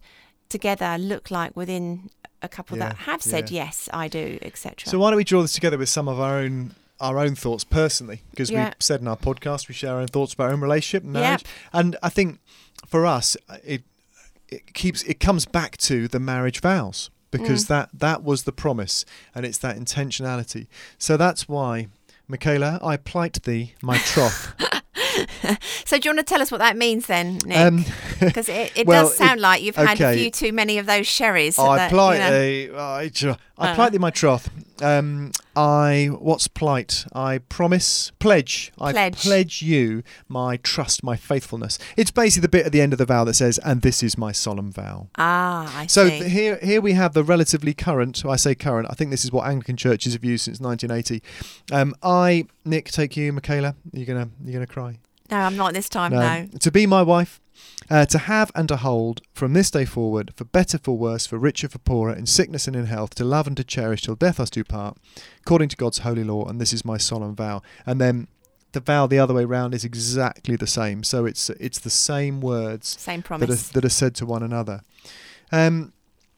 together 0.50 0.97
look 1.00 1.32
like 1.32 1.56
within 1.56 2.10
a 2.43 2.50
couple 2.50 2.78
Yeah, 2.78 2.89
that 2.89 2.97
have 2.97 3.21
said 3.24 3.50
yeah. 3.50 3.65
yes 3.65 3.89
i 3.93 4.08
do 4.08 4.38
etc 4.41 4.89
So 4.89 5.00
why 5.00 5.10
don't 5.10 5.17
we 5.17 5.24
draw 5.24 5.41
this 5.41 5.54
together 5.54 5.78
with 5.78 5.89
some 5.89 6.08
of 6.08 6.19
our 6.19 6.39
own 6.39 6.76
our 7.01 7.17
own 7.19 7.35
thoughts 7.35 7.63
personally? 7.65 8.21
Because 8.29 8.49
Yeah. 8.49 8.65
we've 8.65 8.73
said 8.79 9.01
in 9.01 9.07
our 9.07 9.17
podcast 9.17 9.67
we 9.67 9.73
share 9.73 9.95
our 9.95 9.99
own 10.01 10.07
thoughts 10.07 10.33
about 10.33 10.45
our 10.45 10.53
own 10.53 10.61
relationship 10.61 11.03
and 11.03 11.15
Yep. 11.15 11.41
and 11.73 11.97
I 12.01 12.09
think 12.09 12.39
for 12.87 13.05
us 13.05 13.35
it 13.63 13.83
it 14.47 14.73
keeps 14.73 15.03
it 15.03 15.19
comes 15.19 15.45
back 15.45 15.77
to 15.77 16.07
the 16.07 16.19
marriage 16.19 16.59
vows 16.61 17.09
because 17.31 17.65
Mm. 17.65 17.67
that 17.67 17.89
that 17.93 18.23
was 18.23 18.43
the 18.43 18.51
promise 18.51 19.05
and 19.35 19.45
it's 19.45 19.57
that 19.59 19.77
intentionality. 19.77 20.67
So 20.97 21.17
that's 21.17 21.47
why. 21.49 21.87
Michaela, 22.27 22.79
I 22.81 22.95
plight 22.95 23.43
thee 23.43 23.73
my 23.81 23.97
troth. 23.97 24.53
so 25.86 25.97
do 25.97 26.08
you 26.10 26.15
want 26.15 26.25
to 26.25 26.32
tell 26.34 26.41
us 26.41 26.51
what 26.51 26.60
that 26.60 26.77
means 26.77 27.08
then 27.08 27.38
nick 27.45 27.58
Um, 27.58 27.86
because 28.19 28.49
it, 28.49 28.71
it 28.75 28.88
well, 28.88 29.04
does 29.08 29.15
sound 29.17 29.39
like 29.41 29.62
you've 29.62 29.75
had 29.75 29.99
a 30.01 30.13
few 30.15 30.30
too 30.32 30.51
many 30.54 30.77
of 30.77 30.86
those 30.86 31.08
sherries 31.08 31.58
I 31.60 31.77
that, 31.77 31.89
plight 31.91 32.13
you 32.15 32.19
know- 32.19 32.39
thee, 32.39 32.69
I, 32.77 33.10
tr- 33.13 33.39
I 33.58 33.71
Uh. 33.71 33.75
plight 33.75 33.91
thee 33.91 33.97
my 33.99 34.10
troth. 34.12 34.49
Um, 34.82 35.32
I 35.56 36.10
what's 36.17 36.47
plight? 36.47 37.06
I 37.13 37.38
promise, 37.38 38.12
pledge. 38.17 38.71
I 38.82 38.91
Pledge. 38.91 39.21
pledge 39.21 39.62
you 39.62 40.01
my 40.27 40.58
trust, 40.58 41.04
my 41.04 41.15
faithfulness. 41.15 41.77
It's 41.95 42.10
basically 42.10 42.41
the 42.41 42.49
bit 42.49 42.65
at 42.65 42.71
the 42.71 42.82
end 42.82 42.91
of 42.93 42.97
the 42.97 43.06
vow 43.06 43.23
that 43.25 43.36
says, 43.36 43.60
"And 43.63 43.84
this 43.84 44.01
is 44.01 44.17
my 44.17 44.32
solemn 44.32 44.71
vow." 44.71 45.10
ah 45.19 45.71
i 45.77 45.86
So 45.86 46.10
see 46.10 46.19
th- 46.21 46.32
here, 46.32 46.58
here 46.63 46.82
we 46.82 46.93
have 46.93 47.13
the 47.13 47.23
relatively 47.23 47.75
current. 47.75 48.25
I 48.25 48.38
say 48.38 48.56
current. 48.56 48.88
I 48.89 48.95
think 48.95 49.12
this 49.12 49.23
is 49.23 49.32
what 49.32 49.45
Anglican 49.45 49.77
churches 49.77 50.13
have 50.13 50.25
used 50.25 50.45
since 50.45 50.60
1980. 50.60 51.21
Um, 51.71 51.93
I, 52.01 52.45
Nick, 52.65 52.89
take 52.89 53.15
you, 53.15 53.32
Michaela. 53.34 53.75
You're 53.93 54.08
gonna, 54.08 54.30
you're 54.43 54.54
gonna 54.54 54.65
cry. 54.65 54.97
No 55.32 55.38
i'm 55.38 55.58
not 55.58 55.74
this 55.74 55.89
time 55.89 56.12
no, 56.12 56.20
To 56.60 56.72
be 56.72 56.86
my 56.86 57.02
wife, 57.02 57.39
uh, 57.89 58.06
to 58.06 58.17
have 58.17 58.52
and 58.56 58.67
to 58.70 58.78
hold 58.78 59.22
from 59.34 59.54
this 59.54 59.72
day 59.72 59.86
forward, 59.86 60.34
for 60.36 60.46
better, 60.46 60.78
for 60.78 60.98
worse, 60.98 61.26
for 61.26 61.38
richer, 61.38 61.67
for 61.67 61.80
poorer, 61.80 62.13
in 62.13 62.26
sickness 62.26 62.67
and 62.67 62.76
in 62.76 62.86
health, 62.86 63.15
to 63.15 63.26
love 63.26 63.48
and 63.48 63.58
to 63.58 63.63
cherish 63.63 64.04
till 64.04 64.15
death 64.15 64.39
us 64.39 64.50
do 64.50 64.63
part, 64.63 64.98
according 65.41 65.70
to 65.70 65.76
God's 65.76 66.00
holy 66.00 66.24
law. 66.24 66.46
And 66.48 66.62
this 66.62 66.74
is 66.74 66.86
my 66.86 66.98
solemn 66.98 67.36
vow. 67.36 67.62
And 67.86 68.00
then 68.00 68.28
the 68.72 68.80
vow 68.80 69.08
the 69.08 69.20
other 69.20 69.34
way 69.34 69.46
round 69.46 69.74
is 69.74 69.84
exactly 69.84 70.56
the 70.56 70.67
same. 70.67 71.04
So 71.04 71.26
it's 71.26 71.50
it's 71.50 71.80
the 71.80 71.89
same 71.89 72.39
words 72.39 72.98
same 73.00 73.22
that 73.22 73.50
are, 73.50 73.56
that 73.74 73.86
are 73.86 73.89
said 73.89 74.15
to 74.15 74.26
one 74.26 74.44
another. 74.44 74.82
Um, 75.52 75.94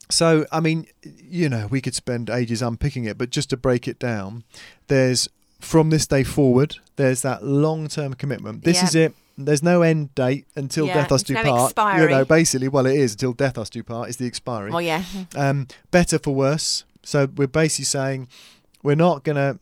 so, 0.09 0.45
I 0.51 0.59
mean, 0.59 0.87
you 1.03 1.49
know, 1.49 1.67
we 1.67 1.81
could 1.81 1.95
spend 1.95 2.29
ages 2.29 2.61
unpicking 2.61 3.05
it, 3.05 3.17
but 3.17 3.29
just 3.29 3.49
to 3.51 3.57
break 3.57 3.87
it 3.87 3.99
down, 3.99 4.43
there's 4.87 5.29
from 5.63 5.89
this 5.89 6.05
day 6.05 6.23
forward, 6.23 6.77
there's 6.97 7.21
that 7.21 7.43
long 7.43 7.87
term 7.87 8.13
commitment. 8.13 8.63
This 8.63 8.77
Yeah. 8.77 8.83
is 8.87 8.95
it. 8.95 9.15
There's 9.37 9.63
no 9.63 9.81
end 9.81 10.13
date 10.13 10.45
until 10.55 10.85
Yeah, 10.85 10.93
death 10.93 11.11
us 11.11 11.23
do 11.23 11.33
no 11.33 11.41
part. 11.43 11.73
You 11.97 12.07
know, 12.07 12.19
expiry. 12.19 12.25
basically, 12.25 12.67
well, 12.67 12.85
it 12.85 12.95
is 12.95 13.13
until 13.13 13.33
death 13.33 13.57
us 13.57 13.69
do 13.69 13.81
part 13.81 14.09
is 14.09 14.17
the 14.17 14.27
expiry. 14.27 14.69
well 14.69 14.81
yeah 14.81 15.03
Um, 15.35 15.67
better 15.89 16.19
for 16.19 16.35
worse. 16.35 16.83
So 17.01 17.27
we're 17.35 17.47
basically 17.47 17.85
saying 17.85 18.27
we're 18.83 18.95
not 18.95 19.23
going 19.23 19.37
to 19.37 19.59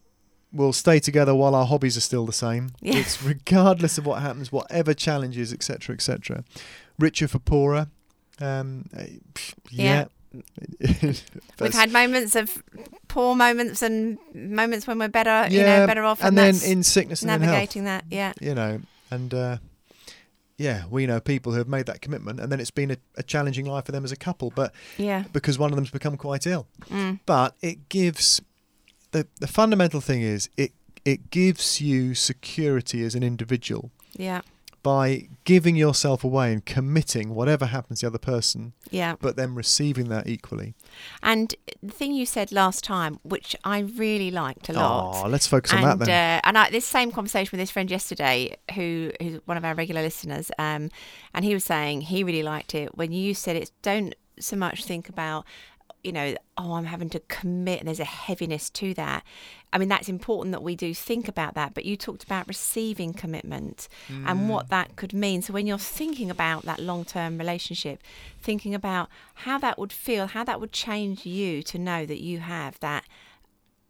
we'll 0.53 0.73
stay 0.73 0.99
together 0.99 1.33
while 1.33 1.55
our 1.55 1.65
hobbies 1.65 1.95
are 1.95 2.01
still 2.01 2.25
the 2.25 2.33
same. 2.33 2.71
Yeah. 2.81 2.97
It's 2.97 3.23
regardless 3.23 3.97
of 3.97 4.05
what 4.05 4.21
happens, 4.21 4.51
whatever 4.51 4.93
challenges, 4.93 5.53
etc., 5.53 5.95
etc. 5.95 6.43
Richer 6.99 7.29
for 7.29 7.39
poorer. 7.39 7.87
Um, 8.41 8.89
eh, 8.97 9.05
pff, 9.33 9.53
yeah. 9.69 10.05
We've 11.60 11.74
had 11.74 11.91
moments 11.91 12.36
of 12.36 12.63
poor 13.08 13.36
moments 13.36 13.82
and 13.82 14.17
moments 14.34 14.88
when 14.88 15.00
we're 15.00 15.10
better, 15.10 15.48
you 15.54 15.62
know, 15.62 15.86
better 15.88 16.04
off. 16.04 16.22
and 16.24 16.38
And, 16.39 16.56
then 16.56 16.72
in 16.72 16.84
sickness 16.84 17.22
and 17.22 17.32
in 17.32 17.41
health. 17.41 17.52
navigating 17.52 17.84
that. 17.86 18.06
Yeah. 18.10 18.34
you 18.41 18.56
know, 18.56 18.82
and 19.10 19.34
uh, 19.34 19.58
yeah, 20.58 20.84
we 20.89 21.06
know 21.06 21.20
people 21.20 21.52
who 21.52 21.58
have 21.58 21.67
made 21.67 21.86
that 21.88 22.02
commitment, 22.02 22.39
and 22.39 22.52
then 22.52 22.60
it's 22.60 22.72
been 22.72 22.91
a, 22.91 22.98
a 23.17 23.24
challenging 23.24 23.65
life 23.65 23.86
for 23.86 23.91
them 23.91 24.04
as 24.04 24.12
a 24.12 24.15
couple, 24.15 24.52
but 24.56 24.74
Yeah. 24.98 25.24
because 25.34 25.58
one 25.60 25.72
of 25.72 25.76
them's 25.76 25.89
become 25.91 26.17
quite 26.17 26.48
ill. 26.48 26.67
Mm. 26.89 27.20
But 27.26 27.56
it 27.62 27.89
gives 27.89 28.41
the 29.12 29.28
the 29.39 29.48
fundamental 29.48 30.00
thing 30.02 30.22
is 30.22 30.50
it 30.56 30.72
it 31.04 31.32
gives 31.32 31.82
you 31.82 32.13
security 32.15 33.04
as 33.04 33.15
an 33.15 33.24
individual 33.24 33.91
Yeah. 34.15 34.41
By 34.84 35.28
giving 35.44 35.76
yourself 35.76 36.24
away 36.24 36.52
and 36.52 36.65
committing 36.65 37.36
whatever 37.36 37.67
happens 37.67 38.00
to 38.00 38.06
the 38.06 38.10
other 38.12 38.17
person, 38.17 38.74
Yeah. 38.89 39.15
but 39.20 39.36
then 39.36 39.54
receiving 39.56 40.10
that 40.10 40.28
equally. 40.28 40.74
And 41.22 41.54
the 41.84 41.91
thing 41.91 42.13
you 42.13 42.26
said 42.26 42.52
last 42.52 42.84
time, 42.84 43.20
which 43.24 43.56
I 43.63 43.80
really 43.80 44.32
liked 44.32 44.70
a 44.70 44.74
lot. 44.74 45.24
Oh, 45.24 45.28
let's 45.28 45.48
focus 45.48 45.74
on 45.74 45.82
that 45.84 46.00
then. 46.00 46.10
Uh, 46.10 46.41
and 46.44 46.58
I, 46.58 46.70
this 46.70 46.86
same 46.86 47.12
conversation 47.12 47.50
with 47.52 47.60
this 47.60 47.72
friend 47.72 47.89
yesterday, 47.91 48.56
who 48.76 49.12
who's 49.22 49.39
one 49.46 49.58
of 49.58 49.65
our 49.65 49.76
regular 49.76 50.02
listeners, 50.02 50.52
um, 50.58 50.89
and 51.34 51.46
he 51.46 51.54
was 51.54 51.63
saying 51.63 52.02
he 52.02 52.24
really 52.24 52.44
liked 52.44 52.74
it 52.76 52.98
when 52.98 53.12
you 53.12 53.34
said 53.34 53.56
it. 53.56 53.72
Don't 53.82 54.15
so 54.39 54.56
much 54.56 54.86
think 54.86 55.08
about, 55.10 55.46
you 56.03 56.11
know, 56.11 56.35
oh, 56.57 56.73
I'm 56.73 56.85
having 56.85 57.09
to 57.11 57.19
commit, 57.21 57.79
and 57.79 57.87
there's 57.87 57.99
a 57.99 58.05
heaviness 58.05 58.69
to 58.71 58.93
that. 58.95 59.23
I 59.73 59.77
mean, 59.77 59.89
that's 59.89 60.09
important 60.09 60.51
that 60.51 60.63
we 60.63 60.75
do 60.75 60.93
think 60.93 61.27
about 61.27 61.53
that. 61.55 61.73
But 61.73 61.85
you 61.85 61.95
talked 61.95 62.23
about 62.23 62.47
receiving 62.47 63.13
commitment 63.13 63.87
and 64.09 64.41
mm. 64.41 64.47
what 64.47 64.69
that 64.69 64.95
could 64.95 65.13
mean. 65.13 65.41
So 65.41 65.53
when 65.53 65.67
you're 65.67 65.77
thinking 65.77 66.29
about 66.29 66.63
that 66.63 66.79
long-term 66.79 67.37
relationship, 67.37 68.03
thinking 68.41 68.75
about 68.75 69.09
how 69.35 69.57
that 69.59 69.77
would 69.79 69.93
feel, 69.93 70.27
how 70.27 70.43
that 70.43 70.59
would 70.59 70.71
change 70.71 71.25
you 71.25 71.63
to 71.63 71.79
know 71.79 72.05
that 72.05 72.21
you 72.21 72.39
have 72.39 72.79
that 72.79 73.05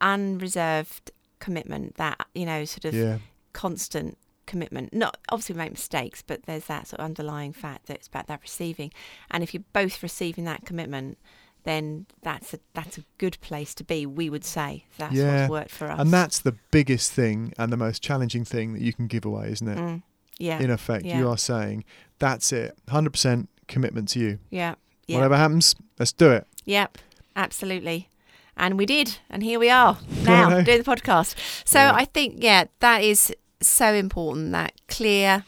unreserved 0.00 1.10
commitment, 1.38 1.96
that 1.96 2.26
you 2.34 2.46
know, 2.46 2.64
sort 2.64 2.84
of 2.84 2.94
yeah, 2.94 3.18
constant 3.52 4.18
commitment. 4.46 4.92
Not 4.92 5.16
obviously 5.30 5.54
we 5.54 5.58
make 5.58 5.72
mistakes, 5.72 6.22
but 6.22 6.44
there's 6.44 6.66
that 6.66 6.86
sort 6.86 7.00
of 7.00 7.04
underlying 7.06 7.52
fact 7.52 7.86
that 7.86 7.96
it's 7.96 8.08
about 8.08 8.26
that 8.26 8.42
receiving. 8.42 8.92
And 9.30 9.42
if 9.42 9.54
you're 9.54 9.64
both 9.72 10.02
receiving 10.02 10.44
that 10.44 10.64
commitment, 10.64 11.18
then 11.64 12.06
that's 12.22 12.52
a 12.54 12.58
that's 12.74 12.98
a 12.98 13.02
good 13.18 13.38
place 13.40 13.74
to 13.76 13.84
be. 13.84 14.04
We 14.06 14.28
would 14.30 14.44
say 14.44 14.84
that's 14.98 15.14
Yeah. 15.14 15.42
what's 15.42 15.50
worked 15.50 15.70
for 15.70 15.90
us. 15.90 16.00
and 16.00 16.10
that's 16.12 16.38
the 16.40 16.56
biggest 16.70 17.12
thing 17.12 17.52
and 17.58 17.72
the 17.72 17.76
most 17.76 18.02
challenging 18.02 18.44
thing 18.44 18.72
that 18.74 18.82
you 18.82 18.92
can 18.92 19.06
give 19.06 19.24
away, 19.24 19.50
isn't 19.52 19.68
it? 19.68 19.78
Mm. 19.78 20.02
yeah, 20.38 20.58
In 20.60 20.70
effect, 20.70 21.04
Yeah. 21.04 21.18
you 21.18 21.28
are 21.28 21.38
saying 21.38 21.84
that's 22.18 22.52
it, 22.52 22.76
hundred 22.88 23.10
percent 23.12 23.48
commitment 23.68 24.08
to 24.10 24.18
you. 24.18 24.38
yeah, 24.50 24.74
yeah, 25.06 25.16
Whatever 25.16 25.36
happens, 25.36 25.74
let's 25.98 26.12
do 26.12 26.30
it. 26.32 26.46
Yep, 26.64 26.98
absolutely. 27.36 28.08
And 28.56 28.76
we 28.76 28.84
did, 28.86 29.18
and 29.30 29.42
here 29.42 29.58
we 29.58 29.70
are 29.70 29.98
now 30.24 30.60
doing 30.62 30.82
the 30.82 30.84
podcast. 30.84 31.34
So. 31.64 31.80
I 31.80 32.04
think, 32.04 32.36
yeah, 32.38 32.64
that 32.80 33.02
is 33.02 33.34
so 33.62 33.94
important. 33.94 34.52
That 34.52 34.72
clear 34.88 35.44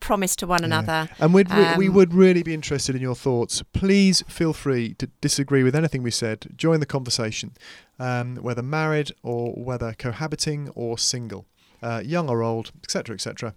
promise 0.00 0.36
to 0.36 0.46
one 0.46 0.60
Yeah. 0.60 0.66
another. 0.66 1.08
And 1.18 1.32
we'd 1.34 1.50
re- 1.50 1.76
we 1.76 1.88
Um, 1.88 1.94
would 1.94 2.14
really 2.14 2.42
be 2.42 2.54
interested 2.54 2.94
in 2.94 3.02
your 3.02 3.14
thoughts. 3.14 3.62
Please 3.72 4.22
feel 4.28 4.52
free 4.52 4.94
to 4.94 5.08
disagree 5.20 5.62
with 5.62 5.74
anything 5.74 6.02
we 6.02 6.10
said. 6.10 6.48
Join 6.56 6.80
the 6.80 6.86
conversation, 6.86 7.52
um, 7.98 8.36
whether 8.36 8.62
married 8.62 9.12
or 9.22 9.52
whether 9.52 9.92
cohabiting 9.98 10.70
or 10.74 10.98
single, 10.98 11.46
uh, 11.82 12.02
young 12.04 12.28
or 12.28 12.42
old, 12.42 12.72
etc., 12.82 13.14
etc. 13.14 13.54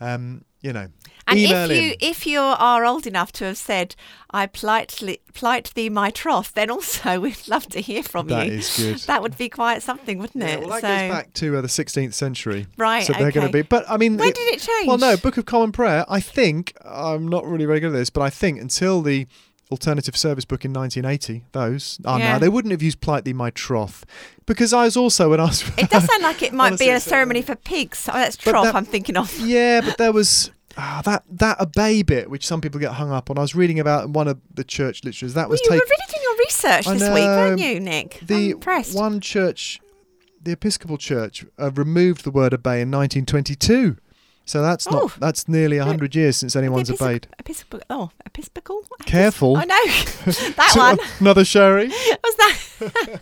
Um, 0.00 0.44
you 0.60 0.72
know, 0.72 0.88
And 1.28 1.38
if 1.38 1.48
you 1.70 1.90
in. 1.92 1.94
if 2.00 2.26
you 2.26 2.40
are 2.40 2.84
old 2.84 3.06
enough 3.06 3.30
to 3.32 3.44
have 3.44 3.56
said, 3.56 3.94
"I 4.32 4.46
plight 4.46 5.00
plight 5.32 5.70
thee 5.76 5.88
my 5.88 6.10
troth," 6.10 6.52
then 6.54 6.68
also 6.68 7.20
we'd 7.24 7.46
love 7.46 7.68
to 7.68 7.80
hear 7.80 8.02
from 8.02 8.26
That 8.26 8.46
you. 8.48 8.54
is 8.54 8.76
good. 8.76 8.96
That 9.06 9.22
would 9.22 9.38
be 9.38 9.48
quite 9.48 9.82
something, 9.82 10.18
wouldn't 10.18 10.42
Yeah, 10.42 10.54
it? 10.54 10.60
well, 10.60 10.70
that 10.70 10.80
so, 10.80 10.88
goes 10.88 11.10
back 11.16 11.32
to 11.34 11.56
uh, 11.58 11.60
the 11.60 11.68
16th 11.68 12.12
century. 12.14 12.66
right, 12.76 13.04
so 13.06 13.12
they're 13.12 13.28
okay. 13.28 13.34
going 13.34 13.46
to 13.46 13.52
be. 13.52 13.62
But 13.62 13.84
I 13.88 13.96
mean, 13.98 14.16
when 14.16 14.30
it- 14.30 14.34
did 14.34 14.54
it 14.54 14.60
change? 14.60 14.88
Well, 14.88 14.98
no, 14.98 15.16
Book 15.16 15.36
of 15.36 15.46
Common 15.46 15.70
Prayer. 15.70 16.04
I 16.08 16.18
think 16.20 16.76
I'm 16.84 17.28
not 17.28 17.44
really 17.46 17.66
very 17.66 17.78
good 17.78 17.88
at 17.92 17.98
this, 17.98 18.10
but 18.10 18.22
I 18.22 18.30
think 18.30 18.60
until 18.60 19.00
the 19.02 19.26
alternative 19.70 20.16
service 20.16 20.44
book 20.44 20.64
in 20.64 20.72
1980, 20.72 21.44
those 21.52 21.98
oh 22.04 22.16
Yeah. 22.16 22.34
no, 22.34 22.38
they 22.38 22.48
wouldn't 22.48 22.72
have 22.72 22.82
used 22.82 23.00
"plight 23.00 23.24
thee 23.24 23.32
my 23.32 23.50
troth," 23.50 24.04
because 24.46 24.72
I 24.72 24.84
was 24.84 24.96
also 24.96 25.30
when 25.30 25.40
I 25.40 25.44
was. 25.44 25.62
It 25.76 25.90
does 25.90 26.04
sound 26.04 26.22
like 26.22 26.42
it 26.42 26.52
might 26.60 26.68
Honestly, 26.68 26.86
be 26.86 26.90
a 26.92 27.00
ceremony 27.00 27.42
for 27.42 27.54
pigs. 27.56 28.08
Oh, 28.08 28.12
that's 28.14 28.36
troth 28.36 28.64
that- 28.64 28.74
I'm 28.74 28.84
thinking 28.84 29.16
of. 29.16 29.38
yeah, 29.40 29.80
but 29.82 29.98
there 29.98 30.12
was. 30.12 30.50
ah, 30.76 31.02
that 31.04 31.24
that 31.30 31.60
obey 31.60 32.02
bit, 32.02 32.30
which 32.30 32.46
some 32.46 32.60
people 32.60 32.78
get 32.80 32.92
hung 32.92 33.10
up 33.10 33.30
on. 33.30 33.38
I 33.38 33.40
was 33.42 33.54
reading 33.54 33.78
about 33.80 34.04
in 34.04 34.12
one 34.12 34.28
of 34.28 34.38
the 34.54 34.64
church 34.64 35.04
literatures. 35.04 35.34
That 35.34 35.48
Well, 35.48 35.50
was 35.50 35.60
you 35.64 35.70
were 35.70 35.76
really 35.76 36.06
doing 36.12 36.22
your 36.22 36.36
research 36.38 36.86
I 36.86 36.94
this 36.94 37.08
week, 37.14 37.24
weren't 37.24 37.60
you, 37.60 37.80
Nick? 37.80 38.20
The 38.22 38.34
I'm 38.34 38.50
impressed. 38.52 38.94
one 38.96 39.20
church, 39.20 39.80
the 40.42 40.52
Episcopal 40.52 40.96
Church, 40.98 41.44
uh, 41.58 41.70
removed 41.72 42.24
the 42.24 42.30
word 42.30 42.54
obey 42.54 42.80
in 42.80 42.90
1922. 42.92 43.96
So 44.48 44.62
that's 44.62 44.86
Oh. 44.86 44.90
not 44.90 45.20
that's 45.20 45.46
nearly 45.46 45.76
hundred 45.78 46.14
years 46.14 46.36
since 46.38 46.56
anyone's 46.56 46.88
Episcop- 46.90 47.02
obeyed. 47.02 47.26
Episcopal. 47.38 47.80
Oh, 47.90 48.10
Episcopal. 48.24 48.82
Careful. 49.04 49.56
I 49.58 49.64
know 49.64 49.84
that 50.56 50.72
one. 50.74 50.98
Another 51.20 51.44
sherry. 51.44 51.88
Was 52.24 52.36
that 52.36 53.20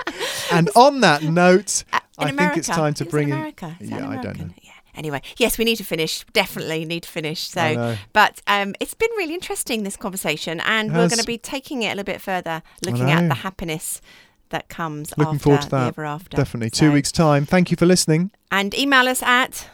And 0.52 0.70
on 0.76 1.00
that 1.00 1.22
note, 1.22 1.84
Uh, 2.18 2.24
I 2.24 2.30
America? 2.30 2.54
think 2.54 2.58
it's 2.58 2.68
time 2.68 2.94
to 2.94 3.04
it 3.04 3.10
bring 3.10 3.28
in- 3.28 3.34
America. 3.34 3.76
That 3.80 3.88
Yeah, 3.88 4.08
I 4.08 4.16
don't 4.22 4.38
know. 4.38 4.48
Yeah. 4.62 4.72
Anyway, 4.94 5.20
yes, 5.36 5.58
we 5.58 5.64
need 5.66 5.76
to 5.76 5.84
finish. 5.84 6.24
Definitely 6.32 6.86
need 6.86 7.02
to 7.02 7.08
finish. 7.10 7.40
So, 7.46 7.96
but 8.14 8.40
um, 8.46 8.74
it's 8.80 8.94
been 8.94 9.10
really 9.18 9.34
interesting 9.34 9.82
this 9.82 9.96
conversation, 9.96 10.60
and 10.60 10.88
we're 10.90 11.08
going 11.08 11.18
to 11.18 11.26
be 11.26 11.36
taking 11.36 11.82
it 11.82 11.88
a 11.88 11.90
little 11.90 12.04
bit 12.04 12.22
further, 12.22 12.62
looking 12.82 13.10
at 13.10 13.28
the 13.28 13.34
happiness 13.34 14.00
that 14.48 14.70
comes 14.70 15.12
Looking 15.18 15.34
after 15.34 15.42
forward 15.42 15.62
to 15.62 15.68
that. 15.70 15.86
ever 15.88 16.04
after. 16.06 16.36
definitely 16.38 16.70
So- 16.72 16.86
two 16.86 16.92
weeks 16.92 17.12
time. 17.12 17.44
Thank 17.44 17.70
you 17.70 17.76
for 17.76 17.84
listening. 17.84 18.30
And 18.50 18.72
email 18.74 19.06
us 19.08 19.22
at 19.22 19.68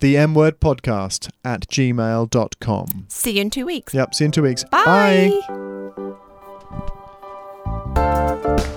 the 0.00 0.16
M 0.16 0.34
word 0.34 0.60
podcast 0.60 1.30
at 1.44 1.68
gmail.com. 1.68 3.06
See 3.08 3.32
you 3.32 3.40
in 3.40 3.50
two 3.50 3.66
weeks. 3.66 3.94
Yep, 3.94 4.14
see 4.14 4.24
you 4.24 4.26
in 4.26 4.32
two 4.32 4.42
weeks. 4.42 4.64
Bye. 4.64 5.32
Bye. 7.94 8.74